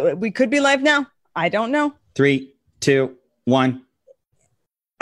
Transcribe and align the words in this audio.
we 0.00 0.30
could 0.30 0.50
be 0.50 0.60
live 0.60 0.82
now. 0.82 1.06
I 1.34 1.48
don't 1.48 1.70
know. 1.70 1.94
Three, 2.14 2.54
two, 2.80 3.16
one. 3.44 3.82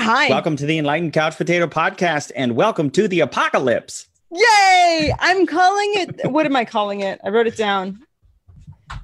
Hi. 0.00 0.28
Welcome 0.28 0.56
to 0.56 0.66
the 0.66 0.78
Enlightened 0.78 1.12
Couch 1.12 1.36
Potato 1.36 1.66
Podcast 1.66 2.32
and 2.34 2.56
welcome 2.56 2.90
to 2.90 3.08
the 3.08 3.20
apocalypse. 3.20 4.08
Yay! 4.32 5.14
I'm 5.20 5.46
calling 5.46 5.92
it. 5.94 6.30
What 6.30 6.46
am 6.46 6.56
I 6.56 6.64
calling 6.64 7.00
it? 7.00 7.20
I 7.24 7.28
wrote 7.28 7.46
it 7.46 7.56
down. 7.56 8.04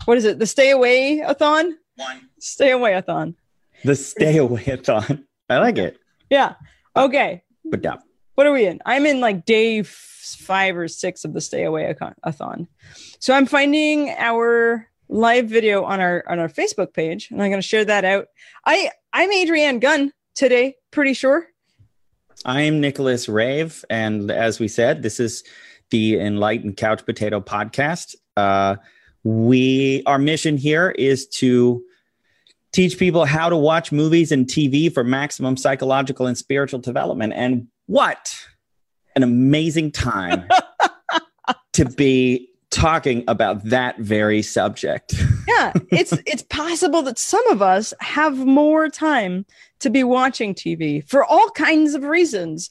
What 0.04 0.18
is 0.18 0.24
it? 0.24 0.38
The 0.38 0.46
stay 0.46 0.70
away 0.70 1.20
a 1.20 1.34
thon? 1.34 1.78
One. 1.96 2.28
Stay 2.40 2.72
away 2.72 2.94
a 2.94 3.02
thon. 3.02 3.36
The 3.84 3.94
stay 3.94 4.38
away 4.38 4.64
a 4.66 4.76
thon. 4.76 5.26
I 5.48 5.58
like 5.58 5.78
it. 5.78 5.98
Yeah. 6.28 6.54
Okay. 6.96 7.44
But 7.64 7.84
yeah. 7.84 7.96
What 8.34 8.46
are 8.46 8.52
we 8.52 8.66
in? 8.66 8.80
I'm 8.84 9.06
in 9.06 9.20
like 9.20 9.44
day 9.44 9.82
five 9.82 10.76
or 10.76 10.88
six 10.88 11.24
of 11.24 11.32
the 11.32 11.40
stay 11.40 11.64
away 11.64 11.94
a 12.22 12.32
thon. 12.32 12.68
So 13.20 13.34
I'm 13.34 13.46
finding 13.46 14.10
our 14.10 14.89
live 15.10 15.48
video 15.48 15.84
on 15.84 16.00
our 16.00 16.24
on 16.28 16.38
our 16.38 16.48
Facebook 16.48 16.94
page, 16.94 17.30
and 17.30 17.42
I'm 17.42 17.50
going 17.50 17.60
to 17.60 17.66
share 17.66 17.84
that 17.84 18.04
out. 18.04 18.26
I 18.64 18.90
I'm 19.12 19.30
Adrianne 19.30 19.80
Gunn 19.80 20.12
today, 20.34 20.76
pretty 20.90 21.14
sure. 21.14 21.46
I'm 22.44 22.80
Nicholas 22.80 23.28
Rave, 23.28 23.84
and 23.90 24.30
as 24.30 24.58
we 24.58 24.68
said, 24.68 25.02
this 25.02 25.20
is 25.20 25.44
the 25.90 26.18
Enlightened 26.18 26.76
Couch 26.76 27.04
Potato 27.04 27.40
Podcast. 27.40 28.14
Uh, 28.36 28.76
we 29.24 30.02
our 30.06 30.18
mission 30.18 30.56
here 30.56 30.90
is 30.90 31.28
to 31.28 31.82
teach 32.72 32.98
people 32.98 33.24
how 33.24 33.48
to 33.48 33.56
watch 33.56 33.90
movies 33.90 34.32
and 34.32 34.46
TV 34.46 34.92
for 34.92 35.02
maximum 35.02 35.56
psychological 35.56 36.26
and 36.26 36.38
spiritual 36.38 36.78
development. 36.78 37.32
And 37.34 37.66
what 37.86 38.34
an 39.16 39.24
amazing 39.24 39.90
time 39.90 40.48
to 41.72 41.84
be 41.84 42.49
talking 42.70 43.24
about 43.28 43.64
that 43.64 43.98
very 43.98 44.42
subject. 44.42 45.14
yeah, 45.48 45.72
it's 45.90 46.12
it's 46.26 46.42
possible 46.42 47.02
that 47.02 47.18
some 47.18 47.46
of 47.48 47.62
us 47.62 47.92
have 48.00 48.36
more 48.36 48.88
time 48.88 49.44
to 49.80 49.90
be 49.90 50.04
watching 50.04 50.54
TV 50.54 51.06
for 51.08 51.24
all 51.24 51.50
kinds 51.50 51.94
of 51.94 52.04
reasons. 52.04 52.70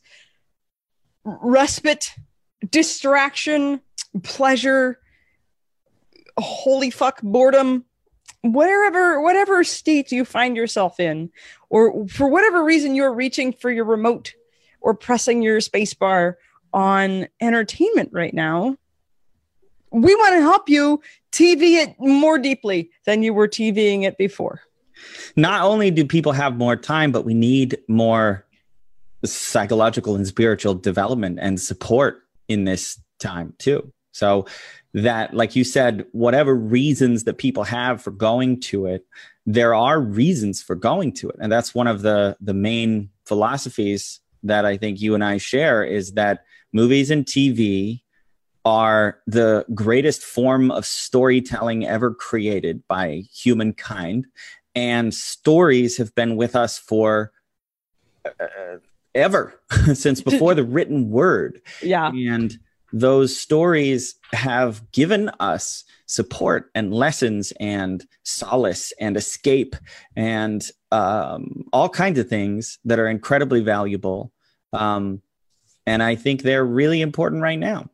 Respite, 1.23 2.13
distraction, 2.69 3.81
pleasure, 4.23 4.99
holy 6.37 6.89
fuck 6.89 7.21
boredom, 7.21 7.85
whatever 8.41 9.21
whatever 9.21 9.63
state 9.63 10.11
you 10.11 10.23
find 10.23 10.55
yourself 10.55 10.99
in 10.99 11.29
or 11.69 12.07
for 12.07 12.27
whatever 12.27 12.63
reason 12.63 12.95
you're 12.95 13.13
reaching 13.13 13.51
for 13.51 13.69
your 13.69 13.85
remote 13.85 14.33
or 14.81 14.93
pressing 14.93 15.41
your 15.41 15.59
spacebar 15.59 16.35
on 16.71 17.27
entertainment 17.41 18.09
right 18.13 18.33
now 18.33 18.77
we 19.91 20.15
want 20.15 20.35
to 20.35 20.41
help 20.41 20.69
you 20.69 21.01
TV 21.31 21.75
it 21.83 21.95
more 21.99 22.37
deeply 22.37 22.89
than 23.05 23.23
you 23.23 23.33
were 23.33 23.47
TVing 23.47 24.03
it 24.03 24.17
before. 24.17 24.61
Not 25.35 25.63
only 25.63 25.91
do 25.91 26.05
people 26.05 26.33
have 26.33 26.57
more 26.57 26.75
time, 26.75 27.11
but 27.11 27.25
we 27.25 27.33
need 27.33 27.77
more 27.87 28.45
psychological 29.23 30.15
and 30.15 30.27
spiritual 30.27 30.73
development 30.73 31.39
and 31.41 31.59
support 31.59 32.21
in 32.47 32.65
this 32.65 32.99
time 33.19 33.53
too. 33.59 33.91
So 34.11 34.45
that 34.93 35.33
like 35.33 35.55
you 35.55 35.63
said 35.63 36.05
whatever 36.11 36.55
reasons 36.55 37.23
that 37.25 37.37
people 37.37 37.63
have 37.63 38.01
for 38.01 38.11
going 38.11 38.59
to 38.59 38.85
it 38.87 39.05
there 39.45 39.75
are 39.75 39.99
reasons 40.01 40.61
for 40.63 40.75
going 40.75 41.11
to 41.11 41.29
it 41.29 41.35
and 41.39 41.51
that's 41.51 41.75
one 41.75 41.87
of 41.87 42.01
the 42.01 42.35
the 42.41 42.53
main 42.53 43.09
philosophies 43.25 44.19
that 44.41 44.65
I 44.65 44.77
think 44.77 44.99
you 44.99 45.13
and 45.13 45.23
I 45.23 45.37
share 45.37 45.83
is 45.83 46.13
that 46.13 46.43
movies 46.73 47.11
and 47.11 47.25
TV 47.25 48.01
are 48.65 49.19
the 49.25 49.65
greatest 49.73 50.23
form 50.23 50.71
of 50.71 50.85
storytelling 50.85 51.85
ever 51.85 52.13
created 52.13 52.83
by 52.87 53.23
humankind. 53.33 54.25
And 54.75 55.13
stories 55.13 55.97
have 55.97 56.13
been 56.15 56.35
with 56.35 56.55
us 56.55 56.77
for 56.77 57.31
uh, 58.25 58.77
ever 59.15 59.59
since 59.93 60.21
before 60.29 60.53
the 60.53 60.63
written 60.63 61.09
word. 61.09 61.61
Yeah. 61.81 62.11
And 62.11 62.57
those 62.91 63.37
stories 63.37 64.15
have 64.33 64.91
given 64.91 65.29
us 65.39 65.83
support 66.07 66.71
and 66.73 66.93
lessons 66.93 67.53
and 67.59 68.05
solace 68.23 68.91
and 68.99 69.15
escape 69.15 69.75
and 70.15 70.69
um, 70.91 71.65
all 71.71 71.87
kinds 71.87 72.17
of 72.17 72.27
things 72.27 72.79
that 72.85 72.97
are 72.97 73.07
incredibly 73.07 73.61
valuable. 73.61 74.31
Um, 74.73 75.21
and 75.85 76.01
I 76.01 76.15
think 76.15 76.41
they're 76.41 76.65
really 76.65 77.01
important 77.01 77.43
right 77.43 77.59
now. 77.59 77.89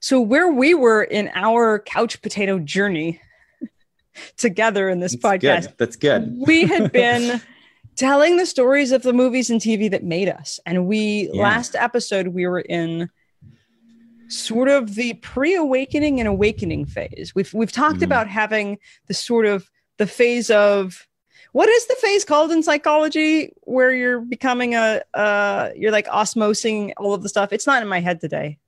So, 0.00 0.20
where 0.20 0.50
we 0.52 0.74
were 0.74 1.02
in 1.02 1.30
our 1.34 1.78
couch 1.78 2.20
potato 2.22 2.58
journey 2.58 3.20
together 4.36 4.88
in 4.88 5.00
this 5.00 5.12
That's 5.16 5.24
podcast, 5.42 5.62
good. 5.68 5.74
That's 5.78 5.96
good. 5.96 6.34
we 6.46 6.62
had 6.66 6.92
been 6.92 7.40
telling 7.96 8.36
the 8.36 8.46
stories 8.46 8.90
of 8.92 9.02
the 9.02 9.12
movies 9.12 9.50
and 9.50 9.60
TV 9.60 9.90
that 9.90 10.02
made 10.04 10.28
us. 10.28 10.58
And 10.66 10.86
we, 10.86 11.30
Yeah. 11.32 11.42
last 11.42 11.74
episode, 11.76 12.28
we 12.28 12.46
were 12.46 12.60
in 12.60 13.10
sort 14.28 14.68
of 14.68 14.94
the 14.94 15.12
pre-awakening 15.14 16.18
and 16.18 16.26
awakening 16.28 16.86
phase. 16.86 17.32
We've 17.34 17.52
we've 17.52 17.72
talked 17.72 17.98
Mhm. 18.00 18.04
about 18.04 18.28
having 18.28 18.78
the 19.08 19.14
sort 19.14 19.44
of 19.46 19.70
the 19.98 20.06
phase 20.06 20.50
of 20.50 21.06
what 21.52 21.68
is 21.68 21.86
the 21.86 21.96
phase 21.96 22.24
called 22.24 22.50
in 22.50 22.62
psychology 22.62 23.52
where 23.64 23.92
you're 23.92 24.20
becoming 24.20 24.74
a 24.74 25.02
uh 25.12 25.68
you're 25.76 25.92
like 25.92 26.06
osmosing 26.06 26.92
all 26.96 27.12
of 27.12 27.22
the 27.22 27.28
stuff. 27.28 27.52
It's 27.52 27.66
not 27.66 27.82
in 27.82 27.88
my 27.88 28.00
head 28.00 28.20
today 28.22 28.58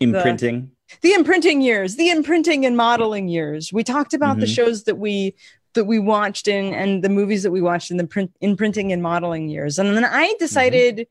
Imprinting. 0.00 0.70
the 1.02 1.12
imprinting 1.12 1.60
years 1.60 1.96
the 1.96 2.08
imprinting 2.10 2.64
and 2.66 2.76
modeling 2.76 3.28
years 3.28 3.72
we 3.72 3.84
talked 3.84 4.14
about 4.14 4.40
the 4.40 4.46
Mhm. 4.46 4.54
shows 4.54 4.84
that 4.84 4.96
we 4.98 5.34
that 5.74 5.84
we 5.84 5.98
watched 6.00 6.48
in 6.48 6.74
and 6.74 7.04
the 7.04 7.08
movies 7.08 7.42
that 7.44 7.50
we 7.52 7.60
watched 7.60 7.90
in 7.90 7.96
the 7.96 8.06
print 8.06 8.32
imprinting 8.40 8.92
and 8.92 9.02
modeling 9.02 9.48
years 9.48 9.78
and 9.78 9.94
then 9.96 10.04
i 10.04 10.34
decided 10.38 11.06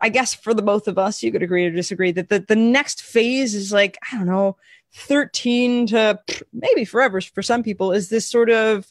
i 0.00 0.08
guess 0.08 0.32
for 0.32 0.54
the 0.54 0.62
both 0.62 0.86
of 0.88 0.96
us 0.96 1.22
you 1.22 1.30
could 1.32 1.42
agree 1.42 1.66
or 1.66 1.70
disagree 1.70 2.12
that 2.12 2.28
the, 2.28 2.38
the 2.48 2.56
next 2.56 3.02
phase 3.02 3.54
is 3.54 3.72
like 3.72 3.98
i 4.10 4.16
don't 4.16 4.26
know 4.26 4.56
13 4.94 5.88
to 5.88 6.18
maybe 6.52 6.84
forever 6.84 7.20
for 7.20 7.42
some 7.42 7.62
people 7.64 7.92
is 7.92 8.08
this 8.10 8.26
sort 8.26 8.48
of 8.48 8.90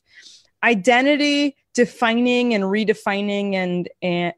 identity 0.63 1.55
defining 1.73 2.53
and 2.53 2.65
redefining 2.65 3.53
and 3.55 3.89
and 4.01 4.33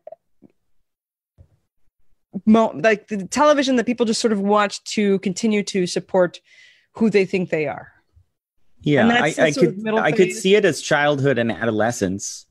mo- 2.45 2.73
like 2.75 3.07
the 3.07 3.25
television 3.25 3.75
that 3.77 3.85
people 3.85 4.05
just 4.05 4.21
sort 4.21 4.33
of 4.33 4.39
watch 4.39 4.83
to 4.83 5.19
continue 5.19 5.63
to 5.63 5.87
support 5.87 6.39
who 6.93 7.09
they 7.09 7.25
think 7.25 7.49
they 7.49 7.67
are. 7.67 7.91
Yeah, 8.81 9.07
I, 9.07 9.33
I 9.37 9.51
could 9.51 9.87
I 9.87 10.11
could 10.11 10.31
see 10.31 10.55
it 10.55 10.63
as 10.63 10.81
childhood 10.81 11.39
and 11.39 11.51
adolescence, 11.51 12.45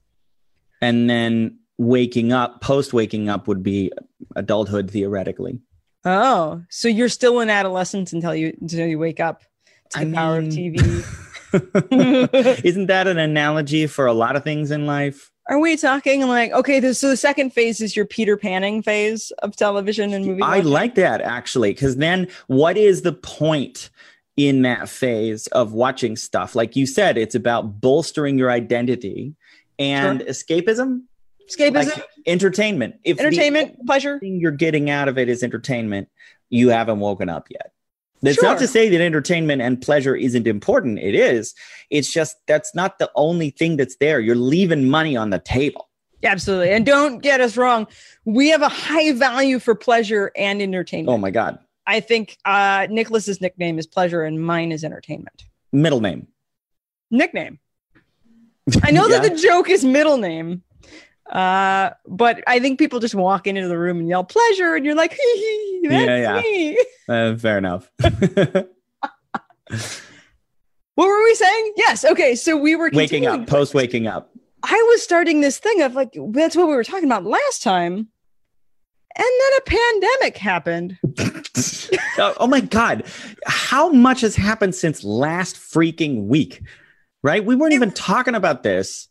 and 0.81 1.09
then 1.09 1.59
waking 1.79 2.33
up. 2.33 2.61
Post 2.61 2.93
waking 2.93 3.29
up 3.29 3.47
would 3.47 3.63
be 3.63 3.93
adulthood 4.35 4.91
theoretically. 4.91 5.61
Oh, 6.05 6.63
so 6.71 6.89
you're 6.89 7.09
still 7.09 7.41
in 7.41 7.51
adolescence 7.51 8.13
until 8.13 8.35
you 8.35 8.57
until 8.61 8.87
you 8.87 8.99
wake 8.99 9.21
up 9.21 9.43
to 9.91 10.01
the 10.01 10.11
I 10.11 10.13
power 10.13 10.39
of 10.39 10.47
TV. 10.47 10.75
Isn't 12.65 12.87
that 12.87 13.07
an 13.07 13.19
analogy 13.19 13.87
for 13.87 14.07
a 14.07 14.13
lot 14.13 14.35
of 14.35 14.43
things 14.43 14.73
in 14.73 14.87
life? 14.87 15.31
Are 15.49 15.59
we 15.59 15.77
talking 15.77 16.27
like 16.27 16.53
okay? 16.53 16.81
This, 16.81 16.99
so 16.99 17.09
the 17.09 17.17
second 17.17 17.53
phase 17.53 17.83
is 17.83 17.95
your 17.95 18.07
Peter 18.07 18.37
Panning 18.37 18.83
phase 18.83 19.31
of 19.43 19.55
television 19.57 20.15
and 20.15 20.25
movie. 20.25 20.43
I 20.43 20.59
watching? 20.59 20.71
like 20.71 20.95
that 20.95 21.21
actually, 21.21 21.73
because 21.73 21.97
then 21.97 22.29
what 22.47 22.79
is 22.79 23.03
the 23.03 23.13
point 23.13 23.91
in 24.39 24.63
that 24.63 24.89
phase 24.89 25.47
of 25.49 25.75
watching 25.75 26.17
stuff? 26.17 26.55
Like 26.55 26.77
you 26.77 26.87
said, 26.87 27.19
it's 27.19 27.35
about 27.35 27.81
bolstering 27.81 28.39
your 28.39 28.51
identity 28.51 29.35
and 29.79 30.21
escapism, 30.21 31.03
escapism, 31.51 31.75
like 31.75 32.07
entertainment. 32.27 32.97
If 33.05 33.21
entertainment, 33.21 33.85
pleasure. 33.85 34.19
thing 34.21 34.41
you're 34.41 34.51
getting 34.51 34.89
out 34.89 35.09
of 35.09 35.19
it 35.19 35.29
is 35.29 35.43
entertainment, 35.43 36.09
you 36.49 36.71
haven't 36.71 37.01
woken 37.01 37.29
up 37.29 37.49
yet. 37.51 37.74
That's 38.25 38.43
not 38.43 38.59
to 38.59 38.67
say 38.69 38.89
that 38.89 39.01
entertainment 39.01 39.63
and 39.63 39.81
pleasure 39.81 40.15
isn't 40.17 40.47
important. 40.47 40.99
It 40.99 41.15
is. 41.15 41.55
It's 41.91 42.11
just 42.13 42.37
that's 42.47 42.75
not 42.75 42.99
the 42.99 43.11
only 43.15 43.51
thing 43.51 43.77
that's 43.77 43.97
there. 43.97 44.21
You're 44.21 44.37
leaving 44.37 44.89
money 44.89 45.17
on 45.17 45.31
the 45.31 45.39
table. 45.39 45.89
Absolutely, 46.23 46.71
and 46.71 46.87
don't 46.87 47.19
get 47.19 47.41
us 47.41 47.57
wrong. 47.57 47.87
We 48.25 48.49
have 48.49 48.63
a 48.63 48.69
high 48.69 49.13
value 49.13 49.59
for 49.59 49.75
pleasure 49.75 50.33
and 50.37 50.63
entertainment. 50.63 51.15
Oh 51.15 51.19
my 51.19 51.31
God. 51.31 51.59
I 51.87 52.01
think 52.01 52.39
uh, 52.47 52.87
Nicholas's 52.89 53.43
nickname 53.43 53.79
is 53.79 53.87
pleasure 53.87 54.23
and 54.23 54.43
mine 54.43 54.73
is 54.73 54.85
entertainment. 54.85 55.45
Middle 55.71 56.01
name. 56.01 56.29
Nickname. 57.11 57.59
I 58.83 58.91
know 58.91 59.07
Yeah. 59.09 59.19
that 59.19 59.31
the 59.35 59.39
joke 59.39 59.69
is 59.69 59.85
middle 59.85 60.17
name, 60.17 60.63
uh, 61.31 61.91
but 62.07 62.43
I 62.47 62.61
think 62.61 62.79
people 62.79 63.01
just 63.01 63.15
walk 63.15 63.47
into 63.47 63.69
the 63.69 63.79
room 63.79 63.99
and 63.99 64.09
yell 64.09 64.25
pleasure, 64.25 64.75
and 64.75 64.85
you're 64.85 64.95
like, 64.95 65.13
hee 65.13 65.37
hee, 65.37 65.89
that's 65.89 66.07
Yeah, 66.07 66.17
yeah. 66.17 66.41
me. 66.41 66.79
Uh, 67.07 67.37
fair 67.37 67.59
enough. 67.59 67.91
What 70.97 71.09
were 71.09 71.25
we 71.25 71.35
saying? 71.35 71.73
Yes. 71.77 72.05
Okay. 72.05 72.37
So 72.37 72.57
we 72.57 72.77
were 72.77 72.89
waking 72.93 73.27
up, 73.27 73.49
post 73.49 73.75
waking 73.75 74.07
up. 74.07 74.31
I 74.63 74.81
was 74.91 75.03
starting 75.03 75.41
this 75.41 75.59
thing 75.59 75.83
of 75.83 75.95
like, 75.95 76.17
that's 76.29 76.55
what 76.55 76.69
we 76.69 76.75
were 76.75 76.85
talking 76.85 77.07
about 77.07 77.25
last 77.25 77.65
time. 77.65 78.07
And 79.17 79.27
then 79.27 79.53
a 79.59 79.61
pandemic 79.63 80.37
happened. 80.37 80.97
oh, 82.19 82.35
oh 82.39 82.47
my 82.47 82.61
God. 82.61 83.03
How 83.45 83.89
much 83.89 84.21
has 84.21 84.37
happened 84.37 84.77
since 84.77 85.03
last 85.03 85.57
freaking 85.57 86.27
week? 86.27 86.63
right? 87.25 87.45
We 87.45 87.57
weren't 87.57 87.73
even 87.73 87.91
talking 87.91 88.37
about 88.37 88.63
this. 88.63 89.09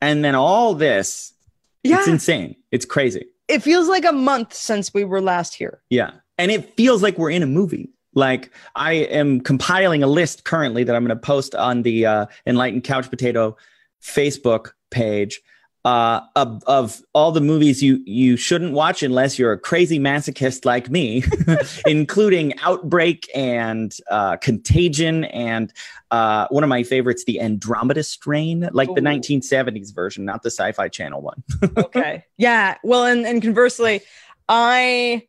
And 0.00 0.24
then 0.24 0.34
all 0.34 0.74
this, 0.74 1.32
Yeah. 1.82 1.98
it's 1.98 2.08
insane. 2.08 2.56
It's 2.70 2.84
crazy. 2.84 3.26
it 3.48 3.62
feels 3.62 3.88
like 3.88 4.04
a 4.04 4.12
month 4.12 4.54
since 4.54 4.94
we 4.94 5.04
were 5.04 5.20
last 5.20 5.54
here. 5.54 5.82
Yeah. 5.90 6.12
And 6.38 6.50
it 6.50 6.76
feels 6.76 7.02
like 7.02 7.18
we're 7.18 7.30
in 7.30 7.42
a 7.42 7.46
movie. 7.46 7.90
Like 8.14 8.50
I 8.74 8.92
am 8.92 9.40
compiling 9.40 10.02
a 10.02 10.06
list 10.06 10.44
currently 10.44 10.84
that 10.84 10.96
I'm 10.96 11.04
going 11.04 11.16
to 11.16 11.20
post 11.20 11.54
on 11.54 11.82
the 11.82 12.06
uh, 12.06 12.26
Enlightened 12.46 12.84
Couch 12.84 13.08
Potato 13.08 13.56
Facebook 14.02 14.72
page 14.90 15.40
uh, 15.84 16.20
of, 16.36 16.62
of 16.66 17.02
all 17.14 17.32
the 17.32 17.40
movies 17.40 17.82
you 17.82 18.02
you 18.04 18.36
shouldn't 18.36 18.72
watch 18.72 19.02
unless 19.02 19.38
you're 19.38 19.52
a 19.52 19.58
crazy 19.58 19.98
masochist 19.98 20.64
like 20.64 20.90
me, 20.90 21.24
including 21.86 22.58
Outbreak 22.60 23.28
and 23.34 23.96
uh, 24.10 24.36
Contagion 24.36 25.24
and 25.24 25.72
uh, 26.10 26.46
one 26.50 26.62
of 26.62 26.68
my 26.68 26.82
favorites, 26.82 27.24
the 27.24 27.40
Andromeda 27.40 28.02
Strain, 28.02 28.68
like 28.72 28.94
the 28.94 29.00
1970s 29.00 29.94
version, 29.94 30.24
not 30.24 30.42
the 30.42 30.50
Sci-Fi 30.50 30.88
Channel 30.88 31.22
one. 31.22 31.42
okay. 31.76 32.24
Yeah. 32.36 32.76
Well, 32.84 33.04
and, 33.04 33.26
and 33.26 33.40
conversely, 33.40 34.02
I 34.48 35.26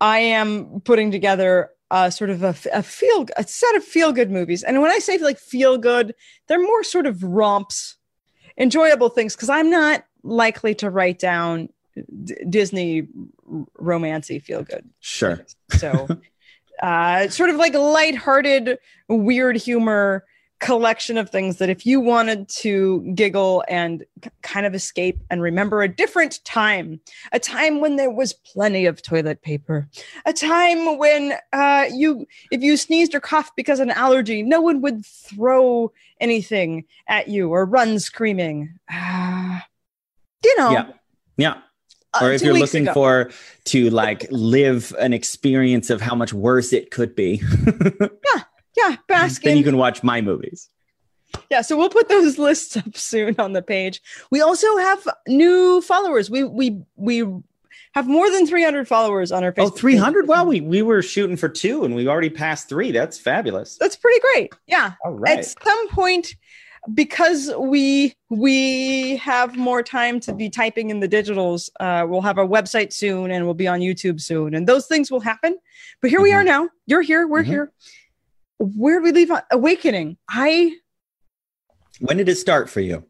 I 0.00 0.18
am 0.18 0.80
putting 0.84 1.10
together 1.10 1.70
a 1.90 2.12
sort 2.12 2.30
of 2.30 2.44
a 2.44 2.52
feel 2.52 3.26
a 3.36 3.42
set 3.42 3.74
of 3.74 3.82
feel 3.82 4.12
good 4.12 4.30
movies. 4.30 4.62
And 4.62 4.80
when 4.80 4.90
I 4.90 4.98
say 4.98 5.18
like 5.18 5.38
feel 5.38 5.78
good, 5.78 6.14
they're 6.46 6.62
more 6.62 6.84
sort 6.84 7.06
of 7.06 7.22
romps, 7.24 7.96
enjoyable 8.58 9.08
things 9.08 9.34
because 9.34 9.48
I'm 9.48 9.70
not 9.70 10.04
likely 10.22 10.74
to 10.76 10.90
write 10.90 11.18
down 11.18 11.68
D- 12.24 12.36
Disney 12.48 13.08
r- 13.50 13.64
romancy 13.80 14.42
feel 14.42 14.62
good. 14.62 14.88
Sure. 15.00 15.44
So, 15.78 16.08
uh, 16.82 17.28
sort 17.28 17.50
of 17.50 17.56
like 17.56 17.74
lighthearted, 17.74 18.78
weird 19.08 19.56
humor 19.56 20.24
collection 20.60 21.16
of 21.16 21.30
things 21.30 21.58
that 21.58 21.68
if 21.68 21.86
you 21.86 22.00
wanted 22.00 22.48
to 22.48 23.00
giggle 23.14 23.64
and 23.68 24.04
kind 24.42 24.66
of 24.66 24.74
escape 24.74 25.18
and 25.30 25.40
remember 25.40 25.82
a 25.82 25.88
different 25.88 26.44
time, 26.44 27.00
a 27.32 27.38
time 27.38 27.80
when 27.80 27.96
there 27.96 28.10
was 28.10 28.32
plenty 28.32 28.86
of 28.86 29.00
toilet 29.02 29.40
paper, 29.42 29.88
a 30.26 30.32
time 30.32 30.98
when 30.98 31.34
uh, 31.52 31.86
you, 31.92 32.26
if 32.50 32.62
you 32.62 32.76
sneezed 32.76 33.14
or 33.14 33.20
coughed 33.20 33.54
because 33.56 33.78
of 33.80 33.88
an 33.88 33.94
allergy, 33.94 34.42
no 34.42 34.60
one 34.60 34.80
would 34.80 35.04
throw 35.06 35.92
anything 36.20 36.84
at 37.06 37.28
you 37.28 37.50
or 37.50 37.64
run 37.64 37.98
screaming. 37.98 38.70
You 40.44 40.56
know, 40.56 40.70
Yeah. 40.70 40.92
Yeah. 41.36 41.54
uh, 42.14 42.20
or 42.22 42.32
if 42.32 42.42
you're 42.42 42.56
looking 42.56 42.84
ago. 42.84 42.94
for 42.94 43.30
to 43.64 43.90
like 43.90 44.24
live 44.30 44.94
an 45.00 45.12
experience 45.12 45.90
of 45.90 46.00
how 46.00 46.14
much 46.14 46.32
worse 46.32 46.72
it 46.72 46.92
could 46.92 47.16
be 47.16 47.42
yeah, 47.66 48.42
bask 49.08 49.42
then 49.42 49.52
in 49.52 49.58
you 49.58 49.64
can 49.64 49.76
watch 49.76 50.02
my 50.02 50.20
movies 50.20 50.70
Yeah, 51.50 51.60
so 51.62 51.76
we'll 51.76 51.90
put 51.90 52.08
those 52.08 52.38
lists 52.48 52.76
up 52.76 52.96
soon 52.96 53.34
on 53.38 53.52
the 53.52 53.62
page. 53.62 54.00
We 54.30 54.40
also 54.40 54.76
have 54.78 55.06
new 55.26 55.80
followers. 55.82 56.30
We 56.30 56.44
we 56.44 56.80
we 56.96 57.24
have 57.94 58.06
more 58.06 58.30
than 58.30 58.46
300 58.46 58.86
followers 58.86 59.32
on 59.32 59.42
our 59.44 59.52
Facebook. 59.52 59.66
oh 59.66 59.70
300 59.70 60.28
well 60.28 60.46
we 60.46 60.60
we 60.60 60.82
were 60.82 61.02
shooting 61.02 61.36
for 61.36 61.48
two 61.48 61.84
and 61.84 61.94
we 61.94 62.06
already 62.08 62.30
passed 62.30 62.68
three 62.68 62.92
that's 62.92 63.18
fabulous 63.18 63.76
That's 63.78 63.96
pretty 63.96 64.20
great. 64.20 64.52
Yeah. 64.66 64.92
all 65.04 65.12
right 65.14 65.38
At 65.38 65.44
some 65.64 65.88
point 65.88 66.34
because 66.94 67.50
we 67.58 68.14
we 68.30 69.16
have 69.16 69.56
more 69.56 69.82
time 69.82 70.20
to 70.20 70.32
be 70.32 70.48
typing 70.48 70.90
in 70.90 71.00
the 71.00 71.08
digitals, 71.08 71.68
uh, 71.80 72.06
we'll 72.08 72.22
have 72.22 72.38
a 72.38 72.46
website 72.46 72.92
soon 72.92 73.30
and 73.30 73.44
we'll 73.44 73.54
be 73.54 73.66
on 73.68 73.80
YouTube 73.80 74.20
soon. 74.20 74.54
And 74.54 74.66
those 74.66 74.86
things 74.86 75.10
will 75.10 75.20
happen. 75.20 75.56
But 76.00 76.10
here 76.10 76.20
we 76.22 76.32
are 76.32 76.44
now. 76.44 76.68
You're 76.86 77.02
here, 77.02 77.26
we're 77.26 77.42
Mhm. 77.42 77.46
here. 77.46 77.72
Where 78.58 79.00
did 79.00 79.04
we 79.04 79.12
leave 79.12 79.30
on 79.30 79.42
awakening? 79.50 80.16
I 80.28 80.72
when 82.00 82.16
did 82.16 82.28
it 82.28 82.36
start 82.36 82.70
for 82.70 82.80
you 82.80 83.04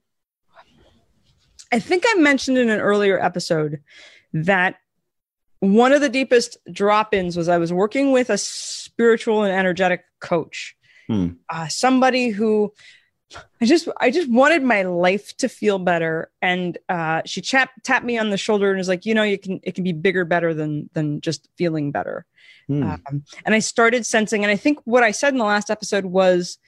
I 1.71 1.79
think 1.79 2.05
I 2.07 2.15
mentioned 2.19 2.57
in 2.57 2.71
an 2.71 2.81
earlier 2.81 3.23
episode 3.23 3.81
that 4.33 4.77
one 5.61 5.93
of 5.93 6.01
the 6.01 6.09
deepest 6.09 6.57
drop 6.73 7.13
ins 7.13 7.37
was 7.37 7.49
I 7.49 7.59
was 7.59 7.73
working 7.73 8.13
with 8.13 8.31
a 8.31 8.39
spiritual 8.39 9.43
and 9.43 9.53
energetic 9.53 10.03
coach, 10.21 10.75
Hmm. 11.09 11.29
uh, 11.51 11.69
somebody 11.69 12.29
who 12.29 12.73
I 13.61 13.67
just 13.67 13.89
I 13.99 14.11
just 14.11 14.31
wanted 14.31 14.63
my 14.63 14.83
life 14.83 15.37
to 15.39 15.49
feel 15.49 15.79
better, 15.79 16.31
and 16.41 16.79
uh, 16.89 17.23
she 17.27 17.41
chap, 17.41 17.71
tapped 17.83 18.05
me 18.05 18.17
on 18.17 18.31
the 18.31 18.39
shoulder 18.39 18.71
and 18.71 18.79
was 18.79 18.89
like, 18.89 19.05
you 19.05 19.15
know, 19.15 19.23
you 19.23 19.39
can 19.39 19.61
it 19.63 19.75
can 19.75 19.85
be 19.85 19.93
bigger, 19.93 20.25
better 20.25 20.55
than 20.55 20.89
than 20.95 21.21
just 21.21 21.49
feeling 21.57 21.91
better. 21.91 22.25
Hmm. 22.69 22.83
Um, 22.83 23.25
and 23.45 23.55
I 23.55 23.59
started 23.59 24.07
sensing, 24.07 24.45
and 24.45 24.51
I 24.51 24.57
think 24.57 24.79
what 24.85 25.03
I 25.03 25.11
said 25.11 25.35
in 25.35 25.39
the 25.39 25.45
last 25.45 25.71
episode 25.71 26.07
was, 26.07 26.59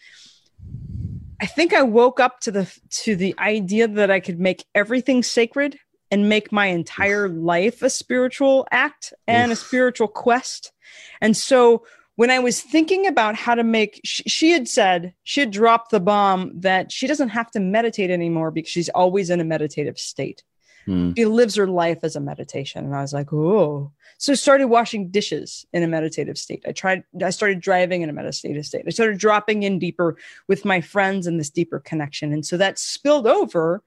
I 1.41 1.47
think 1.47 1.73
I 1.73 1.83
woke 1.83 2.21
up 2.21 2.41
to 2.41 2.51
the 2.51 2.71
to 3.05 3.17
the 3.17 3.35
idea 3.39 3.89
that 3.89 4.11
I 4.11 4.21
could 4.21 4.39
make 4.39 4.65
everything 4.75 5.23
sacred 5.23 5.79
and 6.11 6.29
make 6.29 6.53
my 6.53 6.67
entire 6.67 7.29
life 7.29 7.83
a 7.83 7.91
spiritual 7.91 8.67
act 8.71 9.15
and 9.27 9.53
a 9.53 9.57
spiritual 9.57 10.09
quest. 10.09 10.73
And 11.21 11.37
so 11.37 11.85
when 12.21 12.29
I 12.29 12.39
was 12.39 12.61
thinking 12.61 13.07
about 13.07 13.35
how 13.35 13.55
to 13.55 13.65
make, 13.65 13.99
she, 14.05 14.23
she 14.25 14.51
had 14.51 14.69
said 14.69 15.15
she 15.23 15.41
had 15.41 15.51
dropped 15.51 15.91
the 15.91 16.01
bomb 16.01 16.53
that 16.61 16.93
she 16.93 17.07
doesn't 17.07 17.31
have 17.31 17.51
to 17.53 17.61
meditate 17.61 18.11
anymore 18.11 18.51
because 18.51 18.71
she's 18.71 18.91
always 18.91 19.31
in 19.31 19.41
a 19.41 19.45
meditative 19.45 19.99
state. 19.99 20.45
Hmm. 20.85 21.13
she 21.17 21.25
lives 21.25 21.55
her 21.55 21.67
life 21.67 22.01
as 22.03 22.17
a 22.17 22.21
meditation. 22.21 22.85
And 22.85 22.95
i 22.95 23.01
was 23.01 23.15
like 23.15 23.33
oh 23.33 23.91
so 24.19 24.33
I 24.33 24.37
started 24.37 24.67
washing 24.67 25.11
dishes 25.11 25.65
in 25.73 25.83
a 25.83 25.89
meditative 25.89 26.37
state. 26.37 26.63
I 26.69 26.73
tried 26.73 27.05
i 27.25 27.31
started 27.31 27.61
driving 27.61 28.03
in 28.03 28.11
a 28.11 28.13
meditative 28.13 28.67
state. 28.67 28.85
I 28.87 28.91
started 28.91 29.17
dropping 29.17 29.63
in 29.63 29.79
deeper 29.79 30.19
with 30.47 30.67
my 30.67 30.83
friends 30.83 31.27
in 31.27 31.39
this 31.39 31.49
deeper 31.49 31.81
connection. 31.81 32.35
And 32.35 32.45
so 32.45 32.59
that 32.59 32.79
spilled 32.79 33.27
over 33.27 33.83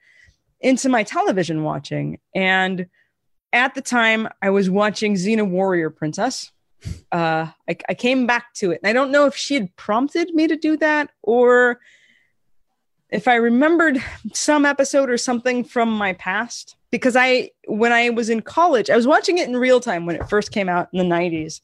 into 0.60 0.90
my 0.90 1.04
television 1.04 1.62
watching. 1.62 2.18
And 2.34 2.88
at 3.52 3.76
the 3.76 3.82
time 3.82 4.28
i 4.42 4.50
was 4.50 4.72
watching 4.72 5.14
xena 5.14 5.48
warrior 5.48 5.92
princess 5.92 6.52
uh, 7.12 7.48
I, 7.70 7.78
I 7.90 7.94
came 7.94 8.28
back 8.28 8.54
to 8.56 8.72
it 8.72 8.80
and 8.84 8.90
i 8.90 8.94
don't 8.94 9.12
know 9.12 9.26
if 9.26 9.36
she 9.36 9.54
had 9.54 9.76
prompted 9.76 10.34
me 10.34 10.48
to 10.48 10.56
do 10.56 10.78
that 10.78 11.10
or 11.22 11.80
if 13.14 13.28
I 13.28 13.36
remembered 13.36 14.04
some 14.34 14.66
episode 14.66 15.10
or 15.10 15.20
something 15.20 15.64
from 15.64 15.90
my 15.96 16.14
past, 16.14 16.76
because 16.90 17.16
I, 17.16 17.52
when 17.68 17.94
I 17.94 18.10
was 18.10 18.28
in 18.28 18.42
college, 18.42 18.90
I 18.90 18.96
was 18.96 19.06
watching 19.06 19.38
it 19.38 19.48
in 19.48 19.56
real 19.56 19.80
time 19.80 20.08
when 20.08 20.16
it 20.16 20.28
first 20.28 20.52
came 20.52 20.68
out 20.68 20.90
in 20.92 20.98
the 20.98 21.16
90s. 21.16 21.62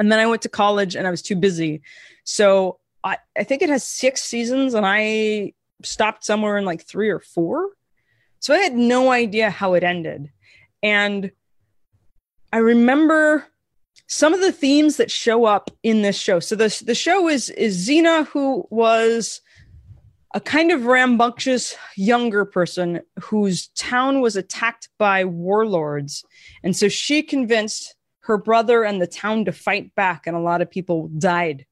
And 0.00 0.10
then 0.10 0.18
I 0.18 0.26
went 0.26 0.42
to 0.42 0.48
college 0.48 0.96
and 0.96 1.06
I 1.06 1.10
was 1.12 1.22
too 1.22 1.36
busy. 1.36 1.82
So 2.24 2.80
I, 3.04 3.18
I 3.38 3.44
think 3.44 3.62
it 3.62 3.68
has 3.68 3.84
six 3.84 4.22
seasons 4.22 4.74
and 4.74 4.84
I 4.84 5.52
stopped 5.84 6.24
somewhere 6.24 6.58
in 6.58 6.64
like 6.64 6.82
three 6.82 7.10
or 7.10 7.20
four. 7.20 7.68
So 8.40 8.52
I 8.52 8.58
had 8.58 8.74
no 8.74 9.12
idea 9.12 9.50
how 9.50 9.74
it 9.74 9.84
ended. 9.84 10.32
And 10.82 11.30
I 12.52 12.56
remember 12.56 13.46
some 14.12 14.34
of 14.34 14.42
the 14.42 14.52
themes 14.52 14.98
that 14.98 15.10
show 15.10 15.46
up 15.46 15.70
in 15.82 16.02
this 16.02 16.18
show. 16.18 16.38
So 16.38 16.54
the, 16.54 16.82
the 16.84 16.94
show 16.94 17.30
is 17.30 17.48
is 17.48 17.88
Xena, 17.88 18.26
who 18.26 18.66
was 18.68 19.40
a 20.34 20.40
kind 20.40 20.70
of 20.70 20.84
rambunctious 20.84 21.74
younger 21.96 22.44
person 22.44 23.00
whose 23.22 23.68
town 23.68 24.20
was 24.20 24.36
attacked 24.36 24.90
by 24.98 25.24
warlords. 25.24 26.26
And 26.62 26.76
so 26.76 26.90
she 26.90 27.22
convinced 27.22 27.94
her 28.24 28.36
brother 28.36 28.84
and 28.84 29.00
the 29.00 29.06
town 29.06 29.46
to 29.46 29.52
fight 29.52 29.94
back, 29.94 30.26
and 30.26 30.36
a 30.36 30.40
lot 30.40 30.60
of 30.60 30.70
people 30.70 31.08
died, 31.08 31.64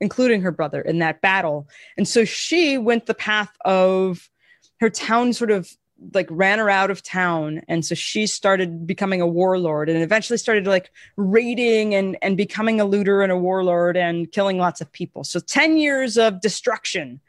including 0.00 0.42
her 0.42 0.52
brother, 0.52 0.80
in 0.80 1.00
that 1.00 1.20
battle. 1.20 1.68
And 1.96 2.06
so 2.06 2.24
she 2.24 2.78
went 2.78 3.06
the 3.06 3.14
path 3.14 3.50
of 3.64 4.30
her 4.78 4.88
town 4.88 5.32
sort 5.32 5.50
of 5.50 5.68
like 6.14 6.26
ran 6.30 6.58
her 6.58 6.70
out 6.70 6.90
of 6.90 7.02
town. 7.02 7.62
And 7.68 7.84
so 7.84 7.94
she 7.94 8.26
started 8.26 8.86
becoming 8.86 9.20
a 9.20 9.26
warlord 9.26 9.88
and 9.88 10.02
eventually 10.02 10.38
started 10.38 10.66
like 10.66 10.90
raiding 11.16 11.94
and 11.94 12.16
and 12.22 12.36
becoming 12.36 12.80
a 12.80 12.84
looter 12.84 13.22
and 13.22 13.32
a 13.32 13.36
warlord 13.36 13.96
and 13.96 14.30
killing 14.30 14.58
lots 14.58 14.80
of 14.80 14.90
people. 14.92 15.24
So 15.24 15.40
10 15.40 15.76
years 15.76 16.16
of 16.16 16.40
destruction 16.40 17.20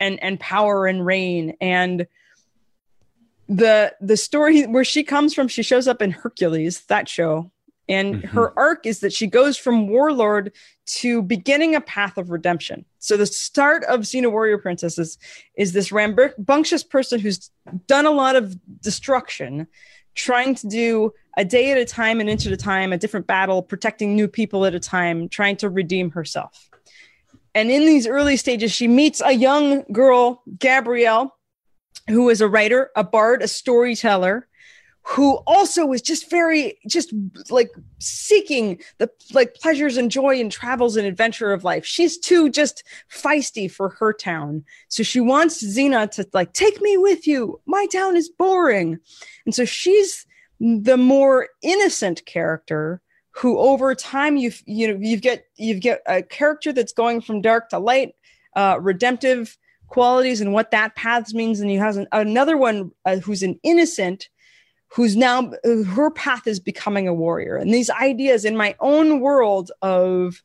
and 0.00 0.22
and 0.22 0.40
power 0.40 0.86
and 0.86 1.04
reign. 1.04 1.54
And 1.60 2.06
the 3.48 3.94
the 4.00 4.16
story 4.16 4.62
where 4.66 4.84
she 4.84 5.04
comes 5.04 5.34
from 5.34 5.48
she 5.48 5.62
shows 5.62 5.86
up 5.86 6.00
in 6.00 6.10
hercules 6.10 6.80
that 6.86 7.08
show 7.08 7.50
and 7.88 8.16
Mhm. 8.16 8.24
her 8.30 8.58
arc 8.58 8.86
is 8.86 9.00
that 9.00 9.12
she 9.12 9.26
goes 9.26 9.56
from 9.56 9.88
warlord 9.88 10.52
to 10.86 11.22
beginning 11.22 11.74
a 11.74 11.80
path 11.80 12.16
of 12.16 12.30
redemption 12.30 12.84
so 12.98 13.16
the 13.16 13.26
start 13.26 13.84
of 13.84 14.00
xena 14.00 14.30
warrior 14.30 14.58
Princesses 14.58 14.98
is, 14.98 15.18
is 15.56 15.72
this 15.72 15.92
rambunctious 15.92 16.82
person 16.82 17.20
who's 17.20 17.50
done 17.86 18.06
a 18.06 18.10
lot 18.10 18.36
of 18.36 18.56
destruction 18.80 19.66
trying 20.14 20.54
to 20.54 20.68
do 20.68 21.12
a 21.36 21.44
day 21.44 21.72
at 21.72 21.78
a 21.78 21.84
time 21.84 22.20
and 22.20 22.30
inch 22.30 22.46
at 22.46 22.52
a 22.52 22.56
time 22.56 22.92
a 22.92 22.98
different 22.98 23.26
battle 23.26 23.62
protecting 23.62 24.14
new 24.14 24.28
people 24.28 24.64
at 24.64 24.74
a 24.74 24.80
time 24.80 25.28
trying 25.28 25.56
to 25.56 25.68
redeem 25.68 26.10
herself 26.10 26.70
and 27.54 27.70
in 27.70 27.86
these 27.86 28.06
early 28.06 28.36
stages, 28.36 28.72
she 28.72 28.88
meets 28.88 29.22
a 29.24 29.30
young 29.32 29.84
girl, 29.92 30.42
Gabrielle, 30.58 31.36
who 32.08 32.28
is 32.28 32.40
a 32.40 32.48
writer, 32.48 32.90
a 32.96 33.04
bard, 33.04 33.42
a 33.42 33.48
storyteller, 33.48 34.48
who 35.06 35.34
also 35.46 35.84
was 35.84 36.00
just 36.00 36.30
very 36.30 36.78
just 36.88 37.12
like 37.50 37.70
seeking 37.98 38.80
the 38.98 39.08
like 39.32 39.54
pleasures 39.54 39.98
and 39.98 40.10
joy 40.10 40.40
and 40.40 40.50
travels 40.50 40.96
and 40.96 41.06
adventure 41.06 41.52
of 41.52 41.62
life. 41.62 41.84
She's 41.84 42.16
too 42.16 42.48
just 42.48 42.82
feisty 43.12 43.70
for 43.70 43.90
her 43.90 44.14
town. 44.14 44.64
So 44.88 45.02
she 45.02 45.20
wants 45.20 45.62
xena 45.62 46.10
to 46.12 46.26
like 46.32 46.54
take 46.54 46.80
me 46.80 46.96
with 46.96 47.26
you. 47.26 47.60
My 47.66 47.86
town 47.92 48.16
is 48.16 48.30
boring. 48.30 48.98
And 49.44 49.54
so 49.54 49.66
she's 49.66 50.26
the 50.58 50.96
more 50.96 51.48
innocent 51.62 52.24
character 52.24 53.02
who 53.32 53.58
over 53.58 53.94
time 53.94 54.36
you 54.36 54.52
you 54.64 54.88
know 54.88 54.98
you've 55.00 55.20
get 55.20 55.44
you've 55.56 55.80
get 55.80 56.00
a 56.06 56.22
character 56.22 56.72
that's 56.72 56.92
going 56.92 57.20
from 57.20 57.42
dark 57.42 57.68
to 57.68 57.78
light 57.78 58.14
uh 58.56 58.78
redemptive 58.80 59.58
qualities 59.88 60.40
and 60.40 60.52
what 60.52 60.70
that 60.70 60.96
path 60.96 61.32
means. 61.34 61.60
And 61.60 61.70
you 61.70 61.78
have 61.78 61.96
an, 61.96 62.08
another 62.10 62.56
one 62.56 62.90
uh, 63.04 63.16
who's 63.16 63.42
an 63.42 63.58
innocent 63.62 64.28
who's 64.94 65.16
now 65.16 65.50
her 65.64 66.10
path 66.10 66.46
is 66.46 66.60
becoming 66.60 67.08
a 67.08 67.14
warrior. 67.14 67.56
And 67.56 67.74
these 67.74 67.90
ideas 67.90 68.44
in 68.44 68.56
my 68.56 68.76
own 68.78 69.20
world 69.20 69.72
of 69.82 70.42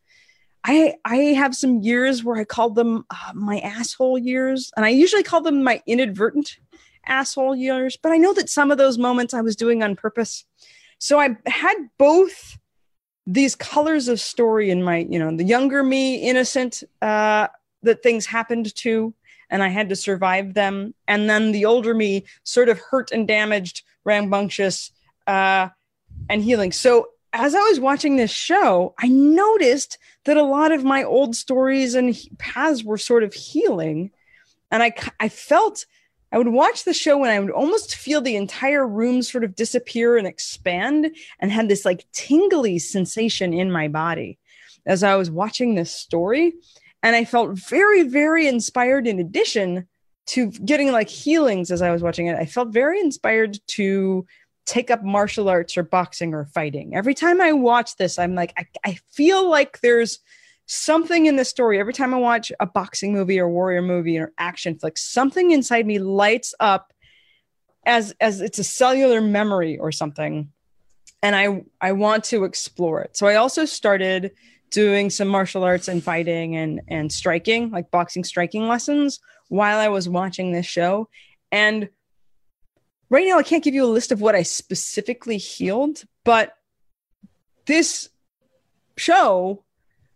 i 0.65 0.95
i 1.05 1.15
have 1.15 1.55
some 1.55 1.81
years 1.81 2.23
where 2.23 2.37
i 2.37 2.43
called 2.43 2.75
them 2.75 3.05
uh, 3.11 3.31
my 3.33 3.59
asshole 3.59 4.17
years. 4.17 4.71
And 4.75 4.85
i 4.85 4.89
usually 4.89 5.23
call 5.23 5.41
them 5.41 5.63
my 5.63 5.81
inadvertent 5.85 6.57
asshole 7.05 7.55
years. 7.55 7.95
But 7.95 8.11
i 8.11 8.17
know 8.17 8.33
that 8.33 8.49
some 8.49 8.71
of 8.71 8.77
those 8.79 8.97
moments 8.97 9.33
i 9.33 9.41
was 9.41 9.55
doing 9.55 9.83
on 9.83 9.95
purpose. 9.95 10.45
So 10.97 11.19
i 11.19 11.37
had 11.45 11.75
both 11.99 12.57
these 13.27 13.55
colors 13.55 14.07
of 14.07 14.19
story 14.19 14.71
in 14.71 14.81
my 14.81 15.05
you 15.09 15.19
know 15.19 15.35
the 15.35 15.43
younger 15.43 15.83
me 15.83 16.15
innocent 16.15 16.83
uh 17.03 17.47
that 17.83 18.01
things 18.01 18.25
happened 18.25 18.73
to 18.75 19.13
and 19.51 19.61
i 19.61 19.67
had 19.67 19.89
to 19.89 19.95
survive 19.95 20.55
them. 20.55 20.95
And 21.07 21.29
then 21.29 21.51
the 21.51 21.65
older 21.65 21.93
me 21.93 22.25
sort 22.43 22.67
of 22.67 22.79
hurt 22.79 23.11
and 23.11 23.27
damaged 23.27 23.83
rambunctious 24.05 24.91
uh 25.27 25.69
and 26.29 26.43
healing 26.43 26.71
so 26.71 27.07
as 27.33 27.55
i 27.55 27.59
was 27.59 27.79
watching 27.79 28.15
this 28.15 28.31
show 28.31 28.93
i 28.99 29.07
noticed 29.07 29.97
that 30.25 30.37
a 30.37 30.43
lot 30.43 30.71
of 30.71 30.83
my 30.83 31.03
old 31.03 31.35
stories 31.35 31.95
and 31.95 32.17
paths 32.37 32.83
were 32.83 32.97
sort 32.97 33.23
of 33.23 33.33
healing 33.33 34.11
and 34.71 34.81
i 34.81 34.93
i 35.19 35.29
felt 35.29 35.85
I 36.31 36.37
would 36.37 36.49
watch 36.49 36.83
the 36.83 36.93
show 36.93 37.23
and 37.23 37.31
I 37.31 37.39
would 37.39 37.51
almost 37.51 37.95
feel 37.95 38.21
the 38.21 38.35
entire 38.35 38.87
room 38.87 39.23
sort 39.23 39.43
of 39.43 39.55
disappear 39.55 40.17
and 40.17 40.27
expand 40.27 41.15
and 41.39 41.51
had 41.51 41.69
this 41.69 41.85
like 41.85 42.05
tingly 42.11 42.77
sensation 42.77 43.53
in 43.53 43.71
my 43.71 43.87
body 43.87 44.37
as 44.85 45.03
I 45.03 45.15
was 45.15 45.31
watching 45.31 45.73
this 45.73 45.91
story. 45.91 46.53
And 47.01 47.15
I 47.15 47.25
felt 47.25 47.57
very, 47.57 48.03
very 48.03 48.47
inspired 48.47 49.07
in 49.07 49.19
addition 49.19 49.87
to 50.29 50.51
getting 50.51 50.91
like 50.91 51.09
healings 51.09 51.71
as 51.71 51.81
I 51.81 51.91
was 51.91 52.03
watching 52.03 52.27
it. 52.27 52.35
I 52.35 52.45
felt 52.45 52.69
very 52.69 52.99
inspired 52.99 53.57
to 53.69 54.27
take 54.67 54.91
up 54.91 55.03
martial 55.03 55.49
arts 55.49 55.75
or 55.75 55.81
boxing 55.81 56.35
or 56.35 56.45
fighting. 56.45 56.95
Every 56.95 57.15
time 57.15 57.41
I 57.41 57.51
watch 57.53 57.95
this, 57.95 58.19
I'm 58.19 58.35
like, 58.35 58.53
I, 58.55 58.67
I 58.85 58.99
feel 59.11 59.49
like 59.49 59.81
there's 59.81 60.19
something 60.67 61.25
in 61.25 61.35
the 61.35 61.43
story 61.43 61.79
every 61.79 61.93
time 61.93 62.13
i 62.13 62.17
watch 62.17 62.51
a 62.59 62.65
boxing 62.67 63.11
movie 63.11 63.39
or 63.39 63.49
warrior 63.49 63.81
movie 63.81 64.19
or 64.19 64.31
action 64.37 64.77
flick 64.77 64.99
something 64.99 65.49
inside 65.49 65.87
me 65.87 65.97
lights 65.97 66.53
up 66.59 66.93
as 67.87 68.13
as 68.21 68.39
it's 68.39 68.59
a 68.59 68.63
cellular 68.63 69.19
memory 69.19 69.79
or 69.79 69.91
something 69.91 70.47
and 71.23 71.35
i 71.35 71.63
i 71.81 71.91
want 71.91 72.23
to 72.23 72.43
explore 72.43 73.01
it 73.01 73.17
so 73.17 73.25
i 73.25 73.33
also 73.33 73.65
started 73.65 74.29
doing 74.69 75.09
some 75.09 75.27
martial 75.27 75.63
arts 75.63 75.87
and 75.87 76.03
fighting 76.03 76.55
and 76.55 76.81
and 76.87 77.11
striking 77.11 77.71
like 77.71 77.89
boxing 77.89 78.23
striking 78.23 78.67
lessons 78.67 79.19
while 79.49 79.79
i 79.79 79.87
was 79.87 80.07
watching 80.07 80.51
this 80.51 80.65
show 80.65 81.09
and 81.51 81.89
right 83.09 83.27
now 83.27 83.37
i 83.37 83.43
can't 83.43 83.63
give 83.63 83.73
you 83.73 83.83
a 83.83 83.87
list 83.87 84.11
of 84.11 84.21
what 84.21 84.35
i 84.35 84.43
specifically 84.43 85.37
healed 85.37 86.03
but 86.23 86.55
this 87.65 88.09
show 88.97 89.63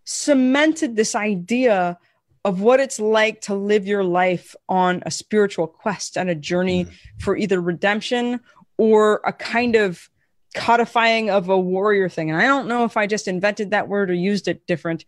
cemented 0.06 0.96
this 0.96 1.16
idea 1.16 1.98
of 2.46 2.62
what 2.62 2.80
it's 2.80 3.00
like 3.00 3.42
to 3.42 3.56
live 3.56 3.88
your 3.88 4.04
life 4.04 4.56
on 4.68 5.02
a 5.06 5.12
spiritual 5.12 5.66
quest 5.66 6.18
and 6.18 6.30
a 6.30 6.36
journey 6.36 6.86
mm. 6.86 6.92
for 7.20 7.38
either 7.38 7.62
redemption 7.62 8.40
or 8.78 9.22
a 9.26 9.32
kind 9.32 9.76
of 9.76 10.10
codifying 10.56 11.30
of 11.30 11.50
a 11.50 11.58
warrior 11.58 12.08
thing 12.08 12.30
and 12.30 12.40
i 12.40 12.46
don't 12.46 12.68
know 12.68 12.84
if 12.84 12.96
i 12.96 13.08
just 13.08 13.28
invented 13.28 13.72
that 13.72 13.88
word 13.88 14.12
or 14.12 14.14
used 14.14 14.48
it 14.48 14.68
different 14.68 15.04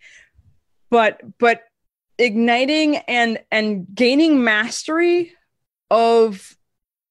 but 0.89 1.21
but 1.37 1.63
igniting 2.17 2.97
and 2.97 3.39
and 3.51 3.85
gaining 3.93 4.43
mastery 4.43 5.31
of 5.89 6.55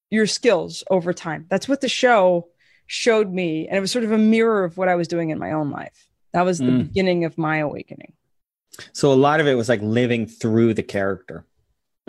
your 0.09 0.27
skills 0.27 0.83
over 0.89 1.13
time 1.13 1.45
that's 1.49 1.67
what 1.67 1.81
the 1.81 1.89
show 1.89 2.47
showed 2.87 3.31
me 3.31 3.67
and 3.67 3.77
it 3.77 3.81
was 3.81 3.91
sort 3.91 4.03
of 4.03 4.11
a 4.11 4.17
mirror 4.17 4.63
of 4.63 4.77
what 4.77 4.87
i 4.87 4.95
was 4.95 5.07
doing 5.07 5.29
in 5.29 5.39
my 5.39 5.51
own 5.51 5.71
life 5.71 6.07
that 6.35 6.43
was 6.43 6.59
the 6.59 6.65
mm. 6.65 6.79
beginning 6.79 7.23
of 7.23 7.37
my 7.37 7.59
awakening. 7.59 8.11
So 8.91 9.13
a 9.13 9.15
lot 9.15 9.39
of 9.39 9.47
it 9.47 9.53
was 9.53 9.69
like 9.69 9.81
living 9.81 10.27
through 10.27 10.73
the 10.73 10.83
character. 10.83 11.45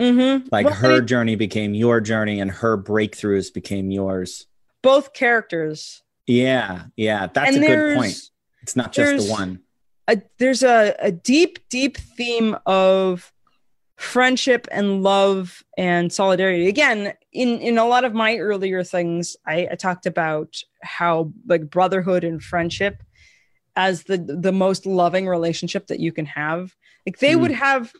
Mm-hmm. 0.01 0.49
Like 0.51 0.65
well, 0.65 0.75
her 0.75 0.99
journey 0.99 1.37
became 1.37 1.73
your 1.73 2.01
journey 2.01 2.41
and 2.41 2.51
her 2.51 2.77
breakthroughs 2.77 3.53
became 3.53 3.89
yours. 3.89 4.45
Both 4.83 5.13
characters. 5.13 6.03
Yeah. 6.25 6.87
Yeah. 6.97 7.27
That's 7.27 7.55
and 7.55 7.63
a 7.63 7.67
good 7.67 7.95
point. 7.95 8.21
It's 8.61 8.75
not 8.75 8.91
just 8.91 9.27
the 9.27 9.31
one. 9.31 9.61
A, 10.07 10.21
there's 10.39 10.63
a, 10.63 10.95
a 10.99 11.11
deep, 11.11 11.59
deep 11.69 11.97
theme 11.97 12.55
of 12.65 13.31
friendship 13.97 14.67
and 14.71 15.03
love 15.03 15.63
and 15.77 16.13
solidarity. 16.13 16.67
Again, 16.67 17.13
in, 17.33 17.59
in 17.59 17.77
a 17.77 17.85
lot 17.85 18.05
of 18.05 18.13
my 18.13 18.37
earlier 18.37 18.83
things, 18.83 19.35
I, 19.45 19.67
I 19.71 19.75
talked 19.75 20.05
about 20.05 20.61
how 20.81 21.33
like 21.47 21.69
brotherhood 21.69 22.23
and 22.23 22.41
friendship 22.41 23.01
as 23.75 24.03
the 24.03 24.17
the 24.17 24.51
most 24.51 24.85
loving 24.85 25.27
relationship 25.27 25.87
that 25.87 25.99
you 25.99 26.11
can 26.11 26.25
have. 26.25 26.75
Like 27.05 27.19
they 27.19 27.33
mm. 27.33 27.41
would 27.41 27.51
have 27.51 27.93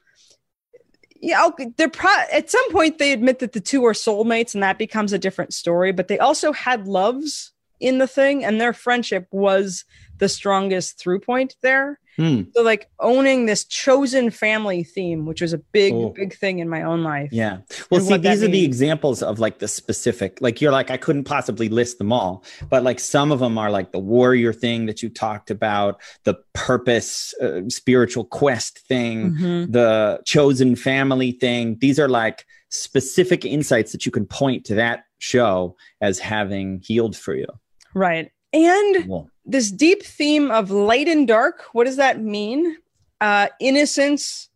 yeah, 1.21 1.49
they're 1.77 1.89
pro- 1.89 2.25
at 2.31 2.49
some 2.49 2.71
point 2.71 2.99
they 2.99 3.11
admit 3.11 3.39
that 3.39 3.53
the 3.53 3.59
two 3.59 3.85
are 3.85 3.93
soulmates 3.93 4.53
and 4.53 4.63
that 4.63 4.77
becomes 4.77 5.13
a 5.13 5.19
different 5.19 5.53
story, 5.53 5.91
but 5.91 6.07
they 6.07 6.19
also 6.19 6.51
had 6.51 6.87
loves 6.87 7.53
in 7.79 7.97
the 7.97 8.07
thing 8.07 8.43
and 8.43 8.59
their 8.59 8.73
friendship 8.73 9.27
was 9.31 9.85
the 10.17 10.29
strongest 10.29 10.99
through 10.99 11.19
point 11.19 11.55
there. 11.61 11.99
Hmm. 12.17 12.43
So 12.55 12.63
like 12.63 12.89
owning 12.99 13.45
this 13.45 13.63
chosen 13.63 14.31
family 14.31 14.83
theme, 14.83 15.27
which 15.27 15.39
was 15.39 15.53
a 15.53 15.59
big, 15.59 15.93
oh. 15.93 16.09
big 16.09 16.35
thing 16.35 16.57
in 16.57 16.67
my 16.67 16.81
own 16.81 17.03
life. 17.03 17.29
Yeah. 17.31 17.59
Well, 17.91 18.01
see, 18.01 18.17
these 18.17 18.41
are 18.41 18.47
the 18.47 18.65
examples 18.65 19.21
of 19.21 19.37
like 19.37 19.59
the 19.59 19.67
specific, 19.67 20.41
like 20.41 20.59
you're 20.59 20.71
like, 20.71 20.89
I 20.89 20.97
couldn't 20.97 21.25
possibly 21.25 21.69
list 21.69 21.99
them 21.99 22.11
all, 22.11 22.43
but 22.71 22.81
like 22.81 22.99
some 22.99 23.31
of 23.31 23.39
them 23.39 23.59
are 23.59 23.69
like 23.69 23.91
the 23.91 23.99
warrior 23.99 24.51
thing 24.51 24.87
that 24.87 25.03
you 25.03 25.09
talked 25.09 25.51
about, 25.51 26.01
the 26.23 26.39
purpose, 26.53 27.35
uh, 27.39 27.61
spiritual 27.69 28.25
quest 28.25 28.79
thing, 28.79 29.33
mm-hmm. 29.33 29.71
the 29.71 30.19
chosen 30.25 30.75
family 30.75 31.33
thing. 31.33 31.77
These 31.79 31.99
are 31.99 32.09
like 32.09 32.47
specific 32.69 33.45
insights 33.45 33.91
that 33.91 34.07
you 34.07 34.11
can 34.11 34.25
point 34.25 34.65
to 34.65 34.75
that 34.75 35.03
show 35.19 35.75
as 36.01 36.17
having 36.17 36.81
healed 36.83 37.15
for 37.15 37.35
you. 37.35 37.47
Right. 37.93 38.31
And 38.53 39.05
cool 39.05 39.29
this 39.47 39.71
deep 39.71 40.03
theme 40.03 40.51
of 40.51 40.69
light 40.69 41.07
and 41.07 41.27
dark. 41.27 41.63
What 41.71 41.85
does 41.85 41.95
that 41.95 42.21
mean? 42.21 42.77
Uh, 43.21 43.47
innocence 43.59 44.49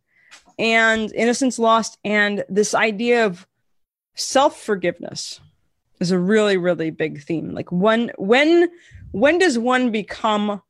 and 0.58 1.12
innocence 1.14 1.58
lost, 1.58 1.98
and 2.04 2.44
this 2.48 2.74
idea 2.74 3.24
of 3.26 3.46
self 4.14 4.60
forgiveness 4.60 5.40
is 5.98 6.10
a 6.10 6.18
really, 6.18 6.58
really 6.58 6.90
big 6.90 7.22
theme. 7.22 7.54
Like 7.54 7.72
when, 7.72 8.12
when, 8.18 8.68
when 9.12 9.38
does 9.38 9.58
one 9.58 9.90
become 9.90 10.62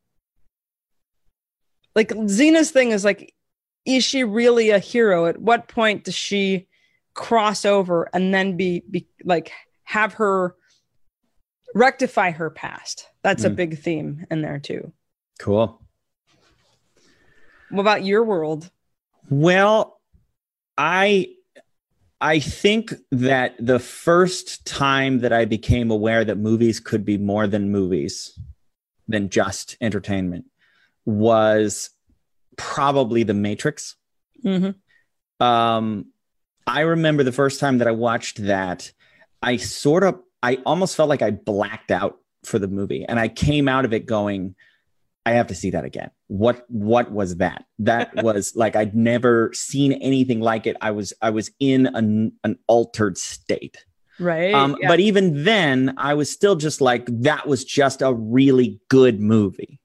like 1.94 2.08
Xena's 2.08 2.70
thing 2.70 2.92
is 2.92 3.04
like, 3.04 3.34
is 3.84 4.04
she 4.04 4.24
really 4.24 4.70
a 4.70 4.78
hero? 4.78 5.26
At 5.26 5.40
what 5.40 5.68
point 5.68 6.04
does 6.04 6.14
she 6.14 6.68
cross 7.14 7.64
over 7.64 8.08
and 8.14 8.32
then 8.32 8.56
be, 8.56 8.84
be 8.90 9.06
like 9.24 9.52
have 9.84 10.14
her 10.14 10.54
rectify 11.74 12.30
her 12.30 12.50
past. 12.50 13.08
That's 13.22 13.42
mm. 13.42 13.46
a 13.46 13.50
big 13.50 13.78
theme 13.78 14.26
in 14.30 14.42
there 14.42 14.58
too. 14.58 14.92
Cool. 15.38 15.80
What 17.70 17.80
about 17.80 18.04
your 18.04 18.24
world? 18.24 18.70
Well, 19.30 20.00
I 20.76 21.28
I 22.20 22.38
think 22.38 22.94
that 23.10 23.54
the 23.58 23.80
first 23.80 24.64
time 24.64 25.20
that 25.20 25.32
I 25.32 25.44
became 25.44 25.90
aware 25.90 26.24
that 26.24 26.38
movies 26.38 26.78
could 26.78 27.04
be 27.04 27.18
more 27.18 27.46
than 27.46 27.72
movies, 27.72 28.38
than 29.08 29.28
just 29.28 29.76
entertainment, 29.80 30.44
was 31.04 31.90
probably 32.56 33.24
The 33.24 33.34
Matrix. 33.34 33.96
Mm-hmm. 34.44 35.44
Um, 35.44 36.12
I 36.66 36.82
remember 36.82 37.24
the 37.24 37.32
first 37.32 37.58
time 37.58 37.78
that 37.78 37.88
I 37.88 37.92
watched 37.92 38.44
that, 38.44 38.92
I 39.42 39.56
sort 39.56 40.04
of 40.04 40.20
I 40.42 40.56
almost 40.66 40.96
felt 40.96 41.08
like 41.08 41.22
I 41.22 41.30
blacked 41.30 41.90
out 41.90 42.18
for 42.44 42.58
the 42.58 42.68
movie 42.68 43.04
and 43.08 43.18
I 43.18 43.28
came 43.28 43.68
out 43.68 43.84
of 43.84 43.92
it 43.92 44.06
going, 44.06 44.54
I 45.24 45.32
have 45.32 45.46
to 45.48 45.54
see 45.54 45.70
that 45.70 45.84
again. 45.84 46.10
What 46.26 46.64
what 46.68 47.12
was 47.12 47.36
that? 47.36 47.64
That 47.78 48.10
was 48.22 48.56
like 48.56 48.74
I'd 48.74 48.94
never 48.94 49.52
seen 49.54 49.92
anything 49.92 50.40
like 50.40 50.66
it. 50.66 50.76
I 50.80 50.90
was 50.90 51.12
I 51.22 51.30
was 51.30 51.50
in 51.60 51.86
an, 51.86 52.32
an 52.42 52.58
altered 52.66 53.18
state. 53.18 53.84
Right. 54.18 54.54
Um, 54.54 54.76
yeah. 54.80 54.88
But 54.88 55.00
even 55.00 55.44
then, 55.44 55.94
I 55.96 56.14
was 56.14 56.30
still 56.30 56.56
just 56.56 56.80
like, 56.80 57.06
that 57.22 57.46
was 57.46 57.64
just 57.64 58.02
a 58.02 58.12
really 58.12 58.80
good 58.88 59.20
movie. 59.20 59.80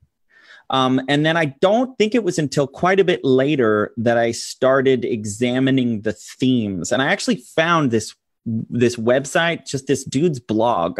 Um, 0.69 1.01
and 1.07 1.25
then 1.25 1.37
I 1.37 1.55
don't 1.61 1.97
think 1.97 2.13
it 2.13 2.23
was 2.23 2.37
until 2.37 2.67
quite 2.67 2.99
a 2.99 3.05
bit 3.05 3.23
later 3.23 3.93
that 3.97 4.17
I 4.17 4.31
started 4.31 5.05
examining 5.05 6.01
the 6.01 6.11
themes. 6.11 6.91
And 6.91 7.01
I 7.01 7.07
actually 7.07 7.37
found 7.37 7.89
this 7.89 8.13
this 8.47 8.95
website, 8.95 9.67
just 9.67 9.87
this 9.87 10.03
dude's 10.03 10.39
blog. 10.39 10.99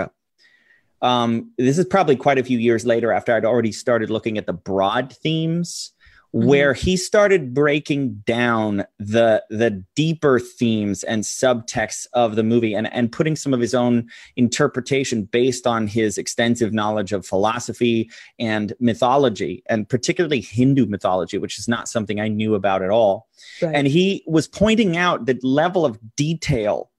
Um, 1.02 1.52
this 1.58 1.78
is 1.78 1.86
probably 1.86 2.16
quite 2.16 2.38
a 2.38 2.44
few 2.44 2.58
years 2.58 2.86
later 2.86 3.12
after 3.12 3.34
I'd 3.34 3.46
already 3.46 3.72
started 3.72 4.10
looking 4.10 4.38
at 4.38 4.46
the 4.46 4.54
broad 4.54 5.14
themes 5.14 5.94
Mm-hmm. 6.36 6.50
where 6.50 6.74
he 6.74 6.98
started 6.98 7.54
breaking 7.54 8.16
down 8.26 8.84
the 9.00 9.46
the 9.50 9.82
deeper 9.96 10.42
themes 10.42 11.04
and 11.06 11.24
subtexts 11.24 12.06
of 12.12 12.36
the 12.36 12.44
movie 12.44 12.74
and, 12.74 12.92
and 12.94 13.14
putting 13.14 13.38
some 13.38 13.54
of 13.54 13.62
his 13.62 13.74
own 13.74 14.10
interpretation 14.36 15.24
based 15.24 15.66
on 15.66 15.88
his 15.88 16.18
extensive 16.18 16.74
knowledge 16.74 17.14
of 17.14 17.26
philosophy 17.26 18.12
and 18.40 18.74
mythology 18.82 19.64
and 19.68 19.88
particularly 19.88 20.42
Hindu 20.42 20.88
mythology, 20.88 21.38
which 21.38 21.58
is 21.58 21.70
not 21.70 21.88
something 21.88 22.20
I 22.20 22.28
knew 22.28 22.56
about 22.56 22.82
at 22.82 22.90
all. 22.90 23.30
Right. 23.62 23.74
And 23.74 23.88
he 23.88 24.26
was 24.28 24.50
pointing 24.50 24.98
out 24.98 25.28
the 25.28 25.40
level 25.44 25.86
of 25.86 25.98
detail, 26.18 26.92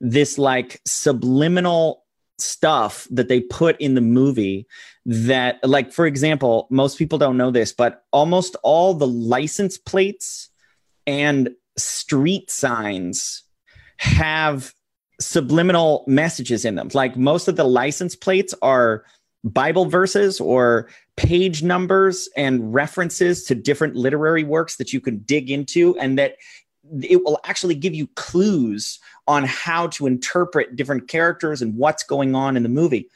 this 0.00 0.38
like 0.38 0.80
subliminal 0.86 2.04
stuff 2.38 3.06
that 3.10 3.28
they 3.28 3.40
put 3.40 3.80
in 3.80 3.94
the 3.94 4.00
movie 4.00 4.66
that 5.06 5.58
like 5.66 5.90
for 5.90 6.06
example 6.06 6.66
most 6.70 6.98
people 6.98 7.16
don't 7.16 7.38
know 7.38 7.50
this 7.50 7.72
but 7.72 8.04
almost 8.12 8.56
all 8.62 8.92
the 8.92 9.06
license 9.06 9.78
plates 9.78 10.50
and 11.06 11.48
street 11.78 12.50
signs 12.50 13.44
have 13.98 14.74
subliminal 15.20 16.04
messages 16.06 16.64
in 16.64 16.74
them. 16.74 16.88
Like 16.92 17.16
most 17.16 17.48
of 17.48 17.56
the 17.56 17.64
license 17.64 18.14
plates 18.16 18.54
are 18.62 19.04
bible 19.44 19.86
verses 19.86 20.40
or 20.40 20.88
page 21.16 21.62
numbers 21.62 22.28
and 22.36 22.74
references 22.74 23.44
to 23.44 23.54
different 23.54 23.94
literary 23.94 24.42
works 24.42 24.76
that 24.76 24.92
you 24.92 25.00
can 25.00 25.18
dig 25.18 25.50
into 25.50 25.96
and 25.98 26.18
that 26.18 26.36
it 27.00 27.22
will 27.24 27.38
actually 27.44 27.76
give 27.76 27.94
you 27.94 28.08
clues 28.16 28.98
on 29.28 29.44
how 29.44 29.88
to 29.88 30.06
interpret 30.06 30.76
different 30.76 31.08
characters 31.08 31.62
and 31.62 31.76
what's 31.76 32.02
going 32.02 32.34
on 32.34 32.56
in 32.56 32.62
the 32.62 32.68
movie. 32.68 33.08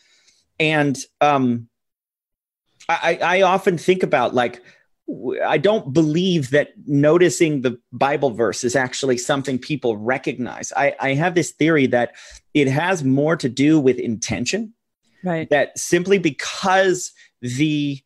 And 0.59 0.99
um, 1.21 1.69
I, 2.89 3.19
I 3.23 3.43
often 3.43 3.79
think 3.79 4.03
about 4.03 4.35
like, 4.35 4.63
I 5.45 5.59
don't 5.59 5.93
believe 5.93 6.51
that 6.51 6.71
noticing 6.87 7.63
the 7.63 7.79
Bible 7.93 8.31
verse 8.31 8.63
is 8.63 8.77
actually 8.77 9.19
something 9.19 9.59
people 9.59 9.97
recognize. 9.97 10.73
I, 10.77 10.95
I 11.01 11.15
have 11.15 11.35
this 11.35 11.51
theory 11.51 11.87
that 11.89 12.13
it 12.55 12.69
has 12.69 13.03
more 13.03 13.37
to 13.37 13.49
do 13.49 13.81
with 13.81 13.99
intention. 13.99 14.75
Right. 15.25 15.51
That 15.51 15.79
simply 15.79 16.19
because 16.19 17.13
the 17.43 18.01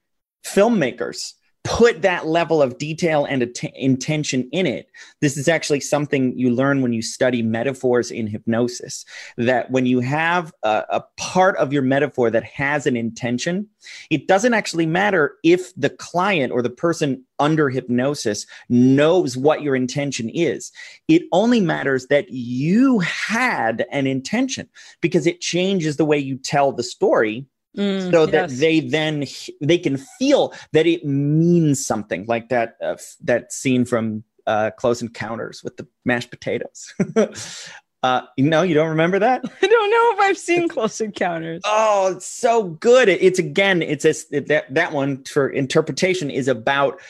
filmmakers 0.45 1.33
put 1.65 2.03
that 2.03 2.27
level 2.27 2.61
of 2.61 2.77
detail 2.77 3.25
and 3.25 3.43
att- 3.43 3.73
intention 3.75 4.49
in 4.53 4.67
it. 4.67 4.87
This 5.23 5.39
is 5.39 5.49
actually 5.49 5.81
something 5.81 6.39
you 6.39 6.51
learn 6.51 6.83
when 6.83 6.93
you 6.93 7.01
study 7.01 7.43
metaphors 7.43 8.11
in 8.11 8.27
hypnosis. 8.27 9.05
That 9.39 9.71
when 9.71 9.87
you 9.87 10.01
have 10.01 10.53
a, 10.63 10.85
a, 10.91 11.05
part 11.17 11.57
of 11.57 11.73
your 11.73 11.83
metaphor 11.83 12.31
that 12.31 12.45
has 12.45 12.87
an 12.87 12.97
intention, 12.97 13.67
it 14.11 14.29
doesn't 14.29 14.53
actually 14.53 14.85
matter 14.85 15.37
if 15.43 15.75
the 15.75 15.89
client 15.89 16.53
or 16.53 16.61
the 16.61 16.71
person 16.71 17.25
under 17.39 17.71
hypnosis 17.71 18.47
knows 18.69 19.37
what 19.37 19.63
your 19.63 19.75
intention 19.75 20.29
is. 20.29 20.71
It 21.09 21.23
only 21.33 21.61
matters 21.61 22.07
that 22.09 22.29
you 22.31 22.99
had 23.01 23.87
an 23.91 24.07
intention 24.07 24.69
because 25.01 25.27
it 25.27 25.41
changes 25.41 25.97
the 25.97 26.05
way 26.05 26.19
you 26.19 26.37
tell 26.37 26.73
the 26.73 26.83
story 26.83 27.47
Mm, 27.77 28.13
so 28.13 28.27
that 28.27 28.51
yes. 28.51 28.61
they 28.61 28.81
then 28.81 29.25
they 29.61 29.79
can 29.79 29.97
feel 29.97 30.55
that 30.73 30.87
it 30.87 31.05
means 31.05 31.85
something 31.85 32.25
like 32.27 32.49
that 32.51 32.77
uh, 32.83 32.97
that 33.23 33.53
scene 33.53 33.85
from 33.85 34.23
uh, 34.47 34.71
close 34.77 35.03
encounters 35.03 35.65
with 35.65 35.77
the 35.77 35.87
mashed 36.05 36.31
potatoes. 36.31 36.95
Uh 38.05 38.21
you 38.37 38.45
know 38.45 38.61
you 38.61 38.75
don't 38.75 38.91
remember 38.91 39.19
that? 39.19 39.43
I 39.63 39.67
don't 39.67 39.91
know 39.91 40.13
if 40.13 40.21
i've 40.21 40.37
seen 40.37 40.69
close 40.69 41.01
encounters. 41.01 41.63
Oh 41.65 42.13
it's 42.15 42.27
so 42.27 42.65
good. 42.65 43.09
It, 43.09 43.23
it's 43.23 43.39
again 43.39 43.81
it's 43.81 44.05
a, 44.05 44.15
it, 44.31 44.49
that 44.49 44.75
that 44.75 44.93
one 44.93 45.25
for 45.25 45.49
interpretation 45.49 46.31
is 46.31 46.47
about 46.47 47.01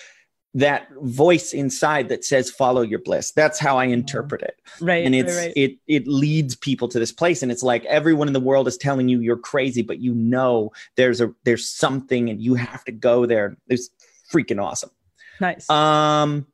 that 0.54 0.88
voice 1.02 1.52
inside 1.52 2.08
that 2.08 2.24
says 2.24 2.50
follow 2.50 2.82
your 2.82 3.00
bliss. 3.00 3.32
That's 3.32 3.58
how 3.58 3.76
i 3.76 3.84
interpret 3.84 4.42
it. 4.42 4.60
Right 4.80 5.04
and 5.04 5.14
it's 5.14 5.34
right, 5.34 5.46
right. 5.46 5.52
it 5.56 5.78
it 5.86 6.06
leads 6.06 6.54
people 6.54 6.88
to 6.88 6.98
this 6.98 7.12
place 7.12 7.42
and 7.42 7.50
it's 7.50 7.62
like 7.62 7.84
everyone 7.86 8.28
in 8.28 8.32
the 8.32 8.40
world 8.40 8.68
is 8.68 8.76
telling 8.76 9.08
you 9.08 9.20
you're 9.20 9.36
crazy 9.36 9.82
but 9.82 9.98
you 9.98 10.14
know 10.14 10.72
there's 10.96 11.20
a 11.20 11.34
there's 11.44 11.68
something 11.68 12.30
and 12.30 12.40
you 12.40 12.54
have 12.54 12.84
to 12.84 12.92
go 12.92 13.26
there. 13.26 13.56
It's 13.68 13.90
freaking 14.32 14.62
awesome. 14.62 14.90
Nice. 15.40 15.68
Um 15.68 16.46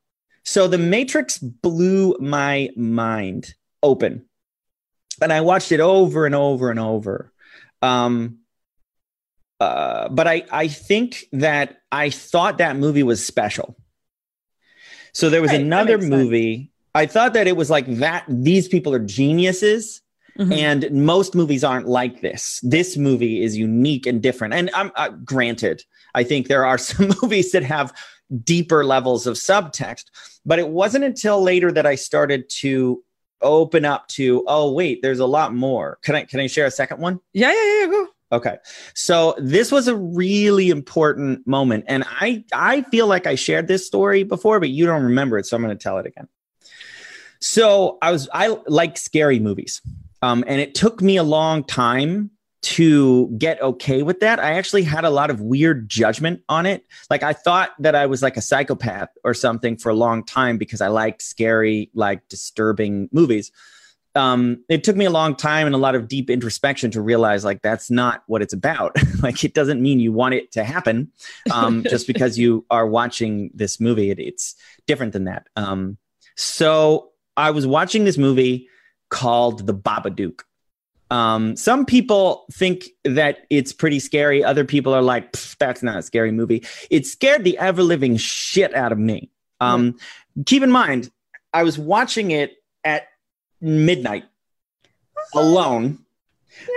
so 0.44 0.66
the 0.66 0.78
matrix 0.78 1.38
blew 1.38 2.16
my 2.18 2.70
mind 2.76 3.54
open 3.82 4.24
and 5.22 5.32
i 5.32 5.40
watched 5.42 5.72
it 5.72 5.80
over 5.80 6.24
and 6.24 6.34
over 6.34 6.70
and 6.70 6.80
over. 6.80 7.32
Um 7.82 8.38
uh, 9.60 10.08
but 10.08 10.26
I, 10.26 10.44
I 10.50 10.68
think 10.68 11.26
that 11.32 11.82
I 11.92 12.08
thought 12.08 12.58
that 12.58 12.76
movie 12.76 13.02
was 13.02 13.24
special. 13.24 13.76
So 15.12 15.30
there 15.30 15.42
was 15.42 15.50
Right, 15.50 15.60
another 15.60 15.98
movie. 15.98 16.70
I 16.94 17.06
thought 17.06 17.34
that 17.34 17.46
it 17.46 17.56
was 17.56 17.70
like 17.70 17.86
that. 17.96 18.24
These 18.28 18.68
people 18.68 18.92
are 18.94 18.98
geniuses, 18.98 20.02
Mhm. 20.38 20.52
and 20.56 20.90
most 21.04 21.34
movies 21.34 21.62
aren't 21.64 21.86
like 21.88 22.20
this. 22.20 22.60
This 22.62 22.96
movie 22.96 23.42
is 23.42 23.56
unique 23.56 24.06
and 24.06 24.22
different. 24.22 24.54
And 24.54 24.70
I'm 24.74 24.90
uh, 24.96 25.10
granted, 25.24 25.84
I 26.14 26.24
think 26.24 26.48
there 26.48 26.64
are 26.64 26.78
some 26.90 27.12
movies 27.22 27.52
that 27.52 27.62
have 27.64 27.92
deeper 28.44 28.84
levels 28.84 29.26
of 29.26 29.34
subtext, 29.36 30.04
but 30.46 30.58
it 30.58 30.68
wasn't 30.68 31.04
until 31.04 31.42
later 31.42 31.72
that 31.72 31.84
I 31.86 31.96
started 31.96 32.48
to 32.60 33.02
open 33.42 33.84
up 33.84 34.06
to. 34.08 34.44
Oh 34.46 34.72
wait, 34.72 35.02
there's 35.02 35.18
a 35.18 35.26
lot 35.26 35.54
more. 35.54 35.98
Can 36.02 36.14
I 36.14 36.24
can 36.24 36.40
I 36.40 36.46
share 36.46 36.66
a 36.66 36.70
second 36.70 37.00
one? 37.00 37.20
yeah 37.32 37.52
yeah 37.52 37.80
yeah 37.80 37.86
go 37.86 38.08
Okay. 38.32 38.58
So 38.94 39.34
this 39.38 39.72
was 39.72 39.88
a 39.88 39.96
really 39.96 40.70
important 40.70 41.46
moment 41.46 41.84
and 41.88 42.04
I 42.08 42.44
I 42.52 42.82
feel 42.82 43.06
like 43.06 43.26
I 43.26 43.34
shared 43.34 43.66
this 43.66 43.86
story 43.86 44.22
before 44.22 44.60
but 44.60 44.70
you 44.70 44.86
don't 44.86 45.02
remember 45.02 45.38
it 45.38 45.46
so 45.46 45.56
I'm 45.56 45.62
going 45.62 45.76
to 45.76 45.82
tell 45.82 45.98
it 45.98 46.06
again. 46.06 46.28
So 47.40 47.98
I 48.02 48.12
was 48.12 48.28
I 48.32 48.56
like 48.66 48.96
scary 48.96 49.40
movies. 49.40 49.80
Um 50.22 50.44
and 50.46 50.60
it 50.60 50.74
took 50.74 51.02
me 51.02 51.16
a 51.16 51.24
long 51.24 51.64
time 51.64 52.30
to 52.62 53.28
get 53.38 53.60
okay 53.62 54.02
with 54.02 54.20
that. 54.20 54.38
I 54.38 54.52
actually 54.52 54.82
had 54.82 55.04
a 55.04 55.10
lot 55.10 55.30
of 55.30 55.40
weird 55.40 55.88
judgment 55.88 56.42
on 56.48 56.66
it. 56.66 56.84
Like 57.08 57.22
I 57.22 57.32
thought 57.32 57.70
that 57.78 57.94
I 57.94 58.06
was 58.06 58.22
like 58.22 58.36
a 58.36 58.42
psychopath 58.42 59.08
or 59.24 59.32
something 59.34 59.76
for 59.76 59.88
a 59.88 59.94
long 59.94 60.24
time 60.24 60.58
because 60.58 60.80
I 60.80 60.88
liked 60.88 61.22
scary 61.22 61.90
like 61.94 62.28
disturbing 62.28 63.08
movies 63.12 63.50
um, 64.14 64.64
it 64.68 64.82
took 64.82 64.96
me 64.96 65.04
a 65.04 65.10
long 65.10 65.36
time 65.36 65.66
and 65.66 65.74
a 65.74 65.78
lot 65.78 65.94
of 65.94 66.08
deep 66.08 66.30
introspection 66.30 66.90
to 66.92 67.00
realize 67.00 67.44
like 67.44 67.62
that's 67.62 67.90
not 67.90 68.22
what 68.26 68.42
it's 68.42 68.52
about. 68.52 68.96
like 69.22 69.44
it 69.44 69.54
doesn't 69.54 69.80
mean 69.80 70.00
you 70.00 70.12
want 70.12 70.34
it 70.34 70.52
to 70.52 70.64
happen 70.64 71.10
um, 71.52 71.82
just 71.88 72.06
because 72.06 72.38
you 72.38 72.64
are 72.70 72.86
watching 72.86 73.50
this 73.54 73.80
movie. 73.80 74.10
It, 74.10 74.18
it's 74.18 74.54
different 74.86 75.12
than 75.12 75.24
that. 75.24 75.46
Um, 75.56 75.96
so 76.36 77.10
I 77.36 77.50
was 77.50 77.66
watching 77.66 78.04
this 78.04 78.18
movie 78.18 78.68
called 79.10 79.66
The 79.66 79.74
Babadook. 79.74 80.40
Um, 81.10 81.56
some 81.56 81.86
people 81.86 82.46
think 82.52 82.88
that 83.04 83.38
it's 83.50 83.72
pretty 83.72 83.98
scary. 83.98 84.44
Other 84.44 84.64
people 84.64 84.94
are 84.94 85.02
like, 85.02 85.32
that's 85.58 85.82
not 85.82 85.98
a 85.98 86.02
scary 86.02 86.30
movie. 86.30 86.64
It 86.88 87.06
scared 87.06 87.42
the 87.42 87.58
ever 87.58 87.82
living 87.82 88.16
shit 88.16 88.74
out 88.74 88.92
of 88.92 88.98
me. 88.98 89.30
Um, 89.60 89.96
Keep 90.46 90.62
in 90.62 90.70
mind, 90.70 91.10
I 91.52 91.64
was 91.64 91.78
watching 91.78 92.30
it 92.30 92.56
at 92.84 93.08
midnight 93.60 94.24
alone 95.34 95.98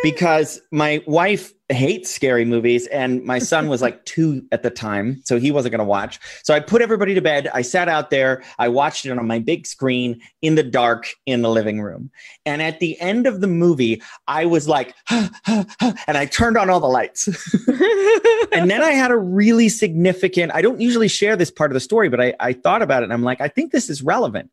because 0.02 0.62
my 0.72 1.04
wife 1.08 1.54
hates 1.70 2.14
scary 2.14 2.46
movies 2.46 2.88
and 2.88 3.24
my 3.24 3.40
son 3.40 3.68
was 3.68 3.82
like 3.82 4.04
two 4.06 4.46
at 4.52 4.64
the 4.64 4.70
time 4.70 5.20
so 5.24 5.40
he 5.40 5.52
wasn't 5.52 5.72
going 5.72 5.80
to 5.80 5.86
watch. 5.86 6.20
So 6.44 6.54
i 6.54 6.60
put 6.60 6.82
everybody 6.82 7.14
to 7.14 7.22
bed. 7.22 7.50
I 7.54 7.62
sat 7.62 7.90
out 7.90 8.10
there. 8.10 8.44
I 8.60 8.68
watched 8.68 9.06
it 9.06 9.18
on 9.18 9.26
my 9.26 9.40
big 9.40 9.66
screen 9.66 10.22
in 10.42 10.56
the 10.56 10.64
dark 10.64 11.14
in 11.26 11.42
the 11.42 11.50
living 11.50 11.82
room. 11.82 12.12
And 12.46 12.62
at 12.62 12.80
the 12.80 13.00
end 13.00 13.26
of 13.28 13.42
the 13.42 13.48
movie 13.48 14.02
i 14.28 14.46
was 14.46 14.68
like 14.68 14.94
and 15.10 16.18
i 16.18 16.26
turned 16.26 16.58
on 16.58 16.70
all 16.70 16.80
the 16.80 16.88
lights. 16.88 17.28
And 18.54 18.70
then 18.70 18.84
i 18.84 18.92
had 18.92 19.10
a 19.10 19.18
really 19.18 19.68
significant 19.68 20.52
i 20.54 20.62
don't 20.62 20.80
usually 20.80 21.08
share 21.08 21.36
this 21.36 21.50
part 21.50 21.72
of 21.72 21.74
the 21.74 21.80
story 21.80 22.08
but 22.08 22.22
i, 22.22 22.34
I 22.40 22.54
thought 22.54 22.84
about 22.84 23.02
it 23.02 23.06
and 23.06 23.14
i'm 23.14 23.24
like 23.24 23.42
i 23.42 23.48
think 23.48 23.72
this 23.72 23.90
is 23.90 24.04
relevant 24.04 24.52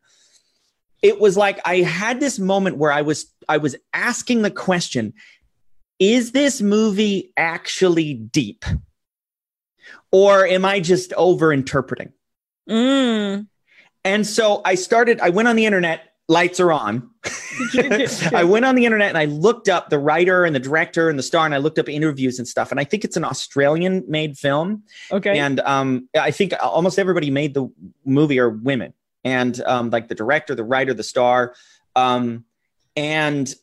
it 1.01 1.19
was 1.19 1.37
like 1.37 1.59
I 1.65 1.77
had 1.77 2.19
this 2.19 2.39
moment 2.39 2.77
where 2.77 2.91
I 2.91 3.01
was 3.01 3.25
I 3.49 3.57
was 3.57 3.75
asking 3.93 4.41
the 4.41 4.51
question 4.51 5.13
is 5.99 6.31
this 6.31 6.61
movie 6.61 7.31
actually 7.37 8.13
deep 8.13 8.65
or 10.11 10.45
am 10.45 10.65
I 10.65 10.79
just 10.79 11.13
over 11.13 11.51
interpreting 11.53 12.13
Mm. 12.69 13.47
and 14.05 14.27
so 14.27 14.61
I 14.63 14.75
started 14.75 15.19
I 15.19 15.29
went 15.29 15.47
on 15.47 15.55
the 15.55 15.65
internet 15.65 16.11
lights 16.31 16.59
are 16.59 16.71
on. 16.71 17.09
I 18.33 18.43
went 18.45 18.65
on 18.65 18.75
the 18.75 18.85
internet 18.85 19.09
and 19.09 19.17
I 19.17 19.25
looked 19.25 19.67
up 19.69 19.89
the 19.89 19.99
writer 19.99 20.45
and 20.45 20.55
the 20.55 20.59
director 20.59 21.09
and 21.09 21.19
the 21.19 21.23
star, 21.23 21.45
and 21.45 21.53
I 21.53 21.57
looked 21.57 21.77
up 21.77 21.89
interviews 21.89 22.39
and 22.39 22.47
stuff. 22.47 22.71
And 22.71 22.79
I 22.79 22.83
think 22.85 23.03
it's 23.03 23.17
an 23.17 23.25
Australian 23.25 24.03
made 24.07 24.37
film. 24.37 24.83
Okay. 25.11 25.37
And 25.37 25.59
um, 25.59 26.07
I 26.17 26.31
think 26.31 26.53
almost 26.61 26.97
everybody 26.97 27.29
made 27.29 27.53
the 27.53 27.69
movie 28.05 28.39
are 28.39 28.49
women, 28.49 28.93
and 29.23 29.61
um, 29.63 29.89
like 29.89 30.07
the 30.07 30.15
director, 30.15 30.55
the 30.55 30.63
writer, 30.63 30.93
the 30.93 31.03
star. 31.03 31.55
Um, 31.95 32.45
and 32.95 33.53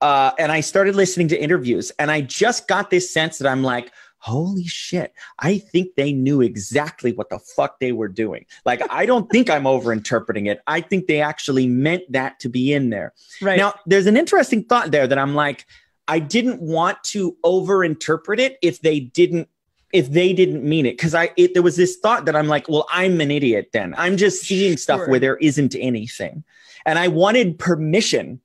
uh, 0.00 0.32
and 0.38 0.50
I 0.50 0.60
started 0.60 0.96
listening 0.96 1.28
to 1.28 1.38
interviews, 1.38 1.92
and 1.98 2.10
I 2.10 2.22
just 2.22 2.66
got 2.66 2.88
this 2.88 3.12
sense 3.12 3.38
that 3.38 3.46
I'm 3.46 3.62
like, 3.62 3.92
holy 4.20 4.64
shit, 4.64 5.12
I 5.38 5.58
think 5.58 5.94
they 5.96 6.12
knew 6.12 6.40
exactly 6.40 7.12
what 7.12 7.30
the 7.30 7.38
fuck 7.38 7.80
they 7.80 7.92
were 7.92 8.08
doing. 8.08 8.46
Like, 8.64 8.82
I 8.90 9.06
don't 9.06 9.30
think 9.30 9.50
I'm 9.50 9.64
overinterpreting 9.64 10.46
it. 10.46 10.60
I 10.66 10.80
think 10.82 11.06
they 11.06 11.20
actually 11.20 11.66
meant 11.66 12.04
that 12.12 12.38
to 12.40 12.48
be 12.48 12.72
in 12.72 12.90
there. 12.90 13.14
right. 13.42 13.58
Now, 13.58 13.74
there's 13.86 14.06
an 14.06 14.16
interesting 14.16 14.64
thought 14.64 14.90
there 14.90 15.06
that 15.06 15.18
I'm 15.18 15.34
like, 15.34 15.66
I 16.06 16.18
didn't 16.18 16.60
want 16.60 17.02
to 17.04 17.36
overinterpret 17.44 18.38
it 18.38 18.58
if 18.62 18.80
they 18.80 19.00
didn't 19.00 19.48
if 19.92 20.10
they 20.10 20.32
didn't 20.32 20.62
mean 20.62 20.86
it 20.86 20.96
because 20.96 21.14
i 21.14 21.30
it, 21.36 21.54
there 21.54 21.62
was 21.62 21.76
this 21.76 21.96
thought 21.96 22.24
that 22.24 22.36
i'm 22.36 22.48
like 22.48 22.68
well 22.68 22.86
i'm 22.90 23.20
an 23.20 23.30
idiot 23.30 23.70
then 23.72 23.94
i'm 23.96 24.16
just 24.16 24.42
seeing 24.42 24.76
stuff 24.76 25.00
Sure. 25.00 25.08
where 25.08 25.20
there 25.20 25.36
isn't 25.38 25.74
anything 25.78 26.44
and 26.86 26.98
i 26.98 27.08
wanted 27.08 27.58
permission 27.58 28.40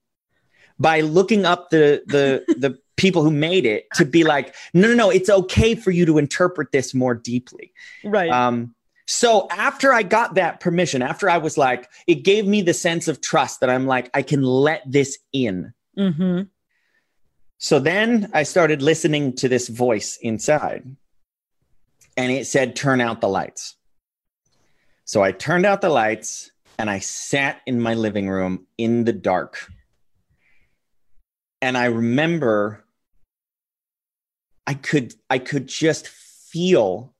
by 0.80 1.02
looking 1.02 1.46
up 1.46 1.70
the 1.70 2.04
the 2.08 2.44
the 2.60 2.78
people 2.98 3.24
who 3.24 3.32
made 3.32 3.66
it 3.66 3.86
to 3.96 4.06
be 4.06 4.24
like 4.24 4.56
no 4.74 4.88
no 4.88 4.94
no 4.94 5.10
it's 5.10 5.30
okay 5.30 5.76
for 5.76 5.92
you 5.92 6.06
to 6.06 6.18
interpret 6.18 6.72
this 6.72 6.94
more 6.94 7.14
deeply 7.14 7.74
right. 8.06 8.30
um, 8.30 8.74
so 9.08 9.48
after 9.52 9.94
I 9.94 10.04
got 10.04 10.36
that 10.36 10.60
permission, 10.60 11.02
after 11.02 11.30
I 11.30 11.38
was 11.38 11.58
like, 11.58 11.90
it 12.08 12.24
gave 12.24 12.48
me 12.48 12.62
the 12.62 12.74
sense 12.74 13.08
of 13.08 13.22
trust 13.22 13.60
that 13.60 13.70
I'm 13.70 13.86
like, 13.86 14.10
I 14.14 14.22
can 14.22 14.42
let 14.42 14.82
this 14.86 15.18
in. 15.32 15.74
mm-hmm. 15.98 16.44
So 17.58 17.80
then 17.80 18.30
I 18.34 18.44
started 18.44 18.82
listening 18.82 19.34
to 19.38 19.48
this 19.48 19.70
voice 19.70 20.18
inside, 20.22 20.84
and 22.18 22.32
it 22.32 22.48
said, 22.48 22.76
Turn 22.76 23.02
out 23.02 23.22
the 23.22 23.28
lights. 23.28 23.76
So 25.06 25.22
I 25.22 25.32
turned 25.32 25.66
out 25.66 25.82
the 25.82 25.90
lights 25.90 26.52
and 26.78 26.90
I 26.90 27.00
sat 27.00 27.62
in 27.66 27.80
my 27.80 27.94
living 27.94 28.28
room 28.28 28.66
in 28.78 29.06
the 29.06 29.14
dark. 29.14 29.72
And 31.62 31.78
I 31.78 31.86
remember 31.86 32.84
I 34.68 34.74
could 34.74 35.14
I 35.30 35.40
could 35.40 35.68
just 35.68 36.08
feel 36.08 37.14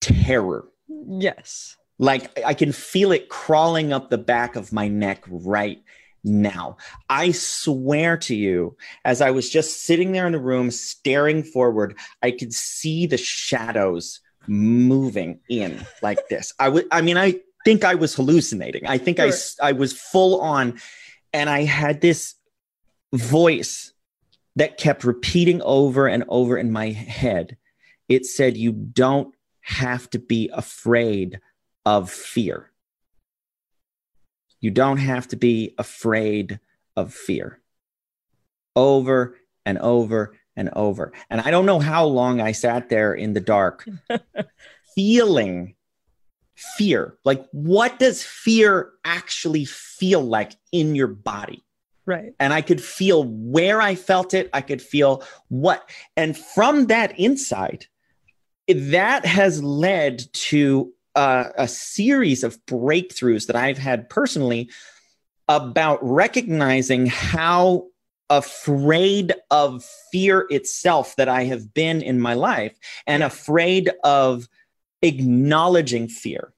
terror. 0.00 0.68
Yes. 0.88 1.76
Like 1.98 2.38
I 2.44 2.54
can 2.54 2.72
feel 2.72 3.12
it 3.12 3.28
crawling 3.28 3.92
up 3.92 4.10
the 4.10 4.18
back 4.18 4.56
of 4.56 4.72
my 4.72 4.88
neck 4.88 5.24
right 5.28 5.82
now. 6.24 6.76
I 7.08 7.32
swear 7.32 8.16
to 8.18 8.34
you, 8.34 8.76
as 9.04 9.20
I 9.20 9.30
was 9.30 9.48
just 9.50 9.84
sitting 9.84 10.12
there 10.12 10.26
in 10.26 10.32
the 10.32 10.38
room 10.40 10.70
staring 10.70 11.42
forward, 11.42 11.96
I 12.22 12.30
could 12.32 12.52
see 12.52 13.06
the 13.06 13.16
shadows 13.18 14.20
moving 14.46 15.40
in 15.48 15.84
like 16.02 16.28
this. 16.28 16.52
I 16.58 16.68
would 16.68 16.86
I 16.90 17.00
mean 17.02 17.16
I 17.16 17.40
think 17.64 17.84
I 17.84 17.94
was 17.94 18.14
hallucinating. 18.14 18.86
I 18.86 18.98
think 18.98 19.18
I 19.20 19.24
Sure. 19.26 19.32
s- 19.34 19.56
I 19.62 19.72
was 19.72 19.92
full 19.92 20.40
on 20.40 20.80
and 21.32 21.50
I 21.50 21.64
had 21.64 22.00
this 22.00 22.34
voice 23.12 23.92
that 24.56 24.76
kept 24.78 25.04
repeating 25.04 25.62
over 25.62 26.06
and 26.06 26.24
over 26.28 26.56
in 26.58 26.72
my 26.72 26.90
head. 26.90 27.56
It 28.08 28.26
said 28.26 28.56
you 28.56 28.72
don't 28.72 29.34
have 29.60 30.08
to 30.10 30.18
be 30.18 30.50
afraid 30.52 31.40
of 31.84 32.10
fear. 32.10 32.70
You 34.60 34.70
don't 34.70 34.98
have 34.98 35.28
to 35.28 35.36
be 35.36 35.74
afraid 35.78 36.60
of 36.96 37.14
fear. 37.14 37.60
Over 38.74 39.36
and 39.64 39.78
over 39.78 40.34
and 40.56 40.70
over. 40.74 41.12
And 41.30 41.40
I 41.40 41.50
don't 41.50 41.66
know 41.66 41.78
how 41.78 42.04
long 42.04 42.40
I 42.40 42.52
sat 42.52 42.88
there 42.88 43.14
in 43.14 43.32
the 43.32 43.40
dark 43.40 43.86
feeling 44.94 45.74
fear. 46.56 47.16
Like, 47.24 47.46
what 47.52 47.98
does 47.98 48.22
fear 48.22 48.90
actually 49.04 49.64
feel 49.64 50.20
like 50.20 50.52
in 50.72 50.94
your 50.94 51.08
body? 51.08 51.64
Right. 52.06 52.32
and 52.40 52.54
I 52.54 52.62
could 52.62 52.82
feel 52.82 53.24
where 53.24 53.82
I 53.82 53.94
felt 53.94 54.32
it. 54.32 54.48
I 54.54 54.62
could 54.62 54.80
feel 54.80 55.22
what, 55.48 55.90
and 56.16 56.34
from 56.34 56.86
that 56.86 57.12
insight, 57.20 57.88
that 58.66 59.26
has 59.26 59.62
led 59.62 60.24
to 60.32 60.90
a 61.18 61.68
series 61.68 62.44
of 62.44 62.64
breakthroughs 62.66 63.46
that 63.46 63.56
I've 63.56 63.78
had 63.78 64.08
personally 64.08 64.70
about 65.48 65.98
recognizing 66.02 67.06
how 67.06 67.86
afraid 68.30 69.32
of 69.50 69.84
fear 70.12 70.46
itself 70.50 71.16
that 71.16 71.28
I 71.28 71.44
have 71.44 71.72
been 71.72 72.02
in 72.02 72.20
my 72.20 72.34
life 72.34 72.76
and 73.06 73.22
afraid 73.22 73.90
of 74.04 74.48
acknowledging 75.02 76.08
fear. 76.08 76.52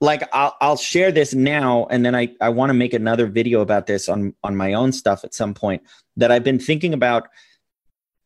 Like 0.00 0.22
I'll, 0.32 0.56
I'll 0.60 0.76
share 0.76 1.12
this 1.12 1.34
now 1.34 1.86
and 1.90 2.06
then 2.06 2.14
i, 2.14 2.34
I 2.40 2.48
want 2.48 2.70
to 2.70 2.74
make 2.74 2.94
another 2.94 3.26
video 3.26 3.60
about 3.60 3.86
this 3.86 4.08
on 4.08 4.34
on 4.42 4.56
my 4.56 4.72
own 4.72 4.92
stuff 4.92 5.24
at 5.24 5.34
some 5.34 5.52
point 5.52 5.82
that 6.16 6.32
i've 6.32 6.42
been 6.42 6.58
thinking 6.58 6.94
about 6.94 7.28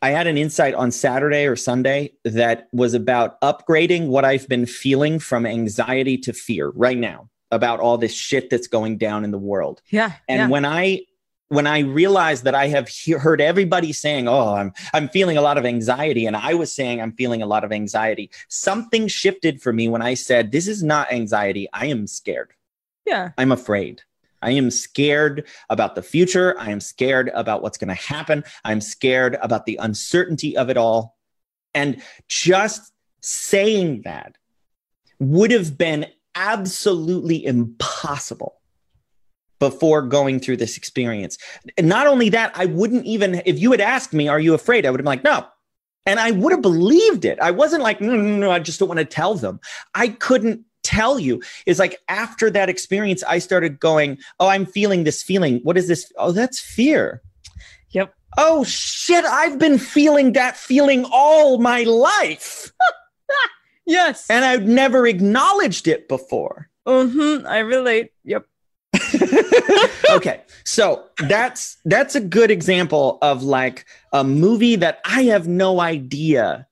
i 0.06 0.10
had 0.10 0.26
an 0.26 0.36
insight 0.44 0.74
on 0.82 0.88
saturday 0.90 1.44
or 1.46 1.56
sunday 1.56 2.00
that 2.40 2.68
was 2.72 2.92
about 2.94 3.40
upgrading 3.50 4.02
what 4.14 4.24
i've 4.30 4.46
been 4.54 4.66
feeling 4.66 5.18
from 5.18 5.42
anxiety 5.46 6.16
to 6.26 6.32
fear 6.32 6.66
right 6.86 6.98
now 6.98 7.20
about 7.50 7.78
all 7.80 7.96
this 7.98 8.14
shit 8.14 8.50
that's 8.50 8.66
going 8.76 8.94
down 9.06 9.24
in 9.26 9.30
the 9.30 9.38
world 9.52 9.76
Yeah. 9.90 10.12
and 10.28 10.38
yeah. 10.40 10.48
when 10.54 10.64
I 10.64 11.00
when 11.48 11.66
I 11.66 11.80
realized 11.80 12.42
that 12.44 12.54
I 12.54 12.66
have 12.68 12.88
he- 12.88 13.12
heard 13.12 13.40
everybody 13.40 13.92
saying, 13.92 14.26
"Oh, 14.26 14.54
I'm 14.60 14.72
I'm 14.96 15.08
feeling 15.16 15.36
a 15.36 15.42
lot 15.42 15.58
of 15.58 15.64
anxiety," 15.66 16.24
and 16.26 16.34
I 16.50 16.54
was 16.54 16.70
saying 16.78 17.00
I'm 17.00 17.12
feeling 17.12 17.42
a 17.42 17.46
lot 17.54 17.62
of 17.64 17.70
anxiety, 17.70 18.30
something 18.48 19.06
shifted 19.08 19.60
for 19.62 19.72
me 19.72 19.84
when 19.88 20.02
I 20.02 20.14
said, 20.14 20.50
"This 20.50 20.66
is 20.66 20.82
not 20.82 21.12
anxiety. 21.12 21.68
I 21.72 21.86
am 21.94 22.06
scared. 22.08 22.50
yeah. 23.06 23.24
I'm 23.38 23.52
afraid. 23.52 24.02
I 24.44 24.50
am 24.50 24.70
scared 24.70 25.46
about 25.70 25.94
the 25.94 26.02
future. 26.02 26.54
I 26.58 26.70
am 26.70 26.80
scared 26.80 27.30
about 27.34 27.62
what's 27.62 27.78
going 27.78 27.88
to 27.88 27.94
happen. 27.94 28.44
I'm 28.64 28.80
scared 28.80 29.36
about 29.42 29.66
the 29.66 29.78
uncertainty 29.80 30.56
of 30.56 30.70
it 30.70 30.76
all." 30.76 31.16
And 31.74 32.00
just 32.28 32.92
saying 33.20 34.02
that 34.04 34.36
would 35.18 35.50
have 35.50 35.76
been 35.78 36.06
absolutely 36.34 37.44
impossible 37.44 38.60
before 39.58 40.02
going 40.02 40.40
through 40.40 40.58
this 40.58 40.76
experience. 40.76 41.38
And 41.78 41.88
not 41.88 42.06
only 42.06 42.28
that, 42.30 42.52
I 42.54 42.66
wouldn't 42.66 43.06
even, 43.06 43.40
if 43.46 43.58
you 43.58 43.70
had 43.70 43.80
asked 43.80 44.12
me, 44.12 44.28
Are 44.28 44.40
you 44.40 44.54
afraid? 44.54 44.84
I 44.84 44.90
would 44.90 45.00
have 45.00 45.04
been 45.04 45.10
like, 45.10 45.24
No. 45.24 45.46
And 46.06 46.20
I 46.20 46.32
would 46.32 46.52
have 46.52 46.60
believed 46.60 47.24
it. 47.24 47.40
I 47.40 47.50
wasn't 47.50 47.82
like, 47.82 48.00
No, 48.00 48.14
no, 48.14 48.36
no, 48.36 48.50
I 48.50 48.58
just 48.58 48.78
don't 48.78 48.88
want 48.88 48.98
to 48.98 49.04
tell 49.06 49.34
them. 49.34 49.60
I 49.94 50.08
couldn't 50.08 50.64
tell 50.94 51.18
you. 51.18 51.42
is 51.66 51.78
like 51.78 51.98
after 52.08 52.50
that 52.50 52.68
experience, 52.68 53.22
I 53.24 53.38
started 53.38 53.80
going, 53.80 54.18
Oh, 54.40 54.48
I'm 54.48 54.66
feeling 54.66 55.04
this 55.04 55.22
feeling. 55.22 55.60
What 55.62 55.76
is 55.76 55.88
this? 55.88 56.12
Oh, 56.16 56.32
that's 56.32 56.60
fear. 56.60 57.22
Yep. 57.90 58.14
Oh, 58.36 58.64
shit. 58.64 59.24
I've 59.24 59.58
been 59.58 59.78
feeling 59.78 60.32
that 60.32 60.56
feeling 60.56 61.06
all 61.10 61.58
my 61.58 61.82
life. 61.82 62.72
Yes. 63.86 64.30
And 64.30 64.46
I've 64.46 64.64
never 64.64 65.06
acknowledged 65.06 65.88
it 65.88 66.08
before. 66.08 66.70
mm-hmm. 66.86 67.46
I 67.46 67.58
relate. 67.58 68.12
Yep. 68.24 68.46
okay 70.10 70.42
so 70.64 71.04
that's 71.28 71.78
that's 71.84 72.14
a 72.14 72.20
good 72.20 72.48
example 72.48 73.18
of 73.22 73.42
like 73.42 73.84
a 74.12 74.22
movie 74.22 74.76
that 74.76 75.00
i 75.04 75.24
have 75.24 75.48
no 75.48 75.80
idea 75.80 76.64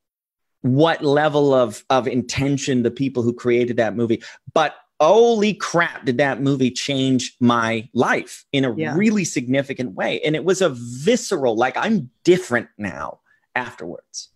what 0.62 1.02
level 1.04 1.52
of 1.54 1.84
of 1.90 2.06
intention 2.08 2.82
the 2.82 2.90
people 2.90 3.22
who 3.22 3.32
created 3.32 3.76
that 3.76 3.94
movie 3.94 4.22
but 4.54 4.74
holy 5.00 5.52
crap 5.54 6.04
did 6.04 6.16
that 6.18 6.40
movie 6.40 6.70
change 6.70 7.34
my 7.40 7.88
life 7.92 8.44
in 8.52 8.64
a 8.64 8.72
Yeah. 8.74 8.94
really 8.96 9.24
significant 9.24 9.92
way 9.94 10.20
and 10.22 10.34
it 10.36 10.44
was 10.44 10.62
a 10.62 10.68
visceral 10.70 11.56
like 11.56 11.76
i'm 11.76 12.08
different 12.24 12.68
now 12.78 13.18
afterwards 13.56 14.30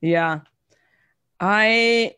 Yeah. 0.00 0.40
I 1.40 2.14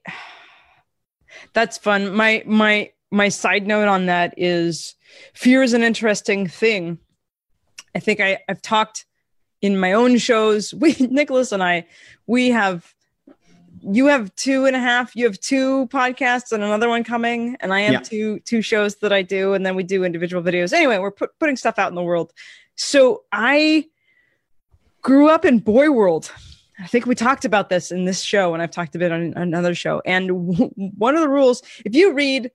That's 1.55 1.79
fun. 1.79 2.15
My 2.15 2.43
my 2.47 2.91
my 3.11 3.29
side 3.31 3.67
note 3.67 3.89
on 3.89 4.07
that 4.07 4.35
is 4.37 4.95
fear 5.35 5.63
is 5.63 5.73
an 5.73 5.83
interesting 5.83 6.47
thing. 6.47 6.99
I 7.95 8.01
think 8.01 8.21
I, 8.21 8.39
I've 8.49 8.61
talked 8.63 9.07
in 9.63 9.79
my 9.79 9.93
own 9.93 10.19
shows. 10.19 10.75
We 10.83 10.95
Nicholas 11.01 11.51
and 11.53 11.63
I, 11.63 11.87
we 12.27 12.51
have 12.51 12.95
you 13.91 14.07
have 14.07 14.35
two 14.37 14.67
and 14.67 14.75
a 14.75 14.79
half, 14.81 15.15
you 15.15 15.25
have 15.27 15.39
two 15.41 15.87
podcasts 15.89 16.53
and 16.53 16.63
another 16.63 16.89
one 16.89 17.05
coming, 17.05 17.57
and 17.61 17.73
I 17.73 17.83
have 17.83 17.93
Yeah. 17.93 17.99
two 18.01 18.41
two 18.41 18.63
shows 18.63 18.97
that 18.97 19.13
I 19.13 19.23
do, 19.23 19.55
and 19.55 19.65
then 19.65 19.77
we 19.77 19.83
do 19.83 20.05
individual 20.05 20.43
videos. 20.43 20.73
Anyway, 20.73 20.99
we're 20.99 21.11
put, 21.11 21.39
putting 21.39 21.57
stuff 21.57 21.79
out 21.79 21.89
in 21.91 21.95
the 21.95 22.03
world. 22.03 22.33
So 22.75 23.25
I 23.33 23.87
grew 25.03 25.29
up 25.29 25.45
in 25.45 25.59
boy 25.61 25.91
world. 25.91 26.33
I 26.79 26.87
think 26.87 27.07
we 27.07 27.15
talked 27.15 27.45
about 27.45 27.71
this 27.71 27.91
in 27.91 28.05
this 28.05 28.21
show, 28.23 28.53
and 28.53 28.63
I've 28.63 28.71
talked 28.71 28.95
a 28.95 28.99
bit 28.99 29.13
on 29.13 29.33
another 29.37 29.75
show. 29.75 30.03
And 30.05 30.29
w- 30.29 30.71
one 30.99 31.15
of 31.15 31.23
the 31.23 31.29
rules, 31.29 31.63
if 31.85 31.95
you 31.95 32.13
read 32.13 32.51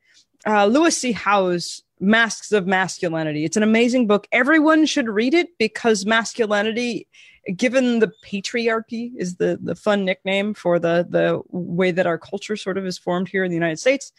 uh, 0.45 0.65
Lewis 0.65 0.97
C. 0.97 1.11
Howes 1.11 1.83
Masks 1.99 2.51
of 2.51 2.65
Masculinity. 2.65 3.45
It's 3.45 3.57
an 3.57 3.63
amazing 3.63 4.07
book. 4.07 4.27
Everyone 4.31 4.87
should 4.87 5.07
read 5.07 5.35
it 5.35 5.49
because 5.59 6.03
masculinity, 6.03 7.07
given 7.55 7.99
the 7.99 8.11
patriarchy, 8.23 9.11
is 9.17 9.35
the 9.35 9.59
the 9.61 9.75
fun 9.75 10.05
nickname 10.05 10.53
for 10.53 10.79
the 10.79 11.05
the 11.09 11.41
way 11.49 11.91
that 11.91 12.07
our 12.07 12.17
culture 12.17 12.55
sort 12.55 12.77
of 12.77 12.85
is 12.85 12.97
formed 12.97 13.29
here 13.29 13.43
in 13.43 13.49
the 13.49 13.55
United 13.55 13.79
States. 13.79 14.11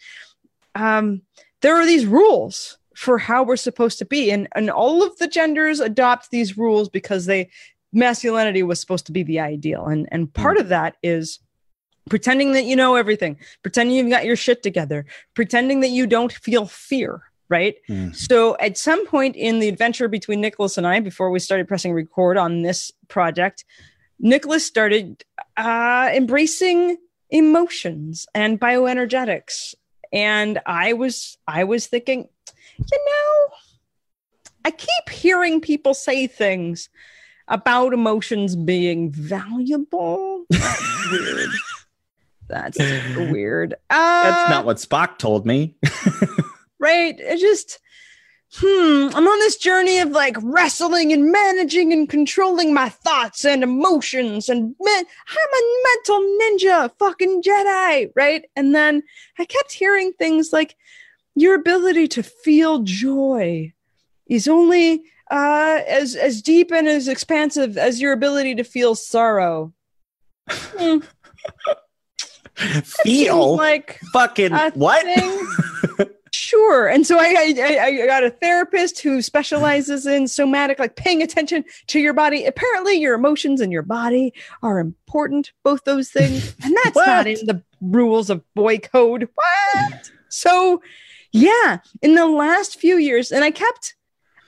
Um, 0.75 1.21
there 1.61 1.75
are 1.75 1.85
these 1.85 2.05
rules 2.05 2.77
for 2.95 3.17
how 3.17 3.43
we're 3.43 3.55
supposed 3.55 3.99
to 3.99 4.05
be, 4.05 4.31
and 4.31 4.47
and 4.55 4.69
all 4.69 5.03
of 5.03 5.17
the 5.17 5.27
genders 5.27 5.79
adopt 5.79 6.31
these 6.31 6.57
rules 6.57 6.89
because 6.89 7.25
they 7.25 7.49
masculinity 7.91 8.63
was 8.63 8.79
supposed 8.79 9.05
to 9.05 9.11
be 9.11 9.23
the 9.23 9.39
ideal, 9.39 9.85
and 9.85 10.07
and 10.11 10.33
part 10.33 10.57
of 10.57 10.69
that 10.69 10.95
is 11.03 11.39
pretending 12.09 12.51
that 12.53 12.65
you 12.65 12.75
know 12.75 12.95
everything, 12.95 13.37
pretending 13.61 13.95
you've 13.95 14.09
got 14.09 14.25
your 14.25 14.35
shit 14.35 14.63
together, 14.63 15.05
pretending 15.33 15.79
that 15.81 15.89
you 15.89 16.05
don't 16.05 16.33
feel 16.33 16.65
fear, 16.65 17.23
right? 17.53 17.75
Mm. 17.87 18.15
So 18.15 18.57
at 18.59 18.79
some 18.79 19.05
point 19.05 19.35
in 19.35 19.59
the 19.59 19.69
adventure 19.69 20.07
between 20.07 20.41
Nicholas 20.41 20.75
and 20.75 20.87
I, 20.87 20.99
before 20.99 21.29
we 21.29 21.37
started 21.37 21.67
pressing 21.67 21.93
record 21.93 22.35
on 22.35 22.63
this 22.63 22.91
project, 23.09 23.63
Nicholas 24.19 24.65
started 24.65 25.23
uh, 25.55 26.09
embracing 26.11 26.97
emotions 27.29 28.25
and 28.33 28.59
bioenergetics, 28.59 29.75
and 30.11 30.59
I 30.65 30.93
was 30.93 31.37
I 31.47 31.63
was 31.63 31.85
thinking, 31.85 32.27
you 32.79 32.99
know, 33.05 33.55
I 34.65 34.71
keep 34.71 35.09
hearing 35.09 35.61
people 35.61 35.93
say 35.93 36.25
things 36.25 36.89
about 37.47 37.93
emotions 37.93 38.55
being 38.55 39.11
valuable. 39.11 40.45
That's 40.49 41.11
weird. 41.11 41.49
That's 42.47 42.77
weird. 43.15 43.73
Uh, 43.91 44.23
That's 44.23 44.49
not 44.49 44.65
what 44.65 44.77
Spock 44.77 45.19
told 45.19 45.45
me. 45.45 45.75
right? 46.83 47.15
It 47.17 47.39
just, 47.39 47.79
hmm, 48.55 49.07
I'm 49.15 49.25
on 49.25 49.39
this 49.39 49.55
journey 49.55 49.99
of 49.99 50.09
like 50.09 50.35
wrestling 50.41 51.13
and 51.13 51.31
managing 51.31 51.93
and 51.93 52.09
controlling 52.09 52.73
my 52.73 52.89
thoughts 52.89 53.45
and 53.45 53.63
emotions. 53.63 54.49
And 54.49 54.75
man, 54.79 55.05
I'm 55.29 55.53
a 55.61 55.83
mental 55.87 56.37
ninja, 56.41 56.91
fucking 56.99 57.41
Jedi, 57.41 58.11
right? 58.15 58.45
And 58.55 58.75
then 58.75 59.03
I 59.39 59.45
kept 59.45 59.71
hearing 59.71 60.11
things 60.11 60.51
like 60.51 60.75
your 61.35 61.55
ability 61.55 62.09
to 62.09 62.21
feel 62.21 62.83
joy 62.83 63.73
is 64.27 64.47
only 64.47 65.03
uh, 65.31 65.79
as 65.87 66.15
as 66.15 66.41
deep 66.41 66.71
and 66.71 66.87
as 66.87 67.07
expansive 67.07 67.77
as 67.77 68.01
your 68.01 68.11
ability 68.11 68.55
to 68.55 68.63
feel 68.63 68.93
sorrow. 68.93 69.73
Hmm, 70.49 70.99
Feel 72.83 73.55
like 73.55 73.99
fucking 74.11 74.53
what? 74.75 75.05
Sure. 76.31 76.87
And 76.87 77.05
so 77.05 77.17
I, 77.19 77.53
I 77.57 77.79
I 77.85 78.05
got 78.05 78.23
a 78.23 78.29
therapist 78.29 79.01
who 79.01 79.21
specializes 79.21 80.05
in 80.05 80.27
somatic, 80.27 80.79
like 80.79 80.95
paying 80.95 81.21
attention 81.21 81.63
to 81.87 81.99
your 81.99 82.13
body. 82.13 82.45
Apparently, 82.45 82.95
your 82.95 83.15
emotions 83.15 83.61
and 83.61 83.71
your 83.71 83.83
body 83.83 84.33
are 84.61 84.79
important, 84.79 85.51
both 85.63 85.83
those 85.83 86.09
things, 86.09 86.55
and 86.63 86.75
that's 86.83 86.95
not 86.95 87.27
in 87.27 87.45
the 87.45 87.63
rules 87.81 88.29
of 88.29 88.43
boy 88.53 88.77
code. 88.79 89.29
What? 89.33 90.11
So, 90.29 90.81
yeah, 91.31 91.79
in 92.01 92.15
the 92.15 92.27
last 92.27 92.79
few 92.79 92.97
years, 92.97 93.31
and 93.31 93.43
I 93.43 93.51
kept, 93.51 93.95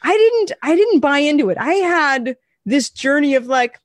I 0.01 0.11
didn't, 0.11 0.59
I 0.63 0.75
didn't 0.75 0.99
buy 0.99 1.19
into 1.19 1.49
it. 1.49 1.57
I 1.59 1.73
had 1.73 2.37
this 2.65 2.89
journey 2.89 3.35
of 3.35 3.45
like, 3.45 3.79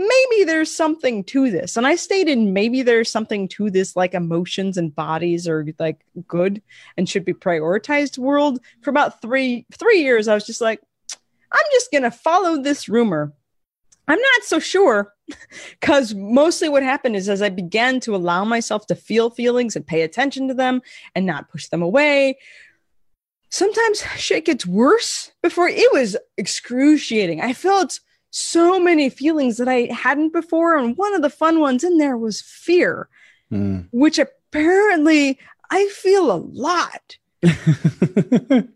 maybe 0.00 0.44
there's 0.44 0.74
something 0.74 1.22
to 1.24 1.50
this. 1.50 1.76
And 1.76 1.86
I 1.86 1.94
stated 1.94 2.38
maybe 2.38 2.82
there's 2.82 3.10
something 3.10 3.48
to 3.48 3.70
this, 3.70 3.94
like 3.96 4.14
emotions 4.14 4.78
and 4.78 4.94
bodies 4.94 5.46
are 5.46 5.66
like 5.78 6.04
good 6.26 6.62
and 6.96 7.08
should 7.08 7.24
be 7.24 7.34
prioritized 7.34 8.16
world 8.16 8.60
for 8.80 8.90
about 8.90 9.20
three 9.20 9.66
three 9.72 10.00
years. 10.00 10.26
I 10.26 10.34
was 10.34 10.46
just 10.46 10.60
like, 10.60 10.80
I'm 11.52 11.66
just 11.72 11.92
gonna 11.92 12.10
follow 12.10 12.62
this 12.62 12.88
rumor. 12.88 13.32
I'm 14.08 14.18
not 14.18 14.42
so 14.44 14.58
sure 14.58 15.12
because 15.80 16.14
mostly 16.14 16.68
what 16.68 16.82
happened 16.82 17.14
is 17.14 17.28
as 17.28 17.42
I 17.42 17.50
began 17.50 18.00
to 18.00 18.16
allow 18.16 18.44
myself 18.44 18.86
to 18.86 18.94
feel 18.94 19.28
feelings 19.28 19.76
and 19.76 19.86
pay 19.86 20.02
attention 20.02 20.48
to 20.48 20.54
them 20.54 20.80
and 21.14 21.26
not 21.26 21.50
push 21.50 21.68
them 21.68 21.82
away, 21.82 22.38
sometimes 23.50 24.02
shit 24.16 24.46
gets 24.46 24.64
worse 24.64 25.30
before 25.42 25.68
it 25.68 25.92
was 25.92 26.16
excruciating. 26.38 27.42
I 27.42 27.52
felt 27.52 28.00
so 28.30 28.78
many 28.80 29.10
feelings 29.10 29.56
that 29.58 29.68
I 29.68 29.88
hadn't 29.92 30.32
before. 30.32 30.76
And 30.76 30.96
one 30.96 31.14
of 31.14 31.22
the 31.22 31.30
fun 31.30 31.60
ones 31.60 31.84
in 31.84 31.98
there 31.98 32.16
was 32.16 32.40
fear, 32.40 33.08
Mm. 33.52 33.88
which 33.90 34.18
apparently 34.18 35.38
I 35.70 35.88
feel 35.88 36.30
a 36.30 36.36
lot. 36.36 37.16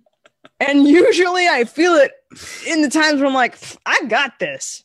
And 0.60 0.86
usually 0.86 1.48
I 1.48 1.64
feel 1.64 1.94
it 1.94 2.12
in 2.66 2.82
the 2.82 2.88
times 2.88 3.16
when 3.20 3.26
I'm 3.26 3.34
like, 3.34 3.58
I 3.86 4.04
got 4.06 4.38
this. 4.38 4.84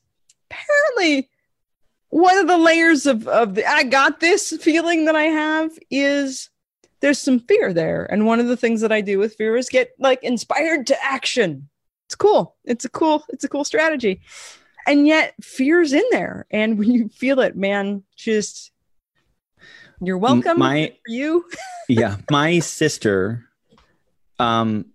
Apparently, 0.49 1.29
one 2.09 2.37
of 2.37 2.47
the 2.47 2.57
layers 2.57 3.05
of, 3.05 3.27
of 3.27 3.55
the 3.55 3.65
I 3.65 3.83
got 3.83 4.19
this 4.19 4.51
feeling 4.61 5.05
that 5.05 5.15
I 5.15 5.25
have 5.25 5.71
is 5.91 6.49
there's 7.01 7.19
some 7.19 7.39
fear 7.39 7.71
there. 7.71 8.05
And 8.11 8.25
one 8.25 8.39
of 8.39 8.47
the 8.47 8.57
things 8.57 8.81
that 8.81 8.91
I 8.91 9.01
do 9.01 9.19
with 9.19 9.35
fear 9.35 9.55
is 9.55 9.69
get 9.69 9.91
like 9.99 10.21
inspired 10.23 10.87
to 10.87 11.03
action. 11.03 11.69
It's 12.07 12.15
cool. 12.15 12.55
It's 12.65 12.83
a 12.85 12.89
cool, 12.89 13.23
it's 13.29 13.43
a 13.43 13.49
cool 13.49 13.63
strategy. 13.63 14.21
And 14.89 15.05
yet 15.05 15.35
fear's 15.41 15.93
in 15.93 16.03
there. 16.11 16.47
And 16.49 16.79
when 16.79 16.91
you 16.91 17.09
feel 17.09 17.39
it, 17.41 17.55
man, 17.55 18.03
just 18.15 18.71
you're 20.01 20.17
welcome 20.17 20.57
My 20.57 20.93
for 21.05 21.11
you. 21.11 21.45
yeah, 21.89 22.17
my 22.31 22.59
sister 22.59 23.45
um 24.39 24.85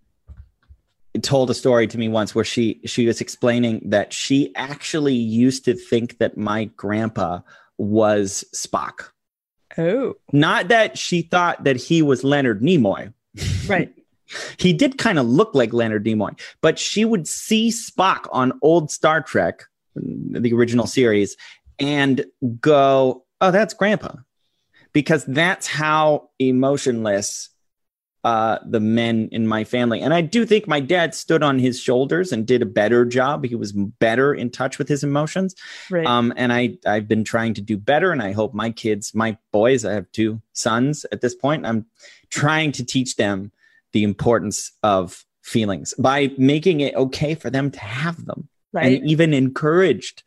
told 1.22 1.48
a 1.48 1.54
story 1.54 1.86
to 1.86 1.96
me 1.96 2.08
once 2.08 2.34
where 2.34 2.44
she 2.44 2.80
she 2.86 3.06
was 3.06 3.20
explaining 3.20 3.82
that 3.90 4.12
she 4.12 4.52
actually 4.56 5.14
used 5.14 5.64
to 5.66 5.74
think 5.74 6.18
that 6.18 6.36
my 6.36 6.64
grandpa 6.76 7.40
was 7.78 8.44
Spock. 8.52 9.10
Oh, 9.78 10.14
Not 10.32 10.68
that 10.68 10.98
she 10.98 11.22
thought 11.22 11.64
that 11.64 11.76
he 11.76 12.02
was 12.02 12.24
Leonard 12.24 12.62
Nimoy. 12.62 13.12
right. 13.68 13.92
He 14.56 14.72
did 14.72 14.98
kind 14.98 15.18
of 15.18 15.26
look 15.26 15.54
like 15.54 15.72
Leonard 15.72 16.04
Nimoy, 16.04 16.38
but 16.60 16.78
she 16.78 17.04
would 17.04 17.28
see 17.28 17.70
Spock 17.70 18.26
on 18.32 18.58
old 18.62 18.90
Star 18.90 19.20
Trek, 19.20 19.64
the 19.94 20.52
original 20.52 20.86
series, 20.86 21.36
and 21.78 22.24
go, 22.60 23.24
"Oh, 23.40 23.50
that's 23.50 23.74
Grandpa," 23.74 24.16
because 24.92 25.24
that's 25.24 25.66
how 25.66 26.30
emotionless 26.38 27.50
uh, 28.24 28.58
the 28.64 28.80
men 28.80 29.28
in 29.32 29.46
my 29.46 29.64
family. 29.64 30.00
And 30.00 30.14
I 30.14 30.22
do 30.22 30.46
think 30.46 30.66
my 30.66 30.80
dad 30.80 31.14
stood 31.14 31.42
on 31.42 31.58
his 31.58 31.78
shoulders 31.78 32.32
and 32.32 32.46
did 32.46 32.62
a 32.62 32.66
better 32.66 33.04
job. 33.04 33.44
He 33.44 33.54
was 33.54 33.72
better 33.72 34.32
in 34.32 34.48
touch 34.50 34.78
with 34.78 34.88
his 34.88 35.04
emotions. 35.04 35.54
Right. 35.90 36.06
Um, 36.06 36.32
and 36.36 36.50
I 36.50 36.78
I've 36.86 37.06
been 37.06 37.24
trying 37.24 37.52
to 37.54 37.60
do 37.60 37.76
better, 37.76 38.12
and 38.12 38.22
I 38.22 38.32
hope 38.32 38.54
my 38.54 38.70
kids, 38.70 39.14
my 39.14 39.36
boys, 39.52 39.84
I 39.84 39.92
have 39.92 40.10
two 40.12 40.40
sons 40.54 41.04
at 41.12 41.20
this 41.20 41.34
point. 41.34 41.66
I'm 41.66 41.84
trying 42.30 42.72
to 42.72 42.84
teach 42.84 43.16
them 43.16 43.52
the 43.92 44.04
importance 44.04 44.72
of 44.82 45.24
feelings 45.42 45.92
by 45.98 46.32
making 46.38 46.80
it 46.80 46.94
okay 46.94 47.34
for 47.34 47.50
them 47.50 47.70
to 47.70 47.80
have 47.80 48.24
them, 48.24 48.48
right. 48.74 48.98
and 48.98 49.08
even 49.08 49.32
encouraged 49.32 50.22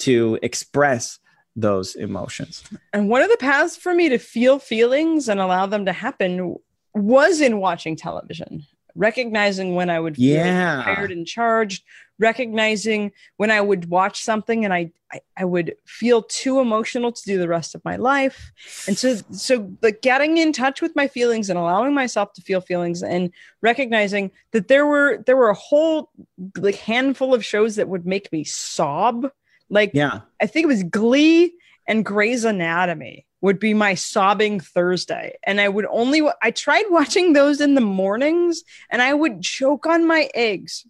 to 0.00 0.38
express 0.42 1.20
those 1.54 1.94
emotions. 1.94 2.64
And 2.92 3.08
one 3.08 3.22
of 3.22 3.30
the 3.30 3.36
paths 3.36 3.76
for 3.76 3.94
me 3.94 4.08
to 4.08 4.18
feel 4.18 4.58
feelings 4.58 5.28
and 5.28 5.38
allow 5.38 5.66
them 5.66 5.84
to 5.84 5.92
happen 5.92 6.56
was 6.94 7.40
in 7.40 7.58
watching 7.58 7.94
television, 7.96 8.66
recognizing 8.94 9.74
when 9.74 9.90
I 9.90 10.00
would 10.00 10.16
feel 10.16 10.44
Yeah. 10.46 10.82
tired 10.84 11.10
and 11.12 11.26
charged, 11.26 11.84
recognizing 12.18 13.12
when 13.36 13.50
I 13.50 13.60
would 13.60 13.90
watch 13.90 14.22
something 14.22 14.64
and 14.64 14.72
I, 14.72 14.90
I 15.12 15.20
I 15.36 15.44
would 15.44 15.74
feel 15.84 16.22
too 16.22 16.60
emotional 16.60 17.12
to 17.12 17.22
do 17.24 17.38
the 17.38 17.48
rest 17.48 17.74
of 17.74 17.84
my 17.84 17.96
life. 17.96 18.52
And 18.86 18.96
so 18.96 19.16
so 19.32 19.70
like 19.82 20.00
getting 20.02 20.38
in 20.38 20.52
touch 20.52 20.80
with 20.80 20.94
my 20.96 21.08
feelings 21.08 21.50
and 21.50 21.58
allowing 21.58 21.92
myself 21.94 22.32
to 22.34 22.40
feel 22.42 22.60
feelings 22.60 23.02
and 23.02 23.30
recognizing 23.62 24.30
that 24.52 24.68
there 24.68 24.86
were 24.86 25.22
there 25.26 25.36
were 25.36 25.50
a 25.50 25.54
whole 25.54 26.10
like 26.58 26.76
handful 26.76 27.34
of 27.34 27.44
shows 27.44 27.76
that 27.76 27.88
would 27.88 28.06
make 28.06 28.30
me 28.32 28.44
sob. 28.44 29.28
Like 29.70 29.90
Yeah. 29.94 30.20
I 30.40 30.46
think 30.46 30.64
it 30.64 30.68
was 30.68 30.82
Glee 30.84 31.52
and 31.86 32.04
Grey's 32.04 32.44
Anatomy 32.44 33.26
would 33.44 33.58
be 33.60 33.74
my 33.74 33.92
sobbing 33.92 34.58
Thursday. 34.58 35.36
And 35.46 35.60
I 35.60 35.68
would 35.68 35.84
only, 35.90 36.22
I 36.42 36.50
tried 36.50 36.86
watching 36.88 37.34
those 37.34 37.60
in 37.60 37.74
the 37.74 37.82
mornings 37.82 38.62
and 38.90 39.02
I 39.02 39.12
would 39.12 39.42
choke 39.42 39.84
on 39.84 40.06
my 40.06 40.30
eggs 40.34 40.86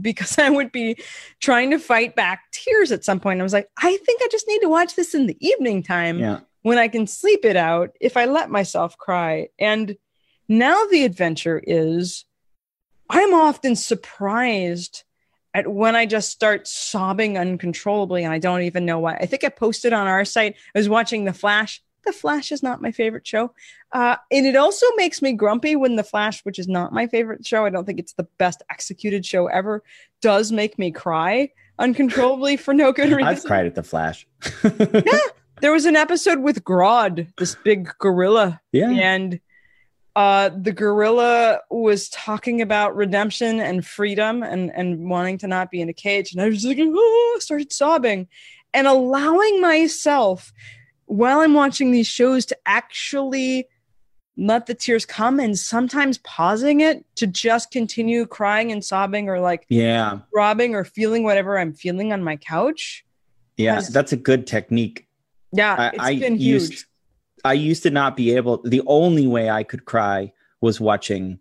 because 0.00 0.36
I 0.40 0.50
would 0.50 0.72
be 0.72 0.96
trying 1.40 1.70
to 1.70 1.78
fight 1.78 2.16
back 2.16 2.42
tears 2.50 2.90
at 2.90 3.04
some 3.04 3.20
point. 3.20 3.38
I 3.38 3.44
was 3.44 3.52
like, 3.52 3.68
I 3.80 3.96
think 3.98 4.20
I 4.20 4.28
just 4.32 4.48
need 4.48 4.62
to 4.62 4.68
watch 4.68 4.96
this 4.96 5.14
in 5.14 5.28
the 5.28 5.36
evening 5.38 5.84
time 5.84 6.18
Yeah. 6.18 6.40
when 6.62 6.76
I 6.76 6.88
can 6.88 7.06
sleep 7.06 7.44
it 7.44 7.56
out 7.56 7.90
if 8.00 8.16
I 8.16 8.24
let 8.24 8.50
myself 8.50 8.98
cry. 8.98 9.46
And 9.56 9.96
now 10.48 10.84
the 10.86 11.04
adventure 11.04 11.62
is 11.64 12.24
I'm 13.08 13.32
often 13.32 13.76
surprised 13.76 15.04
at 15.54 15.68
when 15.68 15.94
I 15.94 16.04
just 16.04 16.30
start 16.30 16.66
sobbing 16.66 17.38
uncontrollably 17.38 18.24
and 18.24 18.32
I 18.32 18.38
don't 18.38 18.62
even 18.62 18.84
know 18.84 18.98
why. 18.98 19.14
I 19.14 19.26
think 19.26 19.44
I 19.44 19.48
posted 19.48 19.92
on 19.92 20.06
our 20.06 20.24
site, 20.24 20.56
I 20.74 20.78
was 20.78 20.88
watching 20.88 21.24
The 21.24 21.32
Flash. 21.32 21.80
The 22.04 22.12
Flash 22.12 22.52
is 22.52 22.62
not 22.62 22.82
my 22.82 22.90
favorite 22.90 23.26
show. 23.26 23.54
Uh, 23.92 24.16
and 24.30 24.44
it 24.44 24.56
also 24.56 24.84
makes 24.96 25.22
me 25.22 25.32
grumpy 25.32 25.76
when 25.76 25.96
The 25.96 26.02
Flash, 26.04 26.44
which 26.44 26.58
is 26.58 26.68
not 26.68 26.92
my 26.92 27.06
favorite 27.06 27.46
show, 27.46 27.64
I 27.64 27.70
don't 27.70 27.86
think 27.86 27.98
it's 27.98 28.12
the 28.12 28.26
best 28.36 28.62
executed 28.68 29.24
show 29.24 29.46
ever, 29.46 29.82
does 30.20 30.52
make 30.52 30.78
me 30.78 30.90
cry 30.90 31.50
uncontrollably 31.78 32.56
for 32.56 32.74
no 32.74 32.92
good 32.92 33.08
reason. 33.10 33.24
I've 33.24 33.44
cried 33.44 33.66
at 33.66 33.74
The 33.74 33.82
Flash. 33.82 34.26
yeah. 34.64 35.18
There 35.60 35.72
was 35.72 35.86
an 35.86 35.96
episode 35.96 36.40
with 36.40 36.64
Grodd, 36.64 37.28
this 37.38 37.54
big 37.54 37.88
gorilla. 37.98 38.60
Yeah. 38.72 38.90
And 38.90 39.40
uh, 40.16 40.50
the 40.56 40.72
gorilla 40.72 41.60
was 41.70 42.08
talking 42.08 42.62
about 42.62 42.94
redemption 42.94 43.60
and 43.60 43.84
freedom 43.84 44.42
and, 44.42 44.70
and 44.74 45.08
wanting 45.10 45.38
to 45.38 45.48
not 45.48 45.70
be 45.70 45.80
in 45.80 45.88
a 45.88 45.92
cage. 45.92 46.32
And 46.32 46.40
I 46.40 46.48
was 46.48 46.64
like, 46.64 46.78
oh, 46.80 47.36
started 47.40 47.72
sobbing 47.72 48.28
and 48.72 48.86
allowing 48.86 49.60
myself 49.60 50.52
while 51.06 51.40
I'm 51.40 51.54
watching 51.54 51.90
these 51.90 52.06
shows 52.06 52.46
to 52.46 52.56
actually 52.64 53.68
let 54.36 54.66
the 54.66 54.74
tears 54.74 55.06
come 55.06 55.38
and 55.38 55.56
sometimes 55.56 56.18
pausing 56.18 56.80
it 56.80 57.04
to 57.16 57.26
just 57.26 57.70
continue 57.70 58.26
crying 58.26 58.72
and 58.72 58.84
sobbing 58.84 59.28
or 59.28 59.38
like 59.38 59.64
yeah 59.68 60.18
robbing 60.34 60.74
or 60.74 60.84
feeling 60.84 61.22
whatever 61.22 61.56
I'm 61.56 61.72
feeling 61.72 62.12
on 62.12 62.24
my 62.24 62.36
couch. 62.36 63.04
Yeah, 63.56 63.80
that's 63.80 64.12
a 64.12 64.16
good 64.16 64.48
technique. 64.48 65.06
Yeah, 65.52 65.76
I, 65.78 65.92
I 65.98 66.10
used 66.10 66.86
I 67.44 67.52
used 67.52 67.82
to 67.82 67.90
not 67.90 68.16
be 68.16 68.34
able. 68.34 68.62
The 68.64 68.82
only 68.86 69.26
way 69.26 69.50
I 69.50 69.62
could 69.62 69.84
cry 69.84 70.32
was 70.60 70.80
watching 70.80 71.38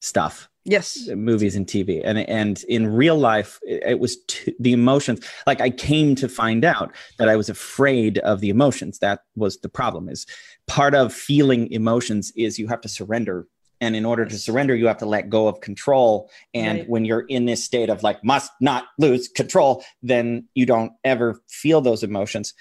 stuff. 0.00 0.48
Yes. 0.64 1.08
Movies 1.08 1.56
and 1.56 1.66
tv 1.66 2.00
and 2.04 2.18
and 2.18 2.62
in 2.68 2.86
real 2.86 3.16
life 3.16 3.58
it, 3.62 3.82
it 3.84 3.98
was 3.98 4.18
t- 4.28 4.54
the 4.60 4.72
emotions 4.72 5.18
like 5.44 5.60
i 5.60 5.68
came 5.68 6.14
to 6.14 6.28
find 6.28 6.64
out 6.64 6.92
that 7.18 7.28
i 7.28 7.34
was 7.34 7.48
afraid 7.48 8.18
of 8.18 8.40
the 8.40 8.48
emotions. 8.48 9.00
That 9.00 9.22
was 9.34 9.58
the 9.58 9.68
problem 9.68 10.08
is 10.08 10.24
part 10.68 10.94
of 10.94 11.12
feeling 11.12 11.70
emotions 11.72 12.32
is 12.36 12.60
you 12.60 12.68
have 12.68 12.80
to 12.82 12.88
surrender. 12.88 13.48
And 13.80 13.96
in 13.96 14.04
order 14.04 14.24
to 14.24 14.38
surrender 14.38 14.76
you 14.76 14.86
have 14.86 14.98
to 14.98 15.06
let 15.06 15.28
go 15.28 15.48
of 15.48 15.60
control. 15.60 16.30
And 16.54 16.78
right. 16.78 16.88
when 16.88 17.04
you're 17.04 17.26
in 17.28 17.46
this 17.46 17.64
state 17.64 17.90
of 17.90 18.04
like 18.04 18.22
must 18.22 18.52
not 18.60 18.84
lose 18.98 19.26
control 19.26 19.82
then 20.00 20.46
you 20.54 20.64
don't 20.64 20.92
ever 21.02 21.42
feel 21.48 21.80
those 21.80 22.04
emotions 22.04 22.54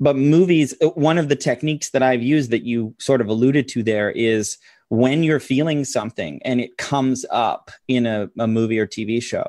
but 0.00 0.16
movies 0.16 0.74
one 0.94 1.18
of 1.18 1.28
the 1.28 1.36
techniques 1.36 1.90
that 1.90 2.02
i've 2.02 2.22
used 2.22 2.50
that 2.50 2.64
you 2.64 2.94
sort 2.98 3.20
of 3.20 3.28
alluded 3.28 3.68
to 3.68 3.82
there 3.82 4.10
is 4.10 4.58
when 4.88 5.22
you're 5.22 5.40
feeling 5.40 5.84
something 5.84 6.40
and 6.44 6.60
it 6.60 6.76
comes 6.76 7.24
up 7.30 7.70
in 7.88 8.06
a, 8.06 8.30
a 8.38 8.46
movie 8.46 8.78
or 8.78 8.86
TV 8.86 9.22
show, 9.22 9.46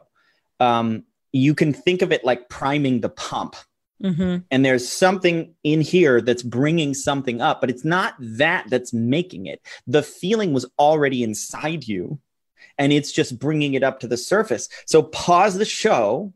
um, 0.60 1.04
you 1.32 1.54
can 1.54 1.74
think 1.74 2.02
of 2.02 2.12
it 2.12 2.24
like 2.24 2.50
priming 2.50 3.02
the 3.02 3.10
pump. 3.10 3.56
Mm-hmm. 4.04 4.38
And 4.52 4.66
there's 4.66 4.88
something 4.88 5.54
in 5.64 5.82
here 5.82 6.22
that's 6.22 6.44
bringing 6.44 6.94
something 6.94 7.42
up, 7.42 7.62
but 7.62 7.70
it's 7.70 7.86
not 7.86 8.16
that 8.20 8.66
that's 8.70 8.94
making 8.94 9.46
it. 9.46 9.62
The 9.88 10.04
feeling 10.04 10.54
was 10.54 10.66
already 10.78 11.24
inside 11.24 11.88
you 11.88 12.20
and 12.78 12.92
it's 12.92 13.12
just 13.12 13.40
bringing 13.40 13.74
it 13.74 13.84
up 13.84 14.00
to 14.02 14.08
the 14.08 14.18
surface. 14.18 14.68
So 14.86 15.04
pause 15.04 15.58
the 15.58 15.66
show 15.66 16.34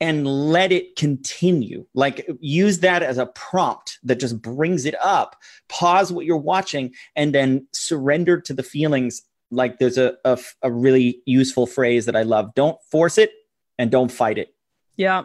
and 0.00 0.26
let 0.26 0.72
it 0.72 0.96
continue. 0.96 1.86
Like 1.94 2.28
use 2.40 2.80
that 2.80 3.02
as 3.02 3.18
a 3.18 3.26
prompt 3.26 3.98
that 4.02 4.20
just 4.20 4.40
brings 4.42 4.84
it 4.84 4.94
up. 5.02 5.36
Pause 5.68 6.12
what 6.12 6.26
you're 6.26 6.36
watching 6.36 6.94
and 7.14 7.34
then 7.34 7.66
surrender 7.72 8.40
to 8.42 8.52
the 8.52 8.62
feelings. 8.62 9.22
Like 9.50 9.78
there's 9.78 9.98
a, 9.98 10.16
a, 10.24 10.38
a 10.62 10.70
really 10.70 11.22
useful 11.24 11.66
phrase 11.66 12.06
that 12.06 12.16
I 12.16 12.22
love 12.22 12.54
don't 12.54 12.78
force 12.90 13.18
it 13.18 13.32
and 13.78 13.90
don't 13.90 14.10
fight 14.10 14.38
it. 14.38 14.54
Yeah. 14.96 15.24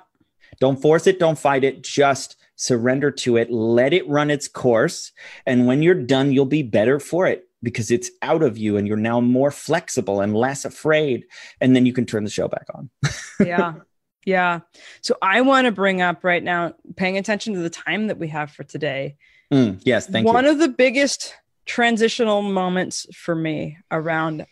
Don't 0.60 0.82
force 0.82 1.08
it, 1.08 1.20
don't 1.20 1.40
fight 1.40 1.64
it. 1.64 1.82
Just 1.82 2.38
surrender 2.56 3.10
to 3.10 3.38
it, 3.38 3.52
let 3.52 3.94
it 3.94 4.08
run 4.08 4.30
its 4.30 4.48
course. 4.48 5.12
And 5.46 5.66
when 5.66 5.82
you're 5.82 5.96
done, 5.96 6.32
you'll 6.32 6.46
be 6.46 6.64
better 6.64 7.00
for 7.00 7.26
it 7.26 7.48
because 7.64 7.92
it's 7.92 8.12
out 8.22 8.44
of 8.44 8.58
you 8.58 8.78
and 8.78 8.88
you're 8.88 8.98
now 8.98 9.20
more 9.22 9.52
flexible 9.52 10.22
and 10.22 10.36
less 10.36 10.66
afraid. 10.66 11.26
And 11.60 11.76
then 11.76 11.86
you 11.86 11.94
can 11.94 12.06
turn 12.06 12.24
the 12.24 12.30
show 12.30 12.48
back 12.48 12.66
on. 12.74 12.90
yeah. 13.46 13.74
Yeah. 14.26 14.62
So 15.02 15.18
I 15.22 15.42
want 15.42 15.66
to 15.66 15.72
bring 15.72 16.02
up 16.02 16.24
right 16.24 16.44
now, 16.44 16.74
paying 16.96 17.18
attention 17.18 17.54
to 17.54 17.60
the 17.60 17.70
time 17.70 18.08
that 18.08 18.18
we 18.18 18.28
have 18.28 18.52
for 18.52 18.64
today. 18.64 19.16
Mm, 19.52 19.82
yes. 19.84 20.08
Thank 20.08 20.26
One 20.26 20.34
you. 20.34 20.36
One 20.36 20.46
of 20.46 20.60
the 20.60 20.70
biggest 20.70 21.36
transitional 21.66 22.42
moments 22.42 23.08
for 23.14 23.36
me 23.36 23.78
around 23.90 24.46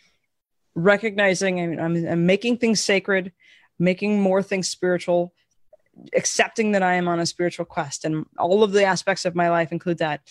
recognizing 0.75 1.59
I'm, 1.59 1.79
I'm, 1.79 2.07
I'm 2.07 2.25
making 2.25 2.57
things 2.57 2.83
sacred, 2.83 3.31
making 3.77 4.21
more 4.21 4.41
things 4.41 4.69
spiritual, 4.69 5.33
accepting 6.15 6.71
that 6.71 6.83
I 6.83 6.95
am 6.95 7.07
on 7.07 7.19
a 7.19 7.25
spiritual 7.25 7.65
quest, 7.65 8.05
and 8.05 8.25
all 8.37 8.63
of 8.63 8.71
the 8.71 8.83
aspects 8.83 9.25
of 9.25 9.35
my 9.35 9.49
life 9.49 9.71
include 9.71 9.99
that. 9.99 10.21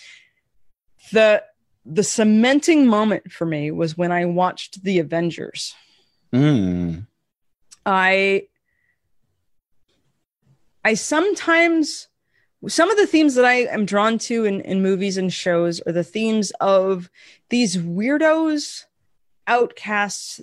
The 1.12 1.42
the 1.85 2.03
cementing 2.03 2.87
moment 2.87 3.33
for 3.33 3.46
me 3.46 3.70
was 3.70 3.96
when 3.96 4.12
I 4.12 4.27
watched 4.27 4.83
The 4.85 4.98
Avengers. 4.98 5.74
Mm. 6.35 7.07
I 7.87 8.48
I 10.84 10.94
sometimes 10.94 12.08
some 12.66 12.90
of 12.90 12.96
the 12.96 13.06
themes 13.06 13.34
that 13.36 13.44
I 13.44 13.66
am 13.66 13.84
drawn 13.84 14.18
to 14.18 14.44
in, 14.44 14.60
in 14.62 14.82
movies 14.82 15.16
and 15.16 15.32
shows 15.32 15.80
are 15.82 15.92
the 15.92 16.02
themes 16.02 16.50
of 16.60 17.08
these 17.50 17.76
weirdos, 17.76 18.84
outcasts, 19.46 20.40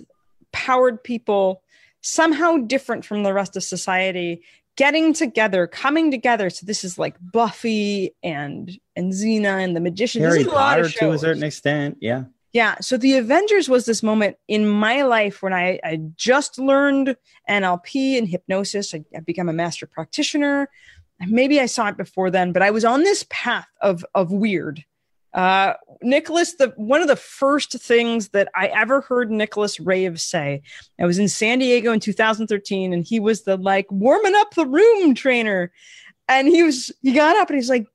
powered 0.52 1.02
people, 1.04 1.62
somehow 2.00 2.56
different 2.56 3.04
from 3.04 3.22
the 3.22 3.34
rest 3.34 3.56
of 3.56 3.64
society, 3.64 4.42
getting 4.76 5.12
together, 5.12 5.66
coming 5.66 6.10
together. 6.10 6.48
So 6.48 6.64
this 6.64 6.84
is 6.84 6.98
like 6.98 7.16
Buffy 7.20 8.14
and 8.22 8.78
and 8.94 9.12
Xena 9.12 9.62
and 9.62 9.76
the 9.76 9.80
Magician. 9.80 10.22
Harry 10.22 10.44
Potter 10.44 10.88
to 10.88 11.12
a 11.12 11.18
certain 11.18 11.42
extent, 11.42 11.98
yeah. 12.00 12.24
Yeah. 12.56 12.76
So 12.80 12.96
the 12.96 13.18
Avengers 13.18 13.68
was 13.68 13.84
this 13.84 14.02
moment 14.02 14.38
in 14.48 14.66
my 14.66 15.02
life 15.02 15.42
when 15.42 15.52
I, 15.52 15.78
I 15.84 16.00
just 16.16 16.58
learned 16.58 17.14
NLP 17.50 18.16
and 18.16 18.26
hypnosis. 18.26 18.94
I, 18.94 19.04
I 19.14 19.20
become 19.20 19.50
a 19.50 19.52
master 19.52 19.86
practitioner. 19.86 20.70
Maybe 21.20 21.60
I 21.60 21.66
saw 21.66 21.88
it 21.88 21.98
before 21.98 22.30
then, 22.30 22.52
but 22.52 22.62
I 22.62 22.70
was 22.70 22.82
on 22.82 23.02
this 23.02 23.26
path 23.28 23.68
of 23.82 24.06
of 24.14 24.32
weird. 24.32 24.82
Uh, 25.34 25.74
Nicholas, 26.00 26.54
the 26.54 26.72
one 26.76 27.02
of 27.02 27.08
the 27.08 27.16
first 27.16 27.72
things 27.72 28.30
that 28.30 28.48
I 28.54 28.68
ever 28.68 29.02
heard 29.02 29.30
Nicholas 29.30 29.78
Rave 29.78 30.18
say, 30.18 30.62
I 30.98 31.04
was 31.04 31.18
in 31.18 31.28
San 31.28 31.58
Diego 31.58 31.92
in 31.92 32.00
2013, 32.00 32.94
and 32.94 33.04
he 33.04 33.20
was 33.20 33.42
the 33.42 33.58
like 33.58 33.84
warming 33.92 34.34
up 34.34 34.54
the 34.54 34.64
room 34.64 35.14
trainer, 35.14 35.72
and 36.26 36.48
he 36.48 36.62
was 36.62 36.90
he 37.02 37.12
got 37.12 37.36
up 37.36 37.50
and 37.50 37.58
he's 37.58 37.68
like, 37.68 37.86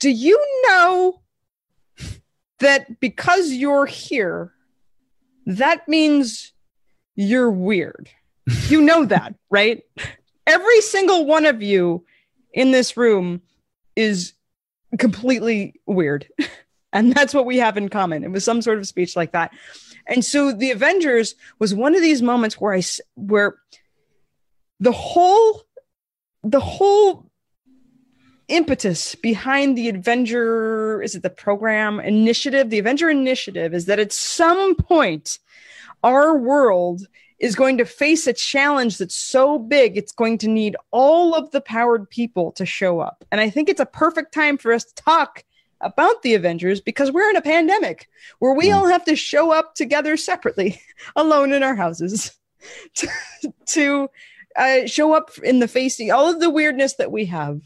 "Do 0.00 0.10
you 0.10 0.36
know 0.66 1.20
that 2.60 3.00
because 3.00 3.52
you're 3.52 3.86
here, 3.86 4.52
that 5.46 5.88
means 5.88 6.52
you're 7.16 7.50
weird. 7.50 8.10
You 8.68 8.80
know 8.80 9.04
that, 9.04 9.34
right? 9.50 9.82
Every 10.46 10.80
single 10.80 11.26
one 11.26 11.44
of 11.44 11.62
you 11.62 12.06
in 12.54 12.70
this 12.70 12.96
room 12.96 13.42
is 13.94 14.32
completely 14.98 15.80
weird. 15.86 16.26
And 16.90 17.12
that's 17.12 17.34
what 17.34 17.44
we 17.44 17.58
have 17.58 17.76
in 17.76 17.90
common. 17.90 18.24
It 18.24 18.30
was 18.30 18.44
some 18.44 18.62
sort 18.62 18.78
of 18.78 18.86
speech 18.88 19.14
like 19.14 19.32
that. 19.32 19.52
And 20.06 20.24
so 20.24 20.52
the 20.52 20.70
Avengers 20.70 21.34
was 21.58 21.74
one 21.74 21.94
of 21.94 22.00
these 22.00 22.22
moments 22.22 22.58
where 22.58 22.72
I 22.72 22.82
where 23.14 23.58
the 24.80 24.92
whole 24.92 25.64
the 26.42 26.60
whole 26.60 27.27
impetus 28.48 29.14
behind 29.14 29.76
the 29.76 29.88
Avenger, 29.88 31.02
is 31.02 31.14
it 31.14 31.22
the 31.22 31.30
program 31.30 32.00
initiative? 32.00 32.70
The 32.70 32.78
Avenger 32.78 33.10
initiative 33.10 33.74
is 33.74 33.86
that 33.86 33.98
at 33.98 34.12
some 34.12 34.74
point, 34.74 35.38
our 36.02 36.36
world 36.36 37.06
is 37.38 37.54
going 37.54 37.78
to 37.78 37.84
face 37.84 38.26
a 38.26 38.32
challenge 38.32 38.98
that's 38.98 39.14
so 39.14 39.58
big, 39.58 39.96
it's 39.96 40.12
going 40.12 40.38
to 40.38 40.48
need 40.48 40.76
all 40.90 41.34
of 41.34 41.50
the 41.52 41.60
powered 41.60 42.10
people 42.10 42.50
to 42.52 42.66
show 42.66 43.00
up. 43.00 43.24
And 43.30 43.40
I 43.40 43.48
think 43.50 43.68
it's 43.68 43.80
a 43.80 43.86
perfect 43.86 44.34
time 44.34 44.58
for 44.58 44.72
us 44.72 44.84
to 44.84 44.94
talk 44.94 45.44
about 45.80 46.22
the 46.22 46.34
Avengers 46.34 46.80
because 46.80 47.12
we're 47.12 47.30
in 47.30 47.36
a 47.36 47.42
pandemic 47.42 48.08
where 48.40 48.54
we 48.54 48.68
mm. 48.68 48.74
all 48.74 48.88
have 48.88 49.04
to 49.04 49.14
show 49.14 49.52
up 49.52 49.74
together 49.74 50.16
separately, 50.16 50.80
alone 51.16 51.52
in 51.52 51.62
our 51.62 51.76
houses, 51.76 52.36
to, 52.94 53.08
to 53.66 54.08
uh, 54.56 54.86
show 54.86 55.12
up 55.12 55.30
in 55.44 55.60
the 55.60 55.68
face 55.68 56.00
of 56.00 56.10
all 56.10 56.28
of 56.28 56.40
the 56.40 56.50
weirdness 56.50 56.94
that 56.94 57.12
we 57.12 57.26
have 57.26 57.60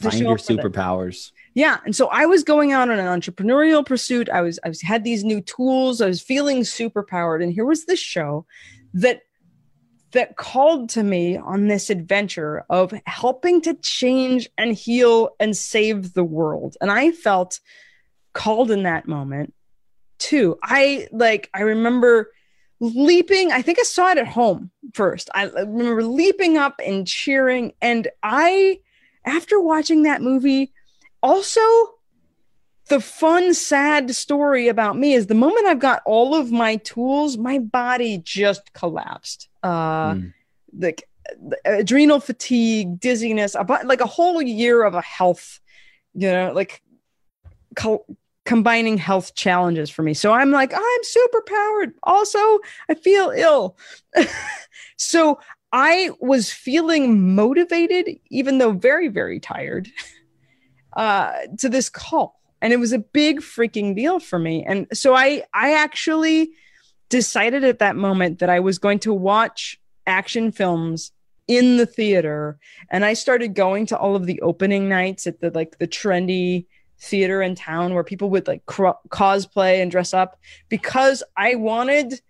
Find 0.00 0.18
your 0.20 0.36
superpowers. 0.36 1.32
Yeah, 1.54 1.78
and 1.84 1.94
so 1.94 2.06
I 2.08 2.26
was 2.26 2.44
going 2.44 2.72
out 2.72 2.88
on 2.88 2.98
an 2.98 3.06
entrepreneurial 3.20 3.84
pursuit. 3.84 4.28
I 4.28 4.42
was 4.42 4.60
I 4.64 4.68
was 4.68 4.80
had 4.80 5.04
these 5.04 5.24
new 5.24 5.40
tools. 5.40 6.00
I 6.00 6.06
was 6.06 6.20
feeling 6.20 6.60
superpowered, 6.60 7.42
and 7.42 7.52
here 7.52 7.64
was 7.64 7.84
this 7.86 7.98
show 7.98 8.46
that 8.94 9.22
that 10.12 10.36
called 10.36 10.88
to 10.90 11.02
me 11.02 11.36
on 11.36 11.68
this 11.68 11.90
adventure 11.90 12.64
of 12.70 12.94
helping 13.06 13.60
to 13.62 13.74
change 13.74 14.48
and 14.56 14.72
heal 14.72 15.30
and 15.38 15.56
save 15.56 16.14
the 16.14 16.24
world. 16.24 16.76
And 16.80 16.90
I 16.90 17.10
felt 17.10 17.60
called 18.32 18.70
in 18.70 18.84
that 18.84 19.06
moment 19.06 19.52
too. 20.18 20.58
I 20.62 21.08
like 21.12 21.50
I 21.52 21.60
remember 21.60 22.30
leaping. 22.80 23.52
I 23.52 23.62
think 23.62 23.78
I 23.78 23.82
saw 23.82 24.10
it 24.10 24.18
at 24.18 24.28
home 24.28 24.70
first. 24.94 25.28
I 25.34 25.44
remember 25.44 26.04
leaping 26.04 26.56
up 26.56 26.80
and 26.84 27.06
cheering 27.06 27.72
and 27.82 28.08
I 28.22 28.78
after 29.28 29.60
watching 29.60 30.02
that 30.04 30.22
movie, 30.22 30.72
also 31.22 31.60
the 32.88 33.00
fun, 33.00 33.52
sad 33.54 34.14
story 34.14 34.68
about 34.68 34.96
me 34.96 35.12
is 35.12 35.26
the 35.26 35.34
moment 35.34 35.66
I've 35.66 35.78
got 35.78 36.00
all 36.06 36.34
of 36.34 36.50
my 36.50 36.76
tools, 36.76 37.36
my 37.36 37.58
body 37.58 38.18
just 38.18 38.72
collapsed. 38.72 39.48
Uh, 39.62 40.14
Mm. 40.14 40.32
like 40.78 41.08
adrenal 41.66 42.20
fatigue, 42.20 42.98
dizziness, 42.98 43.54
about 43.54 43.86
like 43.86 44.00
a 44.00 44.06
whole 44.06 44.40
year 44.40 44.82
of 44.84 44.94
a 44.94 45.02
health, 45.02 45.60
you 46.14 46.30
know, 46.30 46.52
like 46.54 46.80
co- 47.76 48.06
combining 48.46 48.96
health 48.96 49.34
challenges 49.34 49.90
for 49.90 50.02
me. 50.02 50.14
So 50.14 50.32
I'm 50.32 50.50
like, 50.50 50.72
I'm 50.74 51.02
super 51.02 51.42
powered. 51.42 51.92
Also, 52.02 52.38
I 52.88 52.94
feel 52.94 53.30
ill. 53.36 53.76
so 54.96 55.38
I 55.72 56.10
was 56.20 56.50
feeling 56.50 57.34
motivated, 57.34 58.18
even 58.30 58.58
though 58.58 58.72
very, 58.72 59.08
very 59.08 59.38
tired, 59.40 59.88
uh, 60.94 61.32
to 61.58 61.68
this 61.68 61.88
call. 61.88 62.40
And 62.60 62.72
it 62.72 62.78
was 62.78 62.92
a 62.92 62.98
big 62.98 63.40
freaking 63.40 63.94
deal 63.94 64.18
for 64.18 64.38
me. 64.38 64.64
And 64.64 64.86
so 64.92 65.14
I 65.14 65.44
I 65.54 65.74
actually 65.74 66.50
decided 67.08 67.64
at 67.64 67.78
that 67.78 67.96
moment 67.96 68.40
that 68.40 68.50
I 68.50 68.60
was 68.60 68.78
going 68.78 68.98
to 69.00 69.14
watch 69.14 69.80
action 70.06 70.50
films 70.50 71.12
in 71.48 71.78
the 71.78 71.86
theater 71.86 72.58
and 72.90 73.04
i 73.04 73.14
started 73.14 73.54
going 73.54 73.86
to 73.86 73.96
all 73.96 74.14
of 74.14 74.26
the 74.26 74.40
opening 74.42 74.88
nights 74.88 75.26
at 75.26 75.40
the 75.40 75.50
like 75.50 75.78
the 75.78 75.88
trendy 75.88 76.66
theater 77.00 77.40
in 77.40 77.54
town 77.54 77.94
where 77.94 78.04
people 78.04 78.28
would 78.28 78.46
like 78.46 78.64
cro- 78.66 78.98
cosplay 79.08 79.80
and 79.80 79.90
dress 79.90 80.12
up 80.12 80.38
because 80.68 81.22
i 81.36 81.54
wanted 81.54 82.20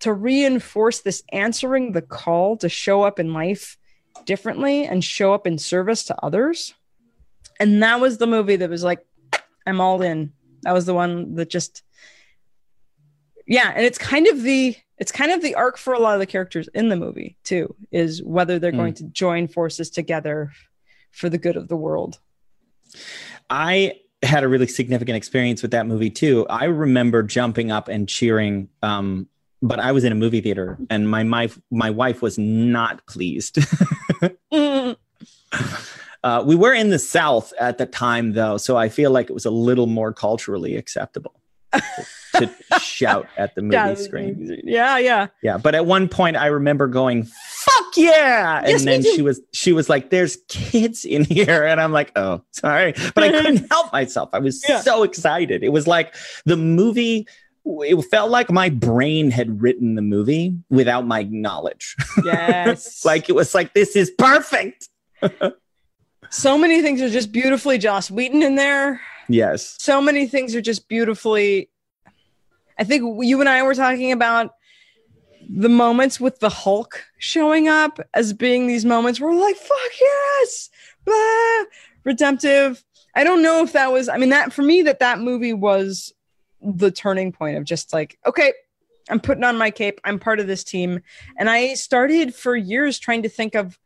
to 0.00 0.12
reinforce 0.12 1.00
this 1.00 1.22
answering 1.32 1.92
the 1.92 2.02
call 2.02 2.56
to 2.58 2.68
show 2.68 3.02
up 3.02 3.18
in 3.18 3.32
life 3.32 3.76
differently 4.26 4.84
and 4.84 5.02
show 5.02 5.32
up 5.34 5.46
in 5.46 5.58
service 5.58 6.04
to 6.04 6.16
others 6.22 6.74
and 7.60 7.82
that 7.82 8.00
was 8.00 8.18
the 8.18 8.26
movie 8.26 8.56
that 8.56 8.70
was 8.70 8.84
like 8.84 9.04
i'm 9.66 9.80
all 9.80 10.02
in 10.02 10.32
that 10.62 10.72
was 10.72 10.86
the 10.86 10.94
one 10.94 11.34
that 11.34 11.50
just 11.50 11.82
yeah 13.46 13.72
and 13.74 13.84
it's 13.84 13.98
kind 13.98 14.26
of 14.26 14.42
the 14.42 14.76
it's 14.98 15.10
kind 15.12 15.32
of 15.32 15.42
the 15.42 15.54
arc 15.56 15.76
for 15.76 15.92
a 15.94 15.98
lot 15.98 16.14
of 16.14 16.20
the 16.20 16.26
characters 16.26 16.68
in 16.74 16.88
the 16.88 16.96
movie 16.96 17.36
too 17.44 17.74
is 17.90 18.22
whether 18.22 18.58
they're 18.58 18.72
Mm. 18.72 18.76
going 18.76 18.94
to 18.94 19.04
join 19.04 19.48
forces 19.48 19.90
together 19.90 20.52
for 21.10 21.28
the 21.28 21.38
good 21.38 21.56
of 21.56 21.68
the 21.68 21.76
world 21.76 22.18
I 23.50 23.94
had 24.22 24.44
a 24.44 24.48
really 24.48 24.66
significant 24.66 25.16
experience 25.16 25.60
with 25.62 25.72
that 25.72 25.86
movie 25.86 26.08
too. 26.10 26.46
I 26.48 26.64
remember 26.64 27.22
jumping 27.22 27.70
up 27.70 27.88
and 27.88 28.08
cheering. 28.08 28.68
Um, 28.82 29.28
but 29.66 29.80
I 29.80 29.90
was 29.92 30.04
in 30.04 30.12
a 30.12 30.14
movie 30.14 30.40
theater, 30.40 30.78
and 30.90 31.10
my 31.10 31.22
my 31.24 31.50
my 31.70 31.90
wife 31.90 32.22
was 32.22 32.38
not 32.38 33.04
pleased. 33.06 33.56
Mm. 34.52 34.96
uh, 36.24 36.42
we 36.46 36.54
were 36.54 36.72
in 36.74 36.90
the 36.90 36.98
South 36.98 37.52
at 37.58 37.78
the 37.78 37.86
time, 37.86 38.32
though, 38.32 38.56
so 38.56 38.76
I 38.76 38.88
feel 38.88 39.10
like 39.10 39.30
it 39.30 39.32
was 39.34 39.44
a 39.46 39.50
little 39.50 39.86
more 39.86 40.12
culturally 40.12 40.76
acceptable 40.76 41.34
to, 41.72 41.82
to 42.36 42.50
shout 42.80 43.26
at 43.36 43.54
the 43.54 43.62
movie 43.62 43.74
yeah, 43.74 43.94
screen. 43.94 44.60
yeah 44.64 44.98
yeah 44.98 45.26
Yeah, 45.42 45.58
but 45.58 45.74
at 45.74 45.86
one 45.86 46.08
point 46.08 46.36
I 46.36 46.46
remember 46.46 46.86
going, 46.86 47.24
"Fuck 47.24 47.96
yeah!" 47.96 48.58
And 48.60 48.68
Yes, 48.68 48.84
then 48.84 49.02
she 49.02 49.22
was 49.22 49.40
she 49.52 49.72
was 49.72 49.88
like, 49.88 50.10
"There's 50.10 50.36
kids 50.48 51.04
in 51.04 51.24
here," 51.24 51.64
and 51.64 51.80
I'm 51.80 51.92
like, 51.92 52.12
"Oh, 52.16 52.42
sorry," 52.52 52.94
but 53.14 53.24
I 53.24 53.30
couldn't 53.42 53.68
help 53.70 53.92
myself. 53.92 54.30
I 54.32 54.38
was 54.38 54.64
Yeah. 54.68 54.80
so 54.80 55.02
excited. 55.02 55.62
It 55.64 55.70
was 55.70 55.86
like 55.86 56.14
the 56.44 56.56
movie. 56.56 57.26
It 57.66 58.00
felt 58.10 58.30
like 58.30 58.50
my 58.50 58.68
brain 58.68 59.30
had 59.30 59.62
written 59.62 59.94
the 59.94 60.02
movie 60.02 60.56
without 60.70 61.06
my 61.06 61.22
knowledge. 61.24 61.96
yes 62.24 63.04
like 63.06 63.28
it 63.28 63.34
was 63.34 63.54
like 63.54 63.72
this 63.74 63.96
is 63.96 64.10
perfect. 64.18 64.88
so 66.30 66.58
many 66.58 66.82
things 66.82 67.00
are 67.00 67.10
just 67.10 67.32
beautifully 67.32 67.78
Joss 67.78 68.10
Whedon 68.10 68.42
in 68.42 68.54
there 68.56 69.00
Yes. 69.28 69.76
so 69.80 70.00
many 70.02 70.26
things 70.26 70.54
are 70.54 70.60
just 70.60 70.86
beautifully 70.88 71.70
i 72.78 72.84
think 72.84 73.24
you 73.24 73.40
and 73.40 73.48
i 73.48 73.62
were 73.62 73.74
talking 73.74 74.12
about 74.12 74.50
the 75.48 75.68
moments 75.70 76.20
with 76.20 76.40
the 76.40 76.48
hulk 76.50 77.02
showing 77.18 77.68
up 77.68 77.98
as 78.12 78.32
being 78.34 78.66
these 78.66 78.84
moments 78.84 79.20
where 79.20 79.30
we're 79.30 79.40
like 79.40 79.56
fuck 79.56 79.92
yes 80.00 80.68
blah, 81.06 81.64
redemptive 82.04 82.84
i 83.14 83.24
don't 83.24 83.42
know 83.42 83.62
if 83.62 83.72
that 83.72 83.90
was 83.92 84.08
i 84.10 84.18
mean 84.18 84.30
that 84.30 84.52
for 84.52 84.62
me 84.62 84.82
that 84.82 84.98
that 84.98 85.18
movie 85.20 85.54
was 85.54 86.12
the 86.64 86.90
turning 86.90 87.30
point 87.30 87.56
of 87.56 87.64
just 87.64 87.92
like 87.92 88.18
okay 88.26 88.52
i'm 89.10 89.20
putting 89.20 89.44
on 89.44 89.58
my 89.58 89.70
cape 89.70 90.00
i'm 90.04 90.18
part 90.18 90.40
of 90.40 90.46
this 90.46 90.64
team 90.64 91.00
and 91.38 91.50
i 91.50 91.74
started 91.74 92.34
for 92.34 92.56
years 92.56 92.98
trying 92.98 93.22
to 93.22 93.28
think 93.28 93.54
of 93.54 93.78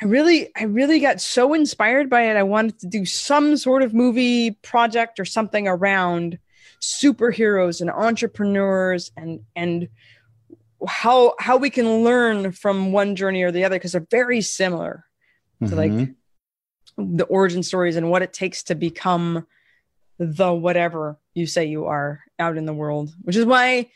I 0.00 0.06
really, 0.06 0.48
I 0.56 0.64
really 0.64 0.98
got 0.98 1.20
so 1.20 1.54
inspired 1.54 2.10
by 2.10 2.22
it. 2.22 2.36
I 2.36 2.42
wanted 2.42 2.80
to 2.80 2.88
do 2.88 3.04
some 3.04 3.56
sort 3.56 3.82
of 3.84 3.94
movie 3.94 4.50
project 4.50 5.20
or 5.20 5.24
something 5.24 5.68
around 5.68 6.40
superheroes 6.80 7.80
and 7.80 7.88
entrepreneurs 7.88 9.12
and 9.16 9.40
and 9.54 9.88
how 10.88 11.34
how 11.38 11.56
we 11.56 11.70
can 11.70 12.02
learn 12.02 12.50
from 12.50 12.90
one 12.90 13.14
journey 13.14 13.44
or 13.44 13.52
the 13.52 13.64
other 13.64 13.76
because 13.76 13.92
they're 13.92 14.06
very 14.10 14.40
similar 14.40 15.04
to 15.68 15.76
like 15.76 15.92
Mhm. 15.92 16.16
the 16.96 17.24
origin 17.26 17.62
stories 17.62 17.94
and 17.94 18.10
what 18.10 18.22
it 18.22 18.32
takes 18.32 18.64
to 18.64 18.74
become 18.74 19.46
the 20.22 20.52
whatever 20.52 21.18
you 21.34 21.46
say 21.46 21.64
you 21.64 21.86
are 21.86 22.20
out 22.38 22.56
in 22.56 22.66
the 22.66 22.72
world 22.72 23.14
which 23.22 23.36
is 23.36 23.44
why 23.44 23.88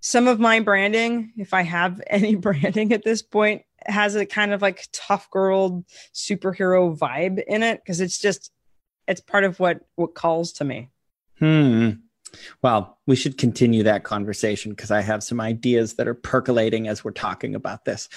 some 0.00 0.26
of 0.28 0.40
my 0.40 0.60
branding 0.60 1.32
if 1.36 1.54
i 1.54 1.62
have 1.62 2.00
any 2.06 2.34
branding 2.34 2.92
at 2.92 3.04
this 3.04 3.22
point 3.22 3.62
has 3.86 4.14
a 4.14 4.26
kind 4.26 4.52
of 4.52 4.60
like 4.60 4.86
tough 4.92 5.30
girl 5.30 5.84
superhero 6.14 6.96
vibe 6.96 7.42
in 7.46 7.62
it 7.62 7.80
because 7.82 8.00
it's 8.00 8.18
just 8.18 8.50
it's 9.08 9.20
part 9.20 9.44
of 9.44 9.58
what 9.58 9.80
what 9.96 10.14
calls 10.14 10.52
to 10.52 10.64
me 10.64 10.90
Hmm. 11.40 11.90
Well, 12.62 12.98
we 13.06 13.16
should 13.16 13.38
continue 13.38 13.82
that 13.82 14.04
conversation 14.04 14.70
because 14.70 14.92
I 14.92 15.00
have 15.00 15.24
some 15.24 15.40
ideas 15.40 15.94
that 15.94 16.06
are 16.06 16.14
percolating 16.14 16.86
as 16.86 17.02
we're 17.02 17.10
talking 17.10 17.56
about 17.56 17.84
this. 17.84 18.08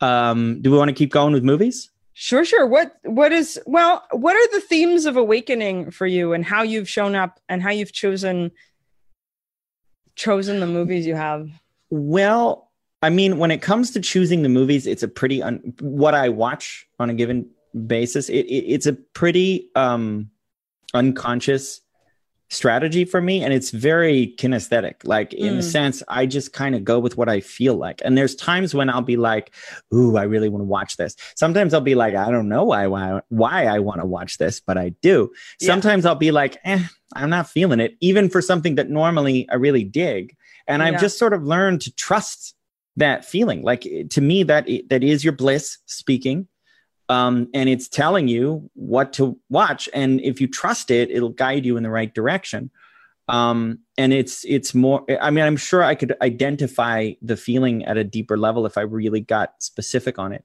Um, 0.00 0.62
do 0.62 0.70
we 0.70 0.78
want 0.78 0.88
to 0.88 0.94
keep 0.94 1.10
going 1.10 1.34
with 1.34 1.44
movies? 1.44 1.90
Sure, 2.20 2.44
sure. 2.44 2.66
What 2.66 2.96
what 3.04 3.30
is 3.30 3.60
well, 3.64 4.04
what 4.10 4.34
are 4.34 4.52
the 4.52 4.60
themes 4.60 5.06
of 5.06 5.16
awakening 5.16 5.92
for 5.92 6.04
you 6.04 6.32
and 6.32 6.44
how 6.44 6.62
you've 6.62 6.88
shown 6.88 7.14
up 7.14 7.38
and 7.48 7.62
how 7.62 7.70
you've 7.70 7.92
chosen 7.92 8.50
chosen 10.16 10.58
the 10.58 10.66
movies 10.66 11.06
you 11.06 11.14
have? 11.14 11.48
Well, 11.90 12.72
I 13.02 13.10
mean, 13.10 13.38
when 13.38 13.52
it 13.52 13.62
comes 13.62 13.92
to 13.92 14.00
choosing 14.00 14.42
the 14.42 14.48
movies, 14.48 14.84
it's 14.84 15.04
a 15.04 15.06
pretty 15.06 15.40
un- 15.44 15.74
what 15.78 16.16
I 16.16 16.28
watch 16.28 16.88
on 16.98 17.08
a 17.08 17.14
given 17.14 17.48
basis. 17.86 18.28
It, 18.28 18.46
it 18.46 18.64
it's 18.66 18.86
a 18.86 18.94
pretty 18.94 19.70
um, 19.76 20.28
unconscious 20.94 21.82
strategy 22.50 23.04
for 23.04 23.20
me, 23.20 23.42
and 23.42 23.52
it's 23.52 23.70
very 23.70 24.34
kinesthetic. 24.38 24.94
Like 25.04 25.32
in 25.34 25.54
a 25.56 25.58
Mm. 25.58 25.62
sense, 25.62 26.02
I 26.08 26.26
just 26.26 26.52
kind 26.52 26.74
of 26.74 26.82
go 26.84 26.98
with 26.98 27.16
what 27.16 27.28
I 27.28 27.40
feel 27.40 27.74
like. 27.76 28.00
And 28.04 28.16
there's 28.16 28.34
times 28.34 28.74
when 28.74 28.88
I'll 28.88 29.02
be 29.02 29.16
like, 29.16 29.52
"Ooh, 29.94 30.16
I 30.16 30.22
really 30.22 30.48
want 30.48 30.62
to 30.62 30.66
watch 30.66 30.96
this." 30.96 31.14
Sometimes 31.36 31.74
I'll 31.74 31.80
be 31.80 31.94
like, 31.94 32.14
"I 32.14 32.30
don't 32.30 32.48
know 32.48 32.64
why 32.64 32.86
why 32.86 33.20
why 33.28 33.66
I 33.66 33.78
want 33.78 34.00
to 34.00 34.06
watch 34.06 34.38
this, 34.38 34.60
but 34.60 34.78
I 34.78 34.90
do." 35.02 35.30
Yeah. 35.60 35.66
Sometimes 35.66 36.06
I'll 36.06 36.14
be 36.14 36.30
like, 36.30 36.56
"Eh, 36.64 36.82
I'm 37.14 37.30
not 37.30 37.48
feeling 37.50 37.80
it," 37.80 37.96
even 38.00 38.28
for 38.30 38.40
something 38.40 38.76
that 38.76 38.88
normally 38.90 39.46
I 39.50 39.56
really 39.56 39.84
dig. 39.84 40.34
And 40.66 40.82
I've 40.82 41.00
just 41.00 41.18
sort 41.18 41.32
of 41.32 41.42
learned 41.44 41.80
to 41.82 41.94
trust 41.94 42.54
that 42.96 43.24
feeling. 43.24 43.62
Like 43.62 43.86
to 44.10 44.20
me, 44.20 44.42
that 44.44 44.68
that 44.90 45.04
is 45.04 45.22
your 45.24 45.32
bliss 45.32 45.78
speaking, 45.86 46.46
um, 47.08 47.48
and 47.54 47.68
it's 47.68 47.88
telling 47.88 48.28
you 48.28 48.70
what 48.74 49.12
to 49.14 49.38
watch. 49.48 49.88
And 49.94 50.20
if 50.20 50.40
you 50.40 50.46
trust 50.46 50.90
it, 50.90 51.10
it'll 51.10 51.30
guide 51.30 51.64
you 51.64 51.76
in 51.76 51.82
the 51.82 51.90
right 51.90 52.12
direction. 52.12 52.70
Um, 53.28 53.80
and 53.96 54.12
it's 54.12 54.44
it's 54.46 54.74
more. 54.74 55.04
I 55.20 55.30
mean, 55.30 55.44
I'm 55.44 55.56
sure 55.56 55.82
I 55.82 55.94
could 55.94 56.16
identify 56.22 57.12
the 57.20 57.36
feeling 57.36 57.84
at 57.84 57.96
a 57.96 58.04
deeper 58.04 58.38
level 58.38 58.64
if 58.64 58.78
I 58.78 58.82
really 58.82 59.20
got 59.20 59.62
specific 59.62 60.18
on 60.18 60.32
it. 60.32 60.44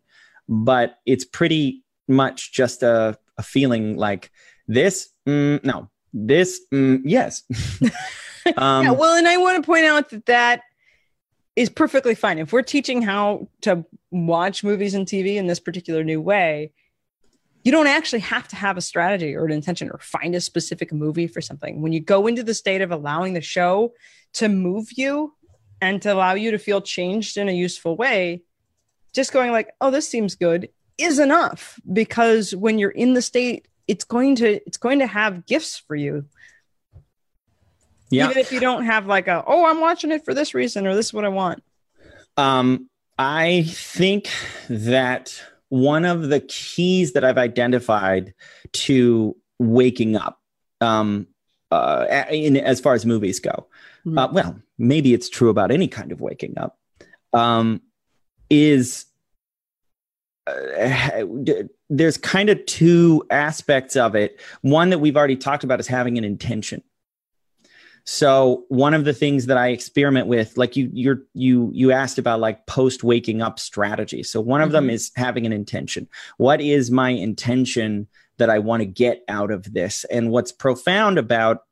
But 0.50 1.00
it's 1.06 1.24
pretty 1.24 1.84
much 2.08 2.52
just 2.52 2.84
a, 2.84 3.18
a 3.38 3.44
feeling 3.44 3.96
like 3.96 4.32
this. 4.68 5.10
Mm, 5.26 5.64
no, 5.64 5.90
this. 6.14 6.60
Mm, 6.74 7.04
yes. 7.06 7.44
um, 7.82 7.92
yeah, 8.58 8.92
well, 8.92 9.16
and 9.16 9.28
I 9.28 9.38
want 9.38 9.64
to 9.64 9.66
point 9.66 9.86
out 9.86 10.10
that 10.10 10.26
that 10.26 10.64
is 11.56 11.70
perfectly 11.70 12.16
fine. 12.16 12.40
If 12.40 12.52
we're 12.52 12.64
teaching 12.64 13.02
how 13.02 13.48
to 13.62 13.86
watch 14.12 14.64
movies 14.64 14.94
and 14.94 15.06
TV 15.06 15.36
in 15.36 15.48
this 15.48 15.60
particular 15.60 16.04
new 16.04 16.20
way, 16.20 16.72
you 17.64 17.72
don't 17.72 17.88
actually 17.88 18.20
have 18.20 18.48
to 18.50 18.56
have 18.56 18.76
a 18.76 18.82
strategy 18.82 19.36
or 19.36 19.46
an 19.46 19.52
intention 19.52 19.90
or 19.90 20.00
find 20.00 20.36
a 20.36 20.42
specific 20.42 20.92
movie 20.92 21.28
for 21.28 21.42
something. 21.42 21.82
When 21.82 21.94
you 21.94 22.00
go 22.00 22.28
into 22.28 22.44
the 22.44 22.54
state 22.54 22.82
of 22.82 22.92
allowing 22.92 23.34
the 23.34 23.42
show 23.42 23.94
to 24.34 24.50
move 24.50 24.90
you 24.96 25.34
and 25.80 26.02
to 26.02 26.14
allow 26.14 26.34
you 26.34 26.52
to 26.52 26.58
feel 26.58 26.82
changed 26.82 27.38
in 27.38 27.48
a 27.48 27.54
useful 27.54 27.96
way, 27.96 28.42
just 29.14 29.32
going 29.32 29.52
like, 29.52 29.74
"Oh, 29.80 29.92
this 29.92 30.10
seems 30.10 30.36
good," 30.36 30.70
is 30.98 31.20
enough 31.20 31.80
because 31.92 32.56
when 32.56 32.80
you're 32.80 32.90
in 32.90 33.14
the 33.14 33.22
state, 33.22 33.68
it's 33.88 34.04
going 34.04 34.36
to 34.38 34.56
it's 34.66 34.78
going 34.78 35.00
to 35.00 35.08
have 35.08 35.46
gifts 35.46 35.78
for 35.78 35.96
you 35.96 36.26
yeah. 38.14 38.26
even 38.30 38.38
if 38.38 38.52
you 38.52 38.60
don't 38.60 38.86
have 38.86 39.06
like 39.06 39.28
a 39.28 39.44
oh 39.48 39.66
i'm 39.66 39.82
watching 39.82 40.12
it 40.12 40.24
for 40.24 40.34
this 40.34 40.54
reason 40.54 40.86
or 40.88 40.96
this 40.96 41.08
is 41.08 41.14
what 41.14 41.26
i 41.26 41.30
want 41.30 41.64
Um, 42.38 42.90
I 43.18 43.64
think 43.68 44.30
that 44.70 45.42
one 45.70 46.06
of 46.06 46.30
the 46.30 46.40
keys 46.40 47.14
that 47.14 47.24
I've 47.24 47.38
identified 47.38 48.34
to 48.74 49.36
waking 49.60 50.16
up, 50.16 50.40
um, 50.82 51.28
uh, 51.72 52.26
in 52.32 52.58
as 52.58 52.80
far 52.80 52.94
as 52.94 53.06
movies 53.06 53.40
go. 53.40 53.68
Hmm. 54.04 54.18
Uh, 54.18 54.32
well, 54.32 54.60
maybe 54.78 55.14
it's 55.14 55.30
true 55.30 55.50
about 55.50 55.72
any 55.72 55.88
kind 55.88 56.12
of 56.12 56.22
waking 56.22 56.58
up. 56.58 56.78
Um, 57.34 57.82
is 58.50 59.06
uh, 60.46 61.24
there's 61.90 62.18
kind 62.18 62.50
of 62.50 62.64
two 62.66 63.26
aspects 63.32 63.96
of 63.96 64.16
it. 64.16 64.40
One 64.62 64.90
that 64.90 65.00
we've 65.00 65.18
already 65.18 65.38
talked 65.38 65.64
about 65.64 65.80
is 65.80 65.88
having 65.88 66.18
an 66.18 66.24
intention. 66.24 66.84
So 68.06 68.66
one 68.68 68.94
of 68.94 69.06
the 69.06 69.14
things 69.14 69.46
that 69.46 69.58
I 69.58 69.70
experiment 69.70 70.28
with, 70.28 70.58
like 70.58 70.76
you, 70.76 70.90
you're 70.92 71.22
you 71.34 71.72
you 71.74 71.92
asked 71.92 72.18
about 72.18 72.42
like 72.42 72.66
post 72.66 73.04
waking 73.04 73.42
up 73.42 73.60
strategy. 73.60 74.24
So 74.24 74.42
one 74.42 74.62
of 74.62 74.72
them 74.72 74.88
Mhm. 74.88 74.94
is 74.94 75.12
having 75.16 75.46
an 75.46 75.54
intention. 75.54 76.10
What 76.38 76.60
is 76.60 76.92
my 76.92 77.10
intention 77.12 78.08
that 78.38 78.50
I 78.50 78.60
want 78.60 78.82
to 78.82 78.86
get 78.86 79.24
out 79.30 79.52
of 79.52 79.74
this? 79.74 80.06
And 80.12 80.32
what's 80.32 80.52
profound 80.52 81.18
about 81.18 81.64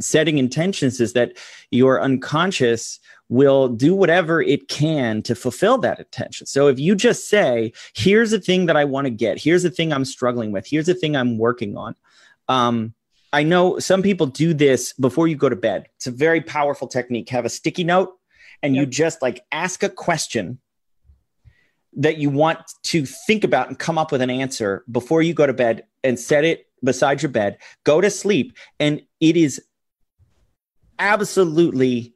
setting 0.00 0.38
intentions 0.38 1.00
is 1.00 1.12
that 1.12 1.36
your 1.70 2.02
unconscious 2.02 2.98
will 3.28 3.68
do 3.68 3.94
whatever 3.94 4.42
it 4.42 4.68
can 4.68 5.22
to 5.22 5.34
fulfill 5.34 5.78
that 5.78 5.98
intention. 5.98 6.46
So 6.46 6.68
if 6.68 6.78
you 6.78 6.94
just 6.94 7.28
say, 7.28 7.72
here's 7.94 8.30
the 8.30 8.40
thing 8.40 8.66
that 8.66 8.76
I 8.76 8.84
want 8.84 9.06
to 9.06 9.10
get, 9.10 9.40
here's 9.40 9.62
the 9.62 9.70
thing 9.70 9.92
I'm 9.92 10.04
struggling 10.04 10.52
with, 10.52 10.66
here's 10.66 10.86
the 10.86 10.94
thing 10.94 11.16
I'm 11.16 11.38
working 11.38 11.76
on. 11.76 11.94
Um, 12.48 12.94
I 13.36 13.42
know 13.42 13.78
some 13.78 14.00
people 14.00 14.24
do 14.24 14.54
this 14.54 14.94
before 14.94 15.28
you 15.28 15.36
go 15.36 15.50
to 15.50 15.56
bed. 15.56 15.90
It's 15.96 16.06
a 16.06 16.10
very 16.10 16.40
powerful 16.40 16.88
technique. 16.88 17.28
Have 17.28 17.44
a 17.44 17.50
sticky 17.50 17.84
note 17.84 18.14
and 18.62 18.74
you 18.74 18.86
just 18.86 19.20
like 19.20 19.44
ask 19.52 19.82
a 19.82 19.90
question 19.90 20.58
that 21.98 22.16
you 22.16 22.30
want 22.30 22.60
to 22.84 23.04
think 23.04 23.44
about 23.44 23.68
and 23.68 23.78
come 23.78 23.98
up 23.98 24.10
with 24.10 24.22
an 24.22 24.30
answer 24.30 24.84
before 24.90 25.20
you 25.20 25.34
go 25.34 25.46
to 25.46 25.52
bed 25.52 25.84
and 26.02 26.18
set 26.18 26.44
it 26.44 26.68
beside 26.82 27.20
your 27.20 27.30
bed. 27.30 27.58
Go 27.84 28.00
to 28.00 28.08
sleep. 28.08 28.56
And 28.80 29.02
it 29.20 29.36
is 29.36 29.62
absolutely 30.98 32.14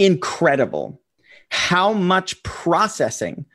incredible 0.00 1.00
how 1.50 1.92
much 1.92 2.42
processing 2.42 3.46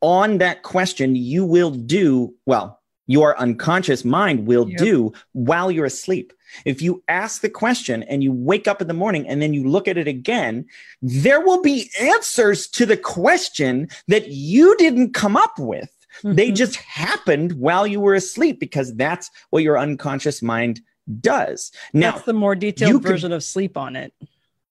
on 0.00 0.38
that 0.38 0.64
question 0.64 1.14
you 1.14 1.44
will 1.44 1.70
do. 1.70 2.34
Well, 2.44 2.79
your 3.10 3.36
unconscious 3.38 4.04
mind 4.04 4.46
will 4.46 4.68
Yep. 4.70 4.78
do 4.78 5.12
while 5.32 5.70
you're 5.70 5.84
asleep. 5.86 6.32
If 6.64 6.80
you 6.82 7.02
ask 7.08 7.42
the 7.42 7.48
question 7.48 8.02
and 8.04 8.22
you 8.22 8.32
wake 8.32 8.66
up 8.68 8.80
in 8.80 8.88
the 8.88 8.94
morning 8.94 9.26
and 9.28 9.42
then 9.42 9.52
you 9.54 9.64
look 9.68 9.88
at 9.88 9.98
it 9.98 10.06
again, 10.08 10.64
there 11.02 11.40
will 11.40 11.60
be 11.62 11.90
answers 12.00 12.66
to 12.68 12.86
the 12.86 12.96
question 12.96 13.88
that 14.08 14.28
you 14.28 14.76
didn't 14.76 15.12
come 15.12 15.36
up 15.36 15.58
with. 15.58 15.90
They 16.24 16.50
Mhm. 16.50 16.56
just 16.56 16.76
happened 16.76 17.52
while 17.54 17.86
you 17.86 18.00
were 18.00 18.14
asleep 18.14 18.58
because 18.60 18.94
that's 18.94 19.30
what 19.50 19.62
your 19.62 19.78
unconscious 19.78 20.42
mind 20.42 20.80
does. 21.20 21.72
Now, 21.92 22.12
that's 22.12 22.24
the 22.26 22.32
more 22.32 22.54
detailed 22.54 23.02
can- 23.02 23.12
version 23.12 23.32
of 23.32 23.42
sleep 23.42 23.76
on 23.76 23.96
it 23.96 24.12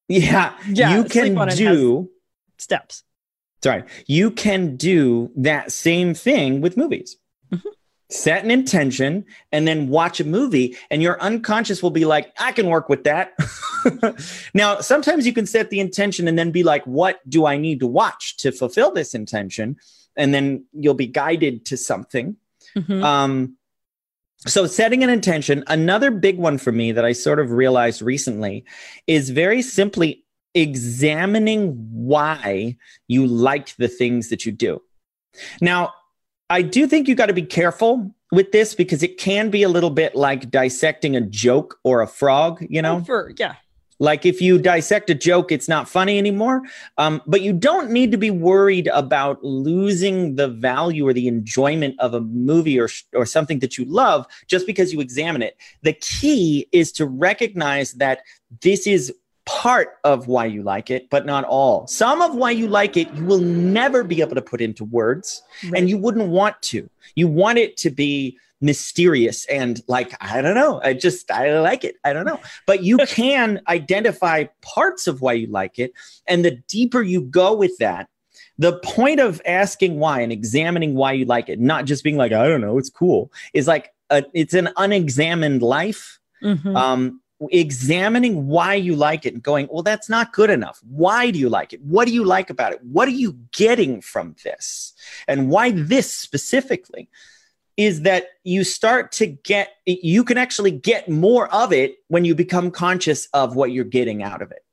yeah, 0.08 0.54
Yeah, 0.68 0.98
you 0.98 1.04
can 1.04 1.38
on 1.38 1.48
it 1.50 1.52
has- 1.52 1.60
do 1.60 2.10
steps. 2.58 3.04
sorry, 3.64 3.84
you 4.08 4.32
can 4.32 4.76
do 4.76 5.32
that 5.36 5.72
same 5.72 6.14
thing 6.14 6.62
with 6.62 6.76
movies. 6.78 7.18
Mhm. 7.54 7.62
Set 8.12 8.44
an 8.44 8.50
intention 8.50 9.26
and 9.52 9.68
then 9.68 9.88
watch 9.88 10.20
a 10.20 10.24
movie, 10.24 10.76
and 10.90 11.02
your 11.02 11.22
unconscious 11.22 11.84
will 11.84 11.92
be 11.92 12.06
like, 12.06 12.34
I 12.40 12.52
can 12.52 12.68
work 12.68 12.90
with 12.90 13.04
that. 13.04 13.34
now, 14.54 14.80
sometimes 14.80 15.28
you 15.28 15.34
can 15.34 15.46
set 15.46 15.70
the 15.70 15.80
intention 15.80 16.28
and 16.28 16.38
then 16.38 16.52
be 16.52 16.64
like, 16.64 16.84
What 16.86 17.20
do 17.30 17.46
I 17.46 17.58
need 17.58 17.80
to 17.82 17.88
watch 17.88 18.38
to 18.38 18.52
fulfill 18.52 18.92
this 18.92 19.14
intention? 19.14 19.78
And 20.16 20.34
then 20.34 20.66
you'll 20.74 20.96
be 20.96 21.08
guided 21.08 21.66
to 21.66 21.78
something. 21.78 22.36
Mhm. 22.76 23.04
Um, 23.04 23.58
so 24.48 24.66
setting 24.66 25.04
an 25.04 25.10
intention, 25.10 25.64
another 25.68 26.12
big 26.12 26.38
one 26.38 26.58
for 26.58 26.72
me 26.72 26.92
that 26.94 27.04
I 27.04 27.12
sort 27.12 27.40
of 27.40 27.52
realized 27.52 28.02
recently 28.02 28.66
is 29.06 29.30
very 29.32 29.62
simply 29.62 30.24
examining 30.56 31.74
why 31.92 32.78
you 33.08 33.28
liked 33.28 33.78
the 33.78 33.88
things 33.88 34.30
that 34.30 34.46
you 34.46 34.52
do. 34.52 34.82
Now, 35.62 35.94
I 36.50 36.62
do 36.62 36.88
think 36.88 37.08
you 37.08 37.16
got 37.16 37.28
to 37.28 37.34
be 37.34 37.44
careful 37.44 38.14
with 38.32 38.52
this 38.52 38.76
because 38.76 39.04
it 39.04 39.18
can 39.18 39.50
be 39.50 39.64
a 39.64 39.70
little 39.70 39.90
bit 39.90 40.16
like 40.16 40.50
dissecting 40.50 41.16
a 41.16 41.22
joke 41.22 41.80
or 41.84 42.02
a 42.02 42.08
frog, 42.08 42.66
you 42.70 42.82
know? 42.82 42.98
Oh, 42.98 43.04
for 43.04 43.34
yeah. 43.38 43.56
Like 44.02 44.26
if 44.26 44.42
you 44.42 44.58
dissect 44.58 45.10
a 45.10 45.14
joke, 45.14 45.52
it's 45.52 45.68
not 45.68 45.90
funny 45.90 46.18
anymore. 46.18 46.62
Um, 46.98 47.22
but 47.28 47.42
you 47.42 47.52
don't 47.52 47.92
need 47.92 48.12
to 48.12 48.18
be 48.18 48.32
worried 48.32 48.88
about 48.94 49.44
losing 49.44 50.36
the 50.36 50.48
value 50.48 51.06
or 51.06 51.12
the 51.12 51.28
enjoyment 51.28 52.00
of 52.00 52.14
a 52.14 52.22
movie 52.22 52.80
or, 52.80 52.88
or 53.14 53.26
something 53.26 53.60
that 53.60 53.78
you 53.78 53.84
love 53.84 54.26
just 54.48 54.66
because 54.66 54.94
you 54.94 55.02
examine 55.02 55.42
it. 55.42 55.58
The 55.82 55.94
key 55.94 56.68
is 56.72 56.94
to 56.94 57.06
recognize 57.06 57.94
that 57.96 58.22
this 58.62 58.88
is 58.88 59.14
part 59.60 59.98
of 60.06 60.28
why 60.28 60.46
you 60.46 60.64
like 60.64 60.90
it, 60.90 61.10
but 61.10 61.26
not 61.26 61.44
all. 61.44 61.86
Some 61.88 62.22
of 62.22 62.34
why 62.34 62.52
you 62.52 62.68
like 62.68 62.96
it, 62.96 63.14
you 63.14 63.26
will 63.26 63.42
never 63.42 64.06
be 64.06 64.22
able 64.22 64.36
to 64.36 64.42
put 64.42 64.62
into 64.62 64.86
words 64.86 65.44
and 65.76 65.90
you 65.90 65.98
wouldn't 65.98 66.30
want 66.30 66.56
to. 66.72 66.90
You 67.16 67.28
want 67.28 67.58
it 67.58 67.76
to 67.84 67.90
be 67.90 68.38
mysterious 68.62 69.46
and 69.48 69.82
like 69.88 70.14
I 70.22 70.42
don't 70.42 70.56
know. 70.56 70.80
I 70.82 70.94
just 70.94 71.30
I 71.30 71.60
like 71.60 71.84
it. 71.84 71.96
I 72.06 72.14
don't 72.14 72.26
know. 72.26 72.40
But 72.66 72.84
you 72.84 72.98
can 73.00 73.60
identify 73.68 74.46
parts 74.62 75.08
of 75.08 75.20
why 75.22 75.34
you 75.34 75.48
like 75.48 75.78
it 75.78 75.92
and 76.26 76.46
the 76.46 76.52
deeper 76.70 77.02
you 77.02 77.20
go 77.22 77.54
with 77.54 77.76
that, 77.80 78.08
the 78.58 78.80
point 78.80 79.20
of 79.20 79.42
asking 79.46 80.00
why 80.00 80.22
and 80.22 80.32
examining 80.32 80.96
why 80.96 81.12
you 81.12 81.26
like 81.26 81.50
it, 81.50 81.60
not 81.60 81.84
just 81.86 82.02
being 82.04 82.16
like 82.18 82.32
I 82.32 82.48
don't 82.48 82.62
know, 82.62 82.78
it's 82.78 82.90
cool, 82.90 83.30
is 83.54 83.68
like 83.68 83.92
a, 84.10 84.24
it's 84.34 84.54
an 84.54 84.70
unexamined 84.78 85.62
life 85.62 86.16
Mhm. 86.42 86.74
um, 86.78 87.20
examining 87.52 88.48
why 88.48 88.74
you 88.74 88.96
like 88.96 89.26
it 89.26 89.34
and 89.34 89.42
going, 89.42 89.68
well, 89.72 89.84
that's 89.84 90.10
not 90.10 90.34
good 90.34 90.50
enough. 90.50 90.80
Why 90.84 91.32
do 91.32 91.40
you 91.40 91.50
like 91.50 91.74
it? 91.74 91.82
What 91.82 92.06
do 92.06 92.14
you 92.14 92.26
like 92.26 92.50
about 92.50 92.74
it? 92.74 92.84
What 92.84 93.08
are 93.08 93.12
you 93.12 93.38
getting 93.54 94.02
from 94.02 94.36
this? 94.44 94.94
And 95.28 95.50
why 95.50 95.72
this 95.72 96.14
specifically 96.14 97.10
is 97.78 98.02
that 98.02 98.28
you 98.44 98.66
start 98.66 99.14
to 99.14 99.26
get, 99.26 99.70
you 99.86 100.26
can 100.26 100.38
actually 100.38 100.72
get 100.72 101.08
more 101.08 101.48
of 101.54 101.72
it 101.72 101.96
when 102.10 102.26
you 102.26 102.36
become 102.36 102.72
conscious 102.72 103.28
of 103.34 103.56
what 103.56 103.72
you're 103.72 103.86
getting 103.86 104.22
out 104.22 104.42
of 104.42 104.52
it. 104.52 104.66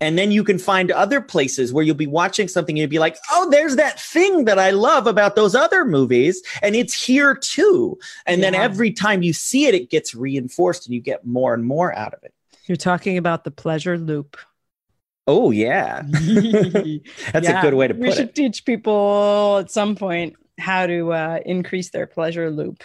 And 0.00 0.18
then 0.18 0.30
you 0.30 0.44
can 0.44 0.58
find 0.58 0.90
other 0.90 1.20
places 1.20 1.72
where 1.72 1.82
you'll 1.82 1.94
be 1.94 2.06
watching 2.06 2.48
something 2.48 2.74
and 2.74 2.80
you'll 2.80 2.90
be 2.90 2.98
like, 2.98 3.16
oh, 3.32 3.48
there's 3.50 3.76
that 3.76 3.98
thing 3.98 4.44
that 4.44 4.58
I 4.58 4.70
love 4.70 5.06
about 5.06 5.36
those 5.36 5.54
other 5.54 5.84
movies. 5.84 6.42
And 6.62 6.76
it's 6.76 6.92
here 6.92 7.34
too. 7.34 7.98
And 8.26 8.42
then 8.42 8.54
every 8.54 8.92
time 8.92 9.22
you 9.22 9.32
see 9.32 9.66
it, 9.66 9.74
it 9.74 9.90
gets 9.90 10.14
reinforced 10.14 10.86
and 10.86 10.94
you 10.94 11.00
get 11.00 11.26
more 11.26 11.54
and 11.54 11.64
more 11.64 11.96
out 11.96 12.12
of 12.12 12.22
it. 12.24 12.34
You're 12.66 12.76
talking 12.76 13.16
about 13.16 13.44
the 13.44 13.50
pleasure 13.50 13.96
loop. 13.96 14.36
Oh, 15.26 15.50
yeah. 15.50 16.02
That's 17.32 17.48
a 17.48 17.60
good 17.62 17.74
way 17.74 17.88
to 17.88 17.94
put 17.94 18.02
it. 18.02 18.06
we 18.06 18.12
should 18.12 18.28
it. 18.28 18.34
teach 18.34 18.64
people 18.64 19.58
at 19.60 19.70
some 19.70 19.96
point 19.96 20.36
how 20.58 20.86
to 20.86 21.12
uh, 21.12 21.40
increase 21.44 21.90
their 21.90 22.06
pleasure 22.06 22.50
loop 22.50 22.84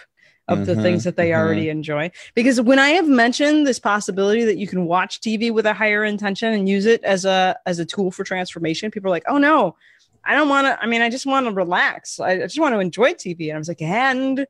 of 0.52 0.66
the 0.66 0.74
Mhm, 0.74 0.82
things 0.82 1.04
that 1.04 1.16
they 1.16 1.30
mhm. 1.30 1.36
already 1.36 1.68
enjoy. 1.68 2.10
Because 2.34 2.60
when 2.60 2.78
I 2.78 2.90
have 2.90 3.08
mentioned 3.08 3.66
this 3.66 3.78
possibility 3.78 4.44
that 4.44 4.58
you 4.58 4.66
can 4.66 4.86
watch 4.86 5.20
TV 5.20 5.50
with 5.52 5.66
a 5.66 5.74
higher 5.74 6.04
intention 6.04 6.52
and 6.52 6.68
use 6.68 6.86
it 6.86 7.02
as 7.04 7.24
a 7.24 7.56
as 7.66 7.78
a 7.78 7.84
tool 7.84 8.10
for 8.10 8.24
transformation, 8.24 8.90
people 8.90 9.08
are 9.08 9.16
like, 9.16 9.24
"Oh 9.28 9.38
no, 9.38 9.76
I 10.24 10.34
don't 10.34 10.48
want 10.48 10.66
to. 10.66 10.80
I 10.82 10.86
mean, 10.86 11.02
I 11.02 11.10
just 11.10 11.26
want 11.26 11.46
to 11.46 11.52
relax. 11.52 12.20
I, 12.20 12.32
I 12.32 12.38
just 12.38 12.60
want 12.60 12.74
to 12.74 12.80
enjoy 12.80 13.14
TV." 13.14 13.48
And 13.48 13.56
I 13.56 13.58
was 13.58 13.68
like, 13.68 13.82
"And 13.82 14.46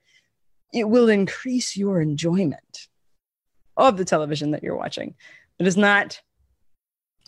it 0.72 0.88
will 0.88 1.09
increase 1.09 1.76
your 1.76 2.00
enjoyment 2.00 2.88
of 3.76 3.96
the 3.96 4.05
television 4.05 4.50
that 4.53 4.62
you're 4.62 4.76
watching. 4.76 5.14
It 5.59 5.66
is 5.66 5.76
not." 5.76 6.20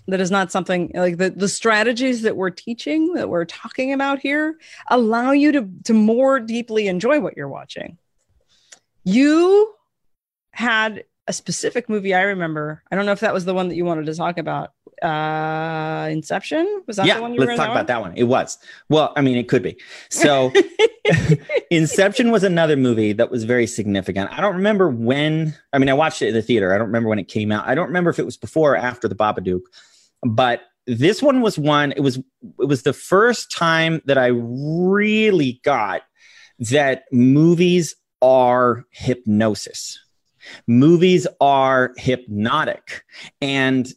That 0.07 0.21
is 0.21 0.31
not 0.31 0.53
something 0.53 0.91
like 0.95 1.17
the, 1.17 1.31
the 1.31 1.49
strategies 1.49 2.21
that 2.23 2.37
we're 2.37 2.51
teaching, 2.51 3.15
that 3.15 3.31
we're 3.31 3.47
talking 3.47 3.91
about 3.91 4.19
here, 4.19 4.59
allow 4.91 5.31
you 5.31 5.51
to, 5.53 5.67
to 5.85 5.95
more 5.95 6.41
deeply 6.41 6.89
enjoy 6.89 7.21
what 7.21 7.39
you're 7.39 7.49
watching 7.49 7.97
you 9.05 9.75
had 10.53 11.05
a 11.27 11.33
specific 11.33 11.89
movie 11.89 12.15
I 12.15 12.23
remember. 12.23 12.83
I 12.91 12.97
don't 12.97 13.07
know 13.07 13.13
if 13.13 13.21
that 13.21 13.33
was 13.33 13.45
the 13.45 13.55
one 13.55 13.69
that 13.69 13.77
you 13.77 13.85
wanted 13.85 14.07
to 14.07 14.15
talk 14.15 14.39
about. 14.39 14.73
Uh 15.03 16.09
Inception? 16.11 16.83
Was 16.87 16.97
that 16.97 17.07
yeah, 17.07 17.17
the 17.17 17.23
one 17.23 17.35
you 17.35 17.41
let's 17.41 17.53
in 17.53 17.57
talk 17.57 17.71
about 17.71 17.87
that 17.87 18.01
one. 18.01 18.13
It 18.17 18.25
was. 18.25 18.59
Well, 18.89 19.13
I 19.17 19.23
mean, 19.23 19.37
it 19.37 19.49
could 19.49 19.63
be. 19.63 19.77
So, 20.11 20.53
Inception 21.71 22.31
was 22.31 22.45
another 22.45 22.77
movie 22.77 23.13
that 23.15 23.31
was 23.31 23.45
very 23.45 23.67
significant. 23.67 24.31
I 24.33 24.41
don't 24.41 24.57
remember 24.57 24.89
when, 24.89 25.57
I 25.73 25.79
mean, 25.79 25.89
I 25.89 25.95
watched 25.95 26.23
it 26.23 26.29
in 26.29 26.35
the 26.35 26.43
theater. 26.43 26.75
I 26.75 26.79
don't 26.79 26.87
remember 26.87 27.09
when 27.09 27.19
it 27.19 27.29
came 27.29 27.51
out. 27.53 27.67
I 27.67 27.75
don't 27.75 27.87
remember 27.87 28.11
if 28.11 28.19
it 28.19 28.25
was 28.25 28.37
before 28.37 28.75
or 28.75 28.77
after 28.77 29.09
the 29.09 29.15
Babadook, 29.15 29.63
but 30.23 30.63
this 30.87 31.23
one 31.23 31.41
was 31.41 31.59
one, 31.59 31.93
it 31.93 32.01
was, 32.01 32.19
it 32.19 32.69
was 32.69 32.83
the 32.83 32.93
first 32.93 33.51
time 33.51 34.03
that 34.05 34.19
I 34.19 34.27
really 34.27 35.61
got 35.65 36.03
that 36.71 37.05
movies 37.11 37.97
are 38.25 38.87
hypnosis. 38.91 40.01
Movies 40.67 41.27
are 41.41 41.93
hypnotic. 41.99 43.05
And 43.43 43.93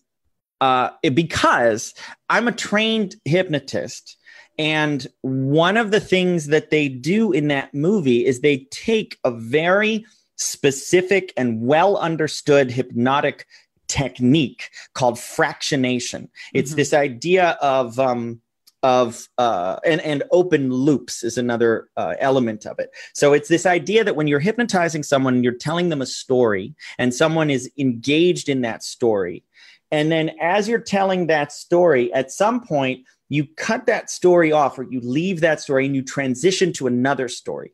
uh, 0.59 0.89
it- 1.01 1.15
because 1.15 1.93
I'm 2.29 2.47
a 2.49 2.51
trained 2.51 3.15
hypnotist, 3.25 4.17
and 4.59 5.05
one 5.21 5.77
of 5.77 5.91
the 5.91 5.99
things 5.99 6.47
that 6.47 6.71
they 6.71 6.89
do 6.89 7.31
in 7.31 7.47
that 7.47 7.73
movie 7.73 8.25
is 8.25 8.41
they 8.41 8.67
take 8.71 9.17
a 9.23 9.31
very 9.31 10.03
specific 10.35 11.31
and 11.37 11.61
well 11.61 11.95
understood 11.97 12.71
hypnotic 12.71 13.45
technique 13.87 14.69
called 14.93 15.15
fractionation. 15.15 16.27
It's 16.53 16.73
Mhm. 16.73 16.75
this 16.75 16.93
idea 16.93 17.57
of 17.61 17.99
um, 17.99 18.41
of 18.87 19.27
uh, 19.37 19.75
and 19.85 19.99
and 20.01 20.23
open 20.31 20.71
loops 20.71 21.21
is 21.21 21.37
another 21.37 21.89
uh, 21.97 22.13
element 22.19 22.65
of 22.65 22.79
it. 22.79 22.89
So 23.13 23.33
it's 23.33 23.49
this 23.49 23.65
idea 23.65 24.05
that 24.05 24.15
when 24.15 24.27
you're 24.27 24.39
hypnotizing 24.39 25.03
someone, 25.03 25.43
you're 25.43 25.51
telling 25.67 25.89
them 25.89 26.01
a 26.01 26.05
story, 26.05 26.73
and 26.97 27.13
someone 27.13 27.49
is 27.49 27.69
engaged 27.77 28.47
in 28.47 28.61
that 28.61 28.83
story, 28.83 29.43
and 29.91 30.09
then 30.09 30.31
as 30.39 30.69
you're 30.69 30.79
telling 30.79 31.27
that 31.27 31.51
story, 31.51 32.13
at 32.13 32.31
some 32.31 32.61
point 32.61 33.05
you 33.27 33.45
cut 33.57 33.87
that 33.87 34.09
story 34.09 34.53
off, 34.53 34.79
or 34.79 34.83
you 34.83 35.01
leave 35.01 35.41
that 35.41 35.59
story, 35.59 35.85
and 35.85 35.93
you 35.93 36.01
transition 36.01 36.71
to 36.71 36.87
another 36.87 37.27
story 37.27 37.73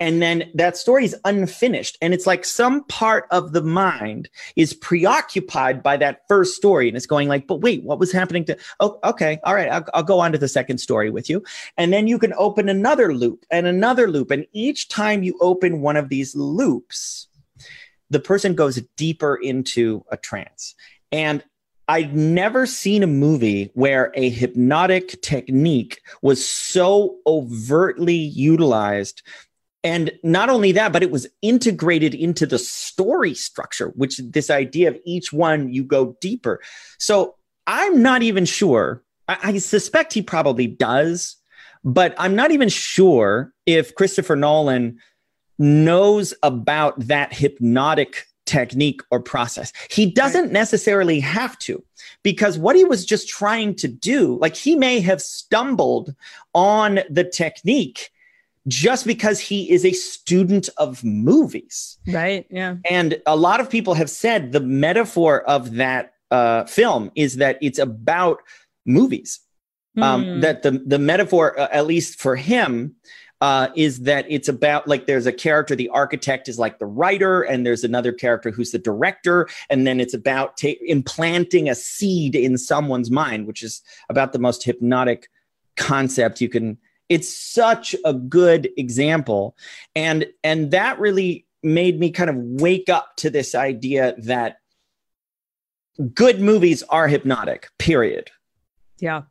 and 0.00 0.20
then 0.20 0.50
that 0.54 0.76
story 0.76 1.04
is 1.04 1.16
unfinished. 1.24 1.98
And 2.00 2.12
it's 2.12 2.26
like 2.26 2.44
some 2.44 2.84
part 2.84 3.26
of 3.30 3.52
the 3.52 3.62
mind 3.62 4.28
is 4.54 4.74
preoccupied 4.74 5.82
by 5.82 5.96
that 5.98 6.22
first 6.28 6.56
story. 6.56 6.88
And 6.88 6.96
it's 6.96 7.06
going 7.06 7.28
like 7.28 7.46
but 7.46 7.60
wait 7.60 7.82
what 7.84 7.98
was 7.98 8.12
happening 8.12 8.44
to 8.46 8.56
oh 8.80 8.98
okay. 9.04 9.38
All 9.44 9.54
right. 9.54 9.68
I'll, 9.68 9.84
I'll 9.94 10.02
go 10.02 10.20
on 10.20 10.32
to 10.32 10.38
the 10.38 10.48
second 10.48 10.78
story 10.78 11.10
with 11.10 11.30
you. 11.30 11.42
And 11.76 11.92
then 11.92 12.06
you 12.06 12.18
can 12.18 12.34
open 12.36 12.68
another 12.68 13.14
loop 13.14 13.44
and 13.50 13.66
another 13.66 14.08
loop. 14.08 14.30
And 14.30 14.46
each 14.52 14.88
time 14.88 15.22
you 15.22 15.36
open 15.40 15.80
one 15.80 15.96
of 15.96 16.08
these 16.08 16.34
loops 16.34 17.28
the 18.10 18.20
person 18.20 18.54
goes 18.54 18.80
deeper 18.96 19.34
into 19.36 20.04
a 20.10 20.16
trance. 20.16 20.74
And 21.10 21.42
I'd 21.88 22.16
never 22.16 22.66
seen 22.66 23.02
a 23.04 23.08
movie 23.08 23.70
where 23.74 24.10
a 24.14 24.28
hypnotic 24.28 25.22
technique 25.22 26.00
was 26.20 26.46
so 26.46 27.18
overtly 27.26 28.16
utilized 28.16 29.22
and 29.86 30.10
not 30.24 30.50
only 30.50 30.72
that 30.72 30.92
but 30.92 31.04
it 31.04 31.12
was 31.12 31.28
integrated 31.42 32.12
into 32.12 32.44
the 32.44 32.58
story 32.58 33.34
structure 33.34 33.88
which 33.94 34.18
this 34.18 34.50
idea 34.50 34.88
of 34.88 34.98
each 35.04 35.32
one 35.32 35.72
you 35.72 35.84
go 35.84 36.16
deeper. 36.20 36.60
So 36.98 37.36
i'm 37.66 38.02
not 38.02 38.22
even 38.22 38.44
sure. 38.44 39.02
I, 39.28 39.38
I 39.42 39.58
suspect 39.58 40.12
he 40.12 40.22
probably 40.22 40.66
does 40.66 41.36
but 41.84 42.14
i'm 42.18 42.34
not 42.34 42.50
even 42.50 42.68
sure 42.68 43.52
if 43.64 43.94
christopher 43.94 44.36
nolan 44.36 44.98
knows 45.58 46.34
about 46.42 46.98
that 47.06 47.32
hypnotic 47.32 48.26
technique 48.44 49.00
or 49.10 49.20
process. 49.20 49.72
He 49.90 50.06
doesn't 50.06 50.52
necessarily 50.52 51.18
have 51.18 51.58
to 51.60 51.82
because 52.22 52.58
what 52.58 52.76
he 52.76 52.84
was 52.84 53.04
just 53.04 53.28
trying 53.28 53.74
to 53.76 53.88
do 53.88 54.38
like 54.40 54.54
he 54.54 54.76
may 54.76 55.00
have 55.00 55.20
stumbled 55.20 56.14
on 56.54 57.00
the 57.10 57.24
technique 57.24 58.10
just 58.68 59.06
because 59.06 59.40
he 59.40 59.70
is 59.70 59.84
a 59.84 59.92
student 59.92 60.68
of 60.76 61.04
movies. 61.04 61.98
Right. 62.06 62.46
Yeah. 62.50 62.76
And 62.90 63.20
a 63.26 63.36
lot 63.36 63.60
of 63.60 63.70
people 63.70 63.94
have 63.94 64.10
said 64.10 64.52
the 64.52 64.60
metaphor 64.60 65.42
of 65.42 65.74
that 65.74 66.14
uh, 66.30 66.64
film 66.64 67.10
is 67.14 67.36
that 67.36 67.58
it's 67.62 67.78
about 67.78 68.40
movies. 68.84 69.40
Um, 70.00 70.24
Hmm. 70.24 70.40
That 70.40 70.62
the 70.62 70.72
the 70.84 70.98
metaphor, 70.98 71.58
uh, 71.58 71.68
at 71.72 71.86
least 71.86 72.20
for 72.20 72.36
him, 72.36 72.96
uh, 73.40 73.68
is 73.74 74.00
that 74.00 74.26
it's 74.28 74.48
about 74.48 74.86
like 74.86 75.06
there's 75.06 75.26
a 75.26 75.32
character, 75.32 75.74
the 75.74 75.88
architect 75.88 76.48
is 76.48 76.58
like 76.58 76.78
the 76.78 76.86
writer, 76.86 77.42
and 77.42 77.64
there's 77.64 77.84
another 77.84 78.12
character 78.12 78.50
who's 78.50 78.72
the 78.72 78.78
director, 78.78 79.48
and 79.70 79.86
then 79.86 80.00
it's 80.00 80.14
about 80.14 80.56
ta- 80.58 80.80
implanting 80.86 81.68
a 81.68 81.74
seed 81.74 82.34
in 82.34 82.58
someone's 82.58 83.10
mind, 83.10 83.46
which 83.46 83.62
is 83.62 83.82
about 84.10 84.32
the 84.34 84.38
most 84.38 84.64
hypnotic 84.64 85.28
concept 85.76 86.40
you 86.40 86.48
can 86.48 86.76
it's 87.08 87.34
such 87.34 87.94
a 88.04 88.12
good 88.12 88.68
example. 88.76 89.56
And 89.94 90.26
and 90.42 90.70
that 90.72 90.98
really 90.98 91.46
made 91.62 91.98
me 91.98 92.10
kind 92.10 92.30
of 92.30 92.36
wake 92.36 92.88
up 92.88 93.16
to 93.16 93.30
this 93.30 93.54
idea 93.54 94.14
that 94.18 94.58
good 96.14 96.40
movies 96.40 96.82
are 96.90 97.08
hypnotic 97.08 97.68
period. 97.78 98.30
Yeah. 98.98 99.22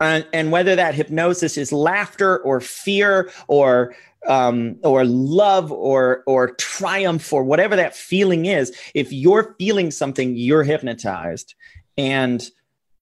and, 0.00 0.26
and 0.32 0.52
whether 0.52 0.76
that 0.76 0.94
hypnosis 0.94 1.56
is 1.56 1.72
laughter 1.72 2.38
or 2.38 2.60
fear 2.60 3.30
or 3.48 3.94
um, 4.26 4.76
or 4.82 5.04
love 5.04 5.70
or 5.70 6.22
or 6.26 6.50
triumph 6.54 7.32
or 7.32 7.44
whatever 7.44 7.76
that 7.76 7.94
feeling 7.94 8.46
is 8.46 8.76
if 8.94 9.12
you're 9.12 9.54
feeling 9.58 9.90
something 9.90 10.36
you're 10.36 10.64
hypnotized. 10.64 11.54
And 11.96 12.46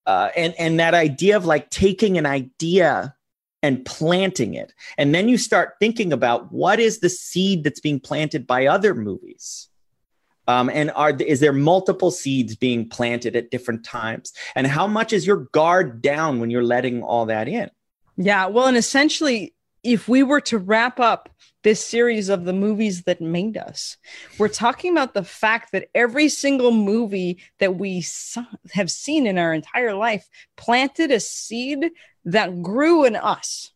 uh, 0.07 0.29
and 0.37 0.55
and 0.59 0.79
that 0.81 0.95
idea 0.95 1.37
of 1.37 1.47
like 1.47 1.71
taking 1.71 2.19
an 2.19 2.27
idea 2.27 3.15
and 3.65 3.83
planting 3.87 4.53
it. 4.53 4.75
And 4.99 5.15
then 5.15 5.27
you 5.27 5.39
start 5.39 5.77
thinking 5.81 6.13
about 6.13 6.53
what 6.53 6.79
is 6.79 6.99
the 6.99 7.09
seed 7.09 7.65
that's 7.65 7.81
being 7.81 7.99
planted 7.99 8.47
by 8.47 8.67
other 8.67 8.95
movies? 8.95 9.71
Um, 10.47 10.69
and 10.69 10.91
are 10.91 11.17
is 11.17 11.41
there 11.41 11.55
multiple 11.55 12.11
seeds 12.11 12.55
being 12.55 12.87
planted 12.87 13.35
at 13.35 13.51
different 13.51 13.83
times? 13.83 14.35
And 14.55 14.67
how 14.67 14.87
much 14.87 15.15
is 15.15 15.27
your 15.27 15.49
guard 15.53 16.03
down 16.03 16.41
when 16.41 16.51
you're 16.51 16.63
letting 16.63 17.03
all 17.03 17.25
that 17.27 17.49
in? 17.49 17.71
Yeah. 18.19 18.49
Well, 18.49 18.67
and 18.67 18.77
essentially, 18.77 19.55
if 19.85 20.09
we 20.09 20.23
were 20.23 20.41
to 20.41 20.59
wrap 20.59 20.99
up 20.99 21.29
this 21.63 21.85
series 21.85 22.29
of 22.29 22.45
the 22.45 22.53
movies 22.53 23.03
that 23.05 23.21
made 23.21 23.57
us, 23.57 23.97
we're 24.39 24.49
talking 24.49 24.93
about 24.93 25.15
the 25.15 25.23
fact 25.23 25.73
that 25.73 25.89
every 25.95 26.29
single 26.29 26.73
movie 26.73 27.39
that 27.59 27.77
we 27.77 28.05
have 28.73 28.91
seen 28.91 29.27
in 29.27 29.39
our 29.39 29.53
entire 29.53 29.95
life 29.95 30.29
planted 30.57 31.11
a 31.11 31.21
seed 31.21 31.91
that 32.25 32.63
grew 32.63 33.05
in 33.05 33.15
us. 33.15 33.71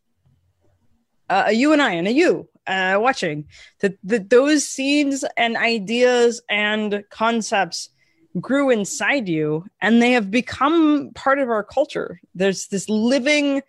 Uh, 1.29 1.49
you 1.53 1.73
and 1.73 1.81
I, 1.81 1.93
and 1.93 2.07
a 2.07 2.11
you 2.11 2.49
uh, 2.65 2.97
watching 2.99 3.45
that, 3.81 3.97
that 4.03 4.31
those 4.31 4.65
seeds 4.65 5.23
and 5.37 5.55
ideas 5.55 6.41
and 6.49 7.03
concepts 7.11 7.89
grew 8.39 8.69
inside 8.69 9.27
you 9.27 9.65
and 9.81 10.01
they 10.01 10.11
have 10.11 10.31
become 10.31 11.11
part 11.13 11.39
of 11.39 11.49
our 11.49 11.63
culture. 11.63 12.19
There's 12.33 12.67
this 12.67 12.89
living 12.89 13.61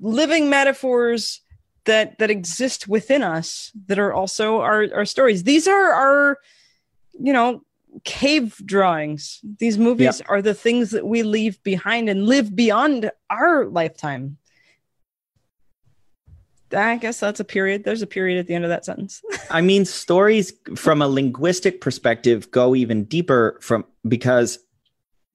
living 0.00 0.50
metaphors 0.50 1.40
that 1.84 2.18
that 2.18 2.30
exist 2.30 2.88
within 2.88 3.22
us 3.22 3.72
that 3.86 3.98
are 3.98 4.12
also 4.12 4.60
our 4.60 4.86
our 4.94 5.04
stories. 5.04 5.44
These 5.44 5.68
are 5.68 5.92
our 5.92 6.38
you 7.20 7.32
know 7.32 7.62
cave 8.04 8.60
drawings. 8.64 9.40
These 9.58 9.78
movies 9.78 10.20
are 10.22 10.42
the 10.42 10.54
things 10.54 10.90
that 10.90 11.06
we 11.06 11.22
leave 11.22 11.62
behind 11.62 12.08
and 12.08 12.26
live 12.26 12.54
beyond 12.54 13.10
our 13.30 13.66
lifetime. 13.66 14.38
I 16.72 16.96
guess 16.96 17.20
that's 17.20 17.38
a 17.38 17.44
period. 17.44 17.84
There's 17.84 18.02
a 18.02 18.06
period 18.06 18.38
at 18.38 18.46
the 18.48 18.54
end 18.54 18.64
of 18.64 18.70
that 18.70 18.84
sentence. 18.84 19.22
I 19.50 19.60
mean, 19.60 19.84
stories 19.84 20.52
from 20.74 21.02
a 21.02 21.06
linguistic 21.06 21.80
perspective 21.80 22.50
go 22.50 22.74
even 22.74 23.04
deeper 23.04 23.58
from 23.60 23.84
because 24.08 24.58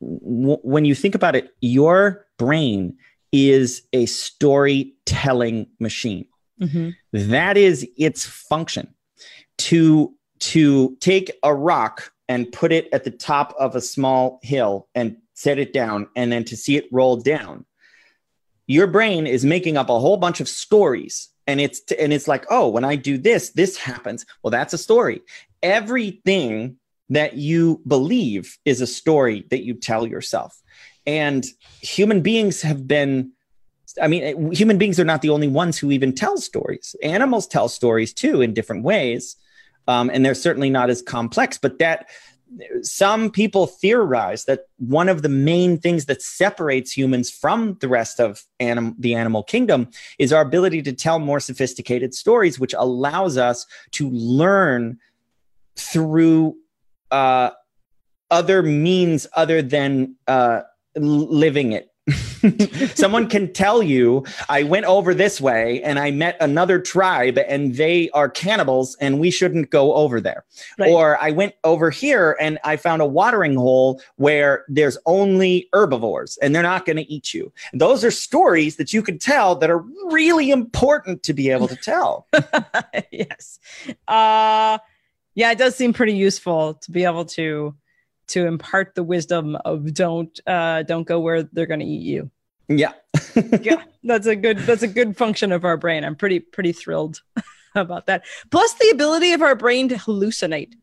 w- 0.02 0.60
when 0.64 0.84
you 0.84 0.96
think 0.96 1.16
about 1.16 1.38
it, 1.38 1.54
your 1.62 2.26
brain 2.38 2.98
is 3.32 3.84
a 3.94 4.06
storytelling 4.08 5.68
machine. 5.80 6.26
Mm-hmm. 6.62 6.90
That 7.32 7.58
is 7.58 7.88
its 7.98 8.26
function. 8.26 8.94
To 9.60 10.14
to 10.40 10.96
take 11.02 11.32
a 11.44 11.54
rock 11.54 12.14
and 12.30 12.52
put 12.52 12.72
it 12.72 12.88
at 12.94 13.04
the 13.04 13.12
top 13.12 13.54
of 13.60 13.76
a 13.76 13.82
small 13.82 14.40
hill 14.42 14.88
and 14.96 15.18
set 15.34 15.60
it 15.60 15.74
down 15.74 16.08
and 16.16 16.32
then 16.32 16.46
to 16.46 16.56
see 16.56 16.78
it 16.78 16.88
roll 16.92 17.18
down. 17.18 17.66
Your 18.68 18.88
brain 18.88 19.28
is 19.28 19.44
making 19.44 19.76
up 19.76 19.90
a 19.90 20.00
whole 20.00 20.18
bunch 20.18 20.40
of 20.40 20.48
stories 20.48 21.30
and 21.48 21.60
it's 21.60 21.82
and 22.00 22.14
it's 22.14 22.28
like 22.28 22.46
oh 22.50 22.70
when 22.70 22.86
i 22.86 22.96
do 22.96 23.18
this 23.18 23.50
this 23.50 23.76
happens. 23.78 24.26
Well 24.44 24.52
that's 24.52 24.74
a 24.74 24.78
story. 24.78 25.22
Everything 25.64 26.78
that 27.10 27.34
you 27.34 27.82
believe 27.88 28.58
is 28.66 28.82
a 28.82 28.88
story 28.88 29.46
that 29.50 29.64
you 29.64 29.74
tell 29.74 30.06
yourself. 30.06 30.62
And 31.08 31.44
human 31.82 32.22
beings 32.22 32.62
have 32.62 32.88
been 32.88 33.32
i 34.02 34.08
mean 34.08 34.52
human 34.52 34.78
beings 34.78 35.00
are 35.00 35.06
not 35.06 35.22
the 35.22 35.30
only 35.30 35.48
ones 35.48 35.78
who 35.78 35.92
even 35.92 36.14
tell 36.14 36.38
stories 36.38 36.96
animals 37.04 37.48
tell 37.48 37.70
stories 37.70 38.14
too 38.14 38.42
in 38.42 38.54
different 38.54 38.84
ways 38.84 39.36
um, 39.88 40.10
and 40.14 40.24
they're 40.24 40.36
certainly 40.36 40.70
not 40.70 40.90
as 40.90 41.02
complex 41.02 41.58
but 41.58 41.80
that 41.80 42.08
some 42.82 43.30
people 43.30 43.68
theorize 43.68 44.46
that 44.46 44.66
one 44.78 45.10
of 45.10 45.22
the 45.22 45.30
main 45.30 45.78
things 45.78 46.06
that 46.06 46.22
separates 46.22 46.92
humans 46.92 47.30
from 47.30 47.78
the 47.80 47.88
rest 47.88 48.20
of 48.20 48.44
anim- 48.60 48.96
the 48.98 49.14
animal 49.14 49.44
kingdom 49.44 49.88
is 50.18 50.34
our 50.34 50.42
ability 50.42 50.82
to 50.84 50.94
tell 50.94 51.20
more 51.20 51.40
sophisticated 51.40 52.14
stories, 52.14 52.60
which 52.60 52.74
allows 52.78 53.38
us 53.38 53.66
to 53.92 54.10
learn 54.10 54.98
through 55.76 56.58
uh, 57.12 57.52
other 58.32 58.64
means 58.64 59.28
other 59.36 59.62
than 59.62 60.16
uh, 60.28 60.62
living 60.96 61.72
it. 61.72 61.92
Someone 62.96 63.28
can 63.28 63.52
tell 63.54 63.82
you, 63.84 64.26
I 64.48 64.64
went 64.64 64.86
over 64.86 65.14
this 65.14 65.40
way 65.40 65.82
and 65.84 66.00
I 66.00 66.12
met 66.12 66.38
another 66.40 66.80
tribe 66.80 67.38
and 67.38 67.76
they 67.76 68.10
are 68.12 68.30
cannibals 68.30 68.96
and 69.00 69.20
we 69.20 69.32
shouldn't 69.32 69.70
go 69.70 69.94
over 69.94 70.20
there. 70.22 70.46
Right. 70.78 70.90
Or 70.90 71.22
I 71.22 71.32
went 71.32 71.56
over 71.64 71.90
here 71.90 72.38
and 72.40 72.60
I 72.64 72.78
found 72.78 73.02
a 73.02 73.06
watering 73.06 73.56
hole 73.56 74.02
where 74.16 74.66
there's 74.68 74.98
only 75.06 75.68
herbivores 75.74 76.38
and 76.42 76.54
they're 76.54 76.64
not 76.64 76.86
going 76.86 76.98
to 76.98 77.12
eat 77.12 77.34
you. 77.34 77.52
Those 77.74 78.04
are 78.04 78.12
stories 78.12 78.78
that 78.78 78.94
you 78.94 79.02
can 79.02 79.20
tell 79.20 79.56
that 79.56 79.70
are 79.70 79.84
really 80.12 80.52
important 80.52 81.24
to 81.24 81.34
be 81.34 81.50
able 81.50 81.68
to 81.68 81.76
tell. 81.76 82.28
yes. 83.12 83.60
Uh 84.08 84.80
yeah, 85.36 85.52
it 85.52 85.58
does 85.58 85.76
seem 85.76 85.94
pretty 85.94 86.14
useful 86.14 86.74
to 86.74 86.92
be 86.92 87.06
able 87.06 87.24
to 87.26 87.74
to 88.30 88.46
impart 88.46 88.96
the 88.96 89.04
wisdom 89.04 89.56
of 89.66 89.94
don't 89.94 90.40
uh, 90.48 90.84
don't 90.84 91.08
go 91.08 91.20
where 91.20 91.44
they're 91.44 91.66
going 91.66 91.80
to 91.80 91.86
eat 91.86 92.02
you. 92.02 92.32
Yeah. 92.68 92.94
yeah, 93.62 93.84
that's 94.04 94.28
a 94.28 94.36
good 94.36 94.60
that's 94.60 94.84
a 94.84 94.88
good 94.88 95.18
function 95.18 95.52
of 95.52 95.66
our 95.66 95.78
brain. 95.78 96.04
I'm 96.04 96.16
pretty 96.16 96.40
pretty 96.40 96.72
thrilled 96.72 97.22
about 97.76 98.06
that. 98.08 98.26
Plus 98.52 98.74
the 98.76 98.90
ability 98.92 99.34
of 99.34 99.42
our 99.42 99.56
brain 99.56 99.90
to 99.90 99.96
hallucinate. 99.96 100.74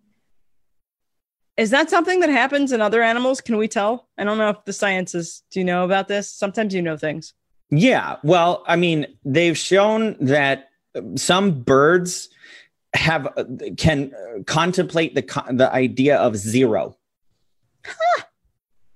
Is 1.56 1.70
that 1.70 1.88
something 1.88 2.20
that 2.20 2.28
happens 2.28 2.72
in 2.72 2.82
other 2.82 3.02
animals? 3.02 3.40
Can 3.40 3.56
we 3.56 3.66
tell? 3.66 4.08
I 4.18 4.24
don't 4.24 4.36
know 4.36 4.50
if 4.50 4.64
the 4.66 4.72
science 4.72 5.14
is. 5.14 5.42
Do 5.50 5.60
you 5.60 5.64
know 5.64 5.84
about 5.84 6.08
this? 6.08 6.30
Sometimes 6.30 6.74
you 6.74 6.82
know 6.82 6.98
things. 6.98 7.32
Yeah. 7.70 8.16
Well, 8.22 8.62
I 8.66 8.76
mean, 8.76 9.06
they've 9.24 9.56
shown 9.56 10.16
that 10.20 10.68
some 11.16 11.62
birds 11.62 12.28
have 12.94 13.28
can 13.76 14.12
contemplate 14.46 15.14
the 15.14 15.22
the 15.52 15.72
idea 15.72 16.16
of 16.16 16.36
zero. 16.36 16.96
Huh. 17.86 18.22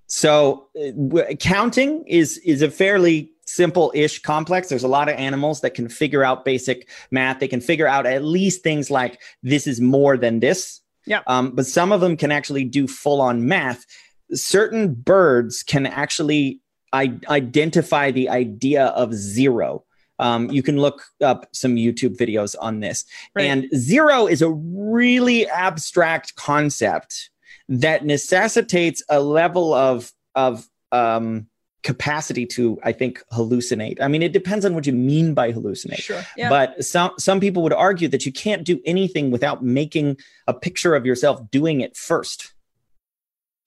So 0.07 0.69
uh, 0.77 1.35
counting 1.39 2.05
is 2.07 2.39
is 2.39 2.63
a 2.63 2.71
fairly 2.71 3.31
simple-ish 3.47 4.23
complex. 4.23 4.69
There's 4.69 4.85
a 4.85 4.89
lot 4.89 5.09
of 5.09 5.17
animals 5.17 5.61
that 5.61 5.75
can 5.75 5.89
figure 5.89 6.23
out 6.23 6.45
basic 6.45 6.89
math. 7.11 7.41
They 7.41 7.49
can 7.49 7.61
figure 7.61 7.87
out 7.87 8.07
at 8.07 8.23
least 8.25 8.63
things 8.63 8.91
like 8.91 9.21
this 9.43 9.67
is 9.67 9.81
more 9.81 10.17
than 10.17 10.41
this. 10.41 10.81
Yeah. 11.07 11.23
Um, 11.27 11.53
but 11.53 11.67
some 11.67 11.91
of 11.91 12.01
them 12.01 12.17
can 12.17 12.31
actually 12.31 12.65
do 12.65 12.87
full-on 12.87 13.49
math. 13.49 13.87
Certain 14.33 14.95
birds 14.95 15.63
can 15.65 15.87
actually 15.87 16.61
I- 16.93 17.19
identify 17.29 18.11
the 18.11 18.29
idea 18.29 18.87
of 18.87 19.15
zero. 19.15 19.85
Um, 20.19 20.51
you 20.51 20.63
can 20.63 20.77
look 20.77 21.03
up 21.23 21.47
some 21.53 21.77
YouTube 21.77 22.17
videos 22.17 22.55
on 22.61 22.81
this. 22.81 23.05
Right. 23.35 23.47
And 23.47 23.69
zero 23.75 24.27
is 24.27 24.43
a 24.43 24.51
really 24.51 25.49
abstract 25.49 26.37
concept 26.37 27.30
that 27.71 28.05
necessitates 28.05 29.03
a 29.09 29.21
level 29.21 29.73
of 29.73 30.13
of 30.35 30.69
um, 30.93 31.47
capacity 31.83 32.45
to, 32.45 32.79
I 32.83 32.93
think, 32.93 33.23
hallucinate. 33.33 34.01
I 34.01 34.09
mean, 34.09 34.23
it 34.23 34.33
depends 34.33 34.65
on 34.65 34.75
what 34.75 34.87
you 34.87 34.93
mean 34.93 35.33
by 35.35 35.53
hallucinate. 35.53 36.03
Sure. 36.03 36.23
Yeah. 36.37 36.49
But 36.49 36.85
some 36.85 37.13
some 37.19 37.41
people 37.41 37.63
would 37.63 37.73
argue 37.73 38.09
that 38.09 38.27
you 38.27 38.33
can't 38.33 38.65
do 38.65 38.81
anything 38.85 39.31
without 39.31 39.65
making 39.65 40.19
a 40.47 40.53
picture 40.53 40.95
of 40.95 41.07
yourself 41.07 41.51
doing 41.51 41.81
it 41.81 41.97
first 41.97 42.53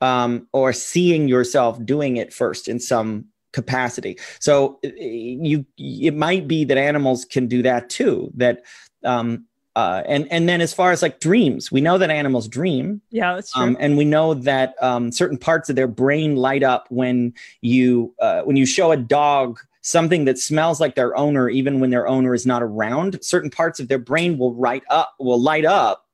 um, 0.01 0.47
or 0.51 0.73
seeing 0.73 1.27
yourself 1.27 1.83
doing 1.83 2.17
it 2.17 2.33
first 2.33 2.67
in 2.67 2.79
some 2.79 3.25
capacity. 3.53 4.19
So 4.39 4.79
you 4.83 5.65
it 5.77 6.15
might 6.15 6.47
be 6.47 6.65
that 6.65 6.77
animals 6.77 7.23
can 7.25 7.47
do 7.47 7.63
that 7.63 7.89
too. 7.89 8.31
That 8.35 8.63
um, 9.03 9.45
uh, 9.75 10.03
and 10.05 10.31
and 10.31 10.47
then 10.47 10.61
as 10.61 10.73
far 10.73 10.91
as 10.91 11.01
like 11.01 11.19
dreams, 11.19 11.71
we 11.71 11.81
know 11.81 11.97
that 11.97 12.11
animals 12.11 12.47
dream. 12.47 13.01
Yeah, 13.09 13.35
that's 13.35 13.51
true. 13.51 13.63
Um, 13.63 13.77
and 13.79 13.97
we 13.97 14.05
know 14.05 14.35
that 14.35 14.75
um, 14.81 15.11
certain 15.11 15.37
parts 15.37 15.69
of 15.69 15.75
their 15.75 15.87
brain 15.87 16.35
light 16.35 16.63
up 16.63 16.85
when 16.89 17.33
you 17.61 18.13
uh, 18.19 18.41
when 18.43 18.55
you 18.55 18.65
show 18.65 18.91
a 18.91 18.97
dog 18.97 19.59
something 19.81 20.25
that 20.25 20.39
smells 20.39 20.79
like 20.79 20.95
their 20.95 21.15
owner, 21.17 21.49
even 21.49 21.79
when 21.79 21.89
their 21.89 22.07
owner 22.07 22.33
is 22.33 22.45
not 22.45 22.63
around. 22.63 23.19
Certain 23.21 23.49
parts 23.49 23.79
of 23.79 23.87
their 23.87 23.97
brain 23.97 24.37
will 24.37 24.53
light 24.53 24.83
up 24.89 25.15
will 25.19 25.41
light 25.41 25.65
up 25.65 26.05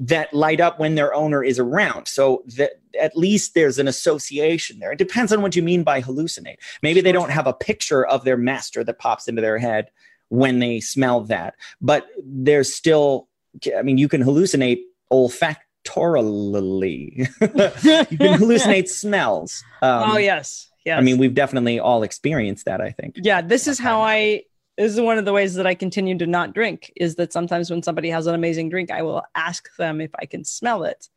that 0.00 0.32
light 0.32 0.60
up 0.60 0.78
when 0.78 0.94
their 0.94 1.12
owner 1.14 1.42
is 1.42 1.58
around. 1.58 2.06
So 2.06 2.44
that 2.56 2.72
at 3.00 3.16
least 3.16 3.54
there's 3.54 3.78
an 3.78 3.88
association 3.88 4.78
there. 4.78 4.92
It 4.92 4.98
depends 4.98 5.32
on 5.32 5.40
what 5.40 5.56
you 5.56 5.62
mean 5.62 5.82
by 5.82 6.02
hallucinate. 6.02 6.58
Maybe 6.82 7.00
they 7.00 7.12
don't 7.12 7.30
have 7.30 7.46
a 7.46 7.52
picture 7.52 8.06
of 8.06 8.24
their 8.24 8.36
master 8.36 8.84
that 8.84 8.98
pops 8.98 9.28
into 9.28 9.42
their 9.42 9.58
head 9.58 9.90
when 10.28 10.58
they 10.58 10.80
smell 10.80 11.22
that, 11.22 11.54
but 11.80 12.06
there's 12.22 12.74
still, 12.74 13.28
I 13.76 13.82
mean, 13.82 13.98
you 13.98 14.08
can 14.08 14.22
hallucinate 14.22 14.80
olfactorily. 15.10 17.16
you 17.40 18.18
can 18.18 18.38
hallucinate 18.38 18.88
smells. 18.88 19.64
Um, 19.82 20.10
oh, 20.10 20.18
yes. 20.18 20.70
Yes. 20.84 20.98
I 20.98 21.02
mean, 21.02 21.18
we've 21.18 21.34
definitely 21.34 21.80
all 21.80 22.02
experienced 22.02 22.66
that, 22.66 22.80
I 22.80 22.90
think. 22.90 23.16
Yeah. 23.16 23.40
This 23.40 23.66
is 23.66 23.78
how 23.78 24.00
I 24.00 24.44
this 24.78 24.92
is 24.92 25.00
one 25.00 25.18
of 25.18 25.24
the 25.24 25.32
ways 25.32 25.54
that 25.54 25.66
I 25.66 25.74
continue 25.74 26.16
to 26.18 26.26
not 26.26 26.54
drink 26.54 26.92
is 26.94 27.16
that 27.16 27.32
sometimes 27.32 27.68
when 27.68 27.82
somebody 27.82 28.10
has 28.10 28.28
an 28.28 28.36
amazing 28.36 28.68
drink, 28.68 28.92
I 28.92 29.02
will 29.02 29.24
ask 29.34 29.68
them 29.76 30.00
if 30.00 30.12
I 30.14 30.24
can 30.24 30.44
smell 30.44 30.84
it. 30.84 31.08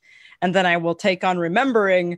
And 0.42 0.56
then 0.56 0.66
I 0.66 0.78
will 0.78 0.96
take 0.96 1.24
on 1.24 1.38
remembering 1.38 2.18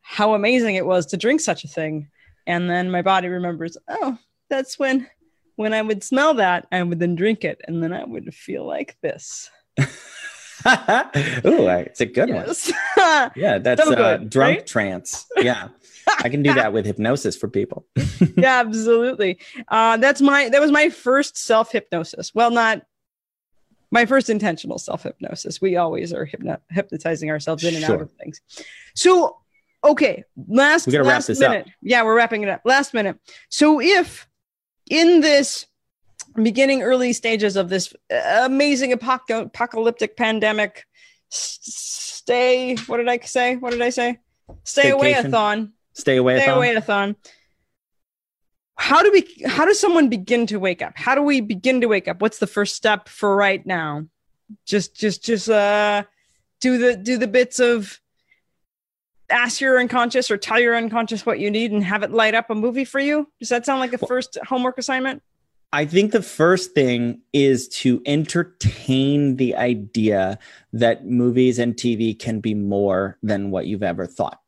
how 0.00 0.34
amazing 0.34 0.74
it 0.74 0.84
was 0.84 1.06
to 1.06 1.16
drink 1.16 1.40
such 1.40 1.62
a 1.62 1.68
thing. 1.68 2.08
And 2.48 2.68
then 2.68 2.90
my 2.90 3.00
body 3.00 3.28
remembers, 3.28 3.78
oh, 3.86 4.18
that's 4.50 4.76
when 4.76 5.08
when 5.56 5.74
I 5.74 5.82
would 5.82 6.02
smell 6.02 6.34
that, 6.34 6.66
I 6.72 6.82
would 6.82 6.98
then 6.98 7.14
drink 7.14 7.44
it, 7.44 7.60
and 7.66 7.82
then 7.82 7.92
I 7.92 8.04
would 8.04 8.34
feel 8.34 8.66
like 8.66 8.96
this. 9.02 9.50
Ooh, 10.66 11.68
it's 11.68 12.00
a 12.00 12.06
good 12.06 12.28
yes. 12.28 12.72
one. 12.96 13.30
yeah, 13.36 13.58
that's 13.62 13.82
so 13.82 13.92
uh, 13.92 14.16
drunk 14.18 14.58
right? 14.58 14.66
trance. 14.66 15.26
Yeah. 15.36 15.68
I 16.18 16.28
can 16.28 16.42
do 16.42 16.52
that 16.54 16.72
with 16.72 16.84
hypnosis 16.84 17.36
for 17.36 17.48
people. 17.48 17.86
yeah, 18.36 18.60
absolutely. 18.60 19.38
Uh, 19.68 19.96
that's 19.98 20.20
my 20.20 20.48
that 20.48 20.60
was 20.60 20.72
my 20.72 20.88
first 20.88 21.36
self 21.36 21.70
hypnosis. 21.70 22.34
Well, 22.34 22.50
not 22.50 22.82
my 23.92 24.06
first 24.06 24.28
intentional 24.28 24.78
self 24.78 25.04
hypnosis. 25.04 25.60
We 25.60 25.76
always 25.76 26.12
are 26.12 26.24
hypno- 26.24 26.60
hypnotizing 26.70 27.30
ourselves 27.30 27.62
in 27.62 27.74
and 27.74 27.84
sure. 27.84 27.96
out 27.96 28.02
of 28.02 28.10
things. 28.12 28.40
So, 28.96 29.36
okay, 29.84 30.24
last 30.48 30.86
we 30.86 30.92
gotta 30.92 31.04
last 31.04 31.12
wrap 31.14 31.26
this 31.26 31.40
minute. 31.40 31.66
Up. 31.66 31.72
Yeah, 31.82 32.02
we're 32.02 32.16
wrapping 32.16 32.42
it 32.42 32.48
up. 32.48 32.62
Last 32.64 32.94
minute. 32.94 33.18
So, 33.48 33.80
if 33.80 34.26
in 34.92 35.20
this 35.20 35.66
beginning 36.34 36.82
early 36.82 37.12
stages 37.12 37.56
of 37.56 37.68
this 37.68 37.94
amazing 38.10 38.92
apoc- 38.92 39.46
apocalyptic 39.46 40.16
pandemic, 40.16 40.84
stay. 41.30 42.76
What 42.86 42.98
did 42.98 43.08
I 43.08 43.18
say? 43.18 43.56
What 43.56 43.70
did 43.70 43.82
I 43.82 43.90
say? 43.90 44.18
Stay 44.64 44.90
away 44.90 45.12
a 45.14 45.22
thon 45.22 45.72
Stay 45.94 46.16
away. 46.16 46.40
Stay 46.40 46.50
away 46.50 46.74
a 46.74 46.80
thon. 46.80 47.16
How 48.76 49.02
do 49.02 49.12
we? 49.12 49.26
How 49.46 49.64
does 49.64 49.78
someone 49.78 50.08
begin 50.08 50.46
to 50.48 50.58
wake 50.58 50.82
up? 50.82 50.92
How 50.96 51.14
do 51.14 51.22
we 51.22 51.40
begin 51.40 51.80
to 51.82 51.88
wake 51.88 52.08
up? 52.08 52.20
What's 52.20 52.38
the 52.38 52.46
first 52.46 52.74
step 52.74 53.08
for 53.08 53.36
right 53.36 53.64
now? 53.64 54.06
Just, 54.66 54.94
just, 54.96 55.24
just 55.24 55.48
uh, 55.48 56.04
do 56.60 56.78
the 56.78 56.96
do 56.96 57.16
the 57.16 57.28
bits 57.28 57.60
of 57.60 58.00
ask 59.32 59.60
your 59.60 59.78
unconscious 59.78 60.30
or 60.30 60.36
tell 60.36 60.60
your 60.60 60.76
unconscious 60.76 61.26
what 61.26 61.38
you 61.40 61.50
need 61.50 61.72
and 61.72 61.82
have 61.84 62.02
it 62.02 62.10
light 62.10 62.34
up 62.34 62.50
a 62.50 62.54
movie 62.54 62.84
for 62.84 63.00
you. 63.00 63.28
Does 63.40 63.48
that 63.48 63.66
sound 63.66 63.80
like 63.80 63.92
a 63.92 64.06
first 64.06 64.38
homework 64.46 64.78
assignment? 64.78 65.22
I 65.72 65.86
think 65.86 66.12
the 66.12 66.22
first 66.22 66.72
thing 66.72 67.22
is 67.32 67.66
to 67.68 68.02
entertain 68.04 69.36
the 69.36 69.56
idea 69.56 70.38
that 70.74 71.06
movies 71.06 71.58
and 71.58 71.74
TV 71.74 72.18
can 72.18 72.40
be 72.40 72.54
more 72.54 73.18
than 73.22 73.50
what 73.50 73.66
you've 73.66 73.82
ever 73.82 74.06
thought 74.06 74.42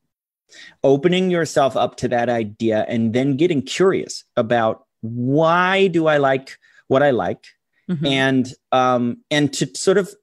opening 0.82 1.30
yourself 1.30 1.76
up 1.76 1.96
to 1.96 2.08
that 2.08 2.28
idea 2.28 2.84
and 2.88 3.12
then 3.12 3.36
getting 3.36 3.62
curious 3.62 4.24
about 4.36 4.86
why 5.00 5.86
do 5.88 6.06
I 6.06 6.18
like 6.18 6.58
what 6.88 7.02
I 7.02 7.10
like 7.10 7.46
mm-hmm. 7.90 8.06
and 8.06 8.54
um 8.72 9.18
and 9.30 9.52
to 9.54 9.66
sort 9.74 9.98
of 9.98 10.14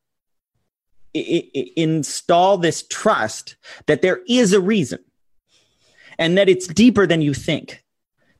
Install 1.13 2.57
this 2.57 2.83
trust 2.87 3.55
that 3.87 4.01
there 4.01 4.21
is 4.27 4.53
a 4.53 4.61
reason 4.61 4.99
and 6.17 6.37
that 6.37 6.49
it's 6.49 6.67
deeper 6.67 7.05
than 7.05 7.21
you 7.21 7.33
think 7.33 7.83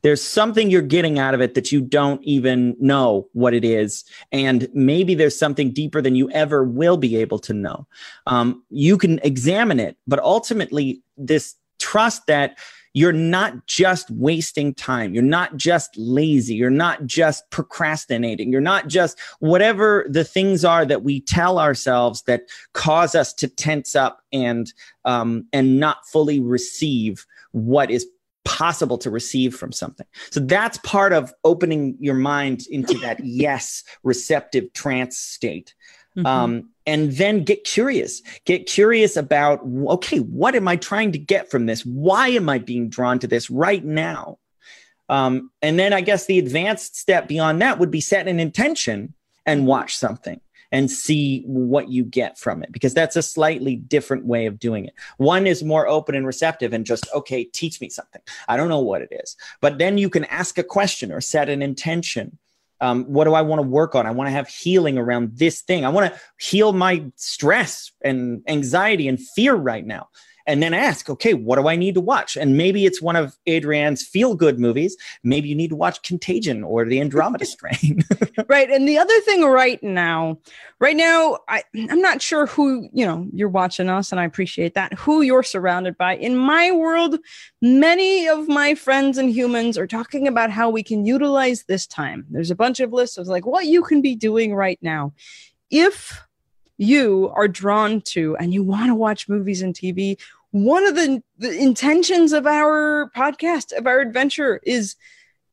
there's 0.01 0.21
something 0.21 0.69
you're 0.69 0.81
getting 0.81 1.19
out 1.19 1.33
of 1.33 1.41
it 1.41 1.53
that 1.53 1.71
you 1.71 1.81
don't 1.81 2.23
even 2.23 2.75
know 2.79 3.27
what 3.33 3.53
it 3.53 3.63
is. 3.63 4.03
And 4.31 4.67
maybe 4.73 5.15
there's 5.15 5.37
something 5.37 5.71
deeper 5.71 6.01
than 6.01 6.15
you 6.15 6.29
ever 6.31 6.63
will 6.63 6.97
be 6.97 7.17
able 7.17 7.39
to 7.39 7.53
know. 7.53 7.87
Um, 8.27 8.63
you 8.69 8.97
can 8.97 9.19
examine 9.23 9.79
it, 9.79 9.97
but 10.07 10.19
ultimately, 10.19 11.03
this 11.17 11.55
trust 11.79 12.27
that 12.27 12.57
you're 12.93 13.13
not 13.13 13.65
just 13.67 14.09
wasting 14.11 14.73
time. 14.73 15.13
You're 15.13 15.23
not 15.23 15.55
just 15.55 15.95
lazy. 15.97 16.55
You're 16.55 16.69
not 16.69 17.05
just 17.05 17.49
procrastinating. 17.49 18.51
You're 18.51 18.61
not 18.61 18.87
just 18.87 19.17
whatever 19.39 20.05
the 20.09 20.23
things 20.23 20.65
are 20.65 20.85
that 20.85 21.03
we 21.03 21.21
tell 21.21 21.59
ourselves 21.59 22.23
that 22.23 22.43
cause 22.73 23.15
us 23.15 23.33
to 23.35 23.47
tense 23.47 23.95
up 23.95 24.21
and 24.33 24.71
um, 25.05 25.45
and 25.53 25.79
not 25.79 26.05
fully 26.05 26.39
receive 26.39 27.25
what 27.51 27.89
is 27.89 28.05
possible 28.43 28.97
to 28.97 29.09
receive 29.09 29.55
from 29.55 29.71
something. 29.71 30.07
So 30.31 30.39
that's 30.39 30.77
part 30.79 31.13
of 31.13 31.33
opening 31.43 31.95
your 31.99 32.15
mind 32.15 32.63
into 32.69 32.95
that 32.99 33.19
yes 33.23 33.83
receptive 34.03 34.73
trance 34.73 35.17
state. 35.17 35.73
Mm-hmm. 36.17 36.25
Um, 36.25 36.69
and 36.91 37.13
then 37.13 37.45
get 37.45 37.63
curious. 37.63 38.21
Get 38.43 38.67
curious 38.67 39.15
about 39.15 39.61
okay 39.63 40.17
what 40.17 40.55
am 40.55 40.67
i 40.67 40.75
trying 40.75 41.13
to 41.13 41.17
get 41.17 41.49
from 41.49 41.65
this? 41.65 41.85
Why 41.85 42.27
am 42.29 42.49
i 42.49 42.57
being 42.57 42.89
drawn 42.89 43.17
to 43.19 43.27
this 43.27 43.49
right 43.49 43.83
now? 43.83 44.39
Um, 45.07 45.51
and 45.61 45.79
then 45.79 45.93
i 45.93 46.01
guess 46.01 46.25
the 46.25 46.39
advanced 46.39 46.95
step 46.97 47.27
beyond 47.27 47.61
that 47.61 47.79
would 47.79 47.91
be 47.91 48.01
set 48.01 48.27
an 48.27 48.39
intention 48.39 49.13
and 49.45 49.67
watch 49.67 49.95
something 49.95 50.39
and 50.71 50.89
see 50.89 51.43
what 51.45 51.89
you 51.89 52.03
get 52.03 52.37
from 52.37 52.63
it 52.63 52.71
because 52.71 52.93
that's 52.93 53.15
a 53.15 53.21
slightly 53.21 53.75
different 53.75 54.25
way 54.25 54.45
of 54.45 54.59
doing 54.59 54.85
it. 54.85 54.93
One 55.17 55.47
is 55.47 55.63
more 55.63 55.87
open 55.87 56.15
and 56.15 56.25
receptive 56.25 56.73
and 56.73 56.85
just 56.85 57.07
okay 57.13 57.43
teach 57.43 57.81
me 57.81 57.89
something. 57.89 58.21
I 58.47 58.57
don't 58.57 58.69
know 58.69 58.79
what 58.79 59.01
it 59.01 59.11
is. 59.11 59.35
But 59.61 59.77
then 59.77 59.97
you 59.97 60.09
can 60.09 60.25
ask 60.25 60.57
a 60.57 60.63
question 60.63 61.11
or 61.11 61.21
set 61.21 61.49
an 61.49 61.61
intention 61.61 62.37
um, 62.81 63.05
what 63.05 63.25
do 63.25 63.33
I 63.33 63.43
want 63.43 63.61
to 63.61 63.67
work 63.67 63.95
on? 63.95 64.07
I 64.07 64.11
want 64.11 64.27
to 64.27 64.31
have 64.31 64.47
healing 64.47 64.97
around 64.97 65.37
this 65.37 65.61
thing. 65.61 65.85
I 65.85 65.89
want 65.89 66.11
to 66.11 66.19
heal 66.39 66.73
my 66.73 67.05
stress 67.15 67.91
and 68.03 68.41
anxiety 68.47 69.07
and 69.07 69.19
fear 69.35 69.53
right 69.53 69.85
now. 69.85 70.09
And 70.51 70.61
then 70.61 70.73
ask, 70.73 71.09
okay, 71.09 71.33
what 71.33 71.55
do 71.55 71.69
I 71.69 71.77
need 71.77 71.93
to 71.93 72.01
watch? 72.01 72.35
And 72.35 72.57
maybe 72.57 72.85
it's 72.85 73.01
one 73.01 73.15
of 73.15 73.37
Adrianne's 73.47 74.05
feel 74.05 74.35
good 74.35 74.59
movies. 74.59 74.97
Maybe 75.23 75.47
you 75.47 75.55
need 75.55 75.69
to 75.69 75.77
watch 75.77 76.01
Contagion 76.01 76.61
or 76.61 76.83
The 76.83 76.99
Andromeda 76.99 77.45
Strain. 77.55 78.03
right. 78.49 78.69
And 78.69 78.85
the 78.85 78.97
other 78.97 79.17
thing 79.21 79.45
right 79.45 79.81
now, 79.81 80.39
right 80.79 80.97
now, 80.97 81.39
I, 81.47 81.63
I'm 81.89 82.01
not 82.01 82.21
sure 82.21 82.47
who, 82.47 82.89
you 82.91 83.05
know, 83.05 83.29
you're 83.31 83.47
watching 83.47 83.89
us, 83.89 84.11
and 84.11 84.19
I 84.19 84.25
appreciate 84.25 84.73
that, 84.73 84.93
who 84.95 85.21
you're 85.21 85.41
surrounded 85.41 85.97
by. 85.97 86.17
In 86.17 86.35
my 86.35 86.69
world, 86.71 87.17
many 87.61 88.27
of 88.27 88.49
my 88.49 88.75
friends 88.75 89.17
and 89.17 89.29
humans 89.29 89.77
are 89.77 89.87
talking 89.87 90.27
about 90.27 90.51
how 90.51 90.69
we 90.69 90.83
can 90.83 91.05
utilize 91.05 91.63
this 91.63 91.87
time. 91.87 92.25
There's 92.29 92.51
a 92.51 92.55
bunch 92.55 92.81
of 92.81 92.91
lists 92.91 93.17
of 93.17 93.27
like 93.27 93.45
what 93.45 93.67
you 93.67 93.83
can 93.83 94.01
be 94.01 94.15
doing 94.17 94.53
right 94.53 94.79
now. 94.81 95.13
If 95.69 96.27
you 96.77 97.31
are 97.35 97.47
drawn 97.47 98.01
to 98.01 98.35
and 98.37 98.51
you 98.51 98.63
want 98.63 98.87
to 98.87 98.95
watch 98.95 99.29
movies 99.29 99.61
and 99.61 99.73
TV, 99.73 100.17
one 100.51 100.85
of 100.85 100.95
the, 100.95 101.23
the 101.37 101.57
intentions 101.57 102.33
of 102.33 102.45
our 102.45 103.09
podcast, 103.15 103.71
of 103.73 103.87
our 103.87 103.99
adventure, 103.99 104.59
is 104.63 104.95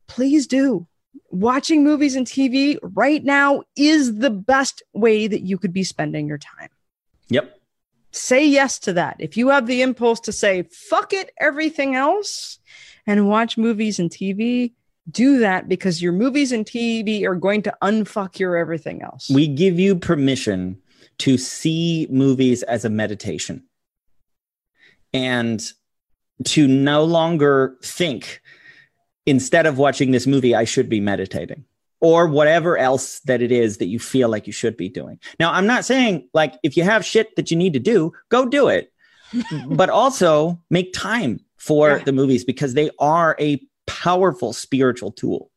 please 0.06 0.46
do. 0.46 0.86
Watching 1.30 1.84
movies 1.84 2.16
and 2.16 2.26
TV 2.26 2.78
right 2.82 3.24
now 3.24 3.62
is 3.76 4.16
the 4.18 4.30
best 4.30 4.82
way 4.92 5.26
that 5.26 5.42
you 5.42 5.58
could 5.58 5.72
be 5.72 5.84
spending 5.84 6.26
your 6.26 6.38
time. 6.38 6.68
Yep. 7.28 7.60
Say 8.12 8.46
yes 8.46 8.78
to 8.80 8.92
that. 8.94 9.16
If 9.18 9.36
you 9.36 9.48
have 9.48 9.66
the 9.66 9.82
impulse 9.82 10.20
to 10.20 10.32
say, 10.32 10.64
fuck 10.72 11.12
it, 11.12 11.30
everything 11.38 11.94
else, 11.94 12.58
and 13.06 13.28
watch 13.28 13.58
movies 13.58 13.98
and 13.98 14.10
TV, 14.10 14.72
do 15.10 15.38
that 15.38 15.68
because 15.68 16.02
your 16.02 16.12
movies 16.12 16.52
and 16.52 16.64
TV 16.64 17.24
are 17.24 17.34
going 17.34 17.62
to 17.62 17.74
unfuck 17.82 18.38
your 18.38 18.56
everything 18.56 19.02
else. 19.02 19.30
We 19.30 19.46
give 19.46 19.78
you 19.78 19.96
permission 19.96 20.80
to 21.18 21.36
see 21.36 22.06
movies 22.10 22.62
as 22.64 22.84
a 22.84 22.90
meditation 22.90 23.67
and 25.12 25.72
to 26.44 26.68
no 26.68 27.04
longer 27.04 27.76
think 27.82 28.40
instead 29.26 29.66
of 29.66 29.78
watching 29.78 30.10
this 30.10 30.26
movie 30.26 30.54
i 30.54 30.64
should 30.64 30.88
be 30.88 31.00
meditating 31.00 31.64
or 32.00 32.28
whatever 32.28 32.78
else 32.78 33.20
that 33.20 33.42
it 33.42 33.50
is 33.50 33.78
that 33.78 33.86
you 33.86 33.98
feel 33.98 34.28
like 34.28 34.46
you 34.46 34.52
should 34.52 34.76
be 34.76 34.88
doing 34.88 35.18
now 35.38 35.52
i'm 35.52 35.66
not 35.66 35.84
saying 35.84 36.28
like 36.34 36.54
if 36.62 36.76
you 36.76 36.82
have 36.82 37.04
shit 37.04 37.34
that 37.36 37.50
you 37.50 37.56
need 37.56 37.72
to 37.72 37.80
do 37.80 38.12
go 38.28 38.46
do 38.46 38.68
it 38.68 38.92
but 39.68 39.90
also 39.90 40.60
make 40.70 40.92
time 40.92 41.40
for 41.56 41.90
yeah. 41.90 42.04
the 42.04 42.12
movies 42.12 42.44
because 42.44 42.74
they 42.74 42.90
are 42.98 43.36
a 43.40 43.60
powerful 43.86 44.52
spiritual 44.52 45.10
tool 45.10 45.50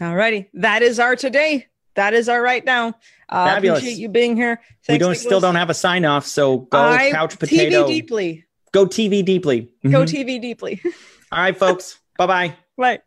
all 0.00 0.14
righty 0.14 0.48
that 0.54 0.82
is 0.82 0.98
our 0.98 1.16
today 1.16 1.66
that 1.94 2.14
is 2.14 2.28
our 2.28 2.42
right 2.42 2.64
now. 2.64 2.94
Uh, 3.28 3.46
Fabulous. 3.46 3.80
Appreciate 3.80 4.00
you 4.00 4.08
being 4.08 4.36
here. 4.36 4.56
Thanks, 4.56 4.88
we 4.88 4.98
don't 4.98 5.10
Nicholas. 5.10 5.22
still 5.22 5.40
don't 5.40 5.54
have 5.54 5.70
a 5.70 5.74
sign 5.74 6.04
off, 6.04 6.26
so 6.26 6.58
go 6.58 6.78
I, 6.78 7.10
couch 7.10 7.38
potato. 7.38 7.84
TV 7.84 7.88
deeply. 7.88 8.43
Go 8.74 8.86
TV 8.86 9.24
deeply. 9.24 9.70
Go 9.84 10.02
mm-hmm. 10.02 10.02
TV 10.02 10.40
deeply. 10.42 10.82
All 11.32 11.38
right, 11.38 11.56
folks. 11.56 12.00
Bye-bye. 12.18 12.56
Bye. 12.76 12.98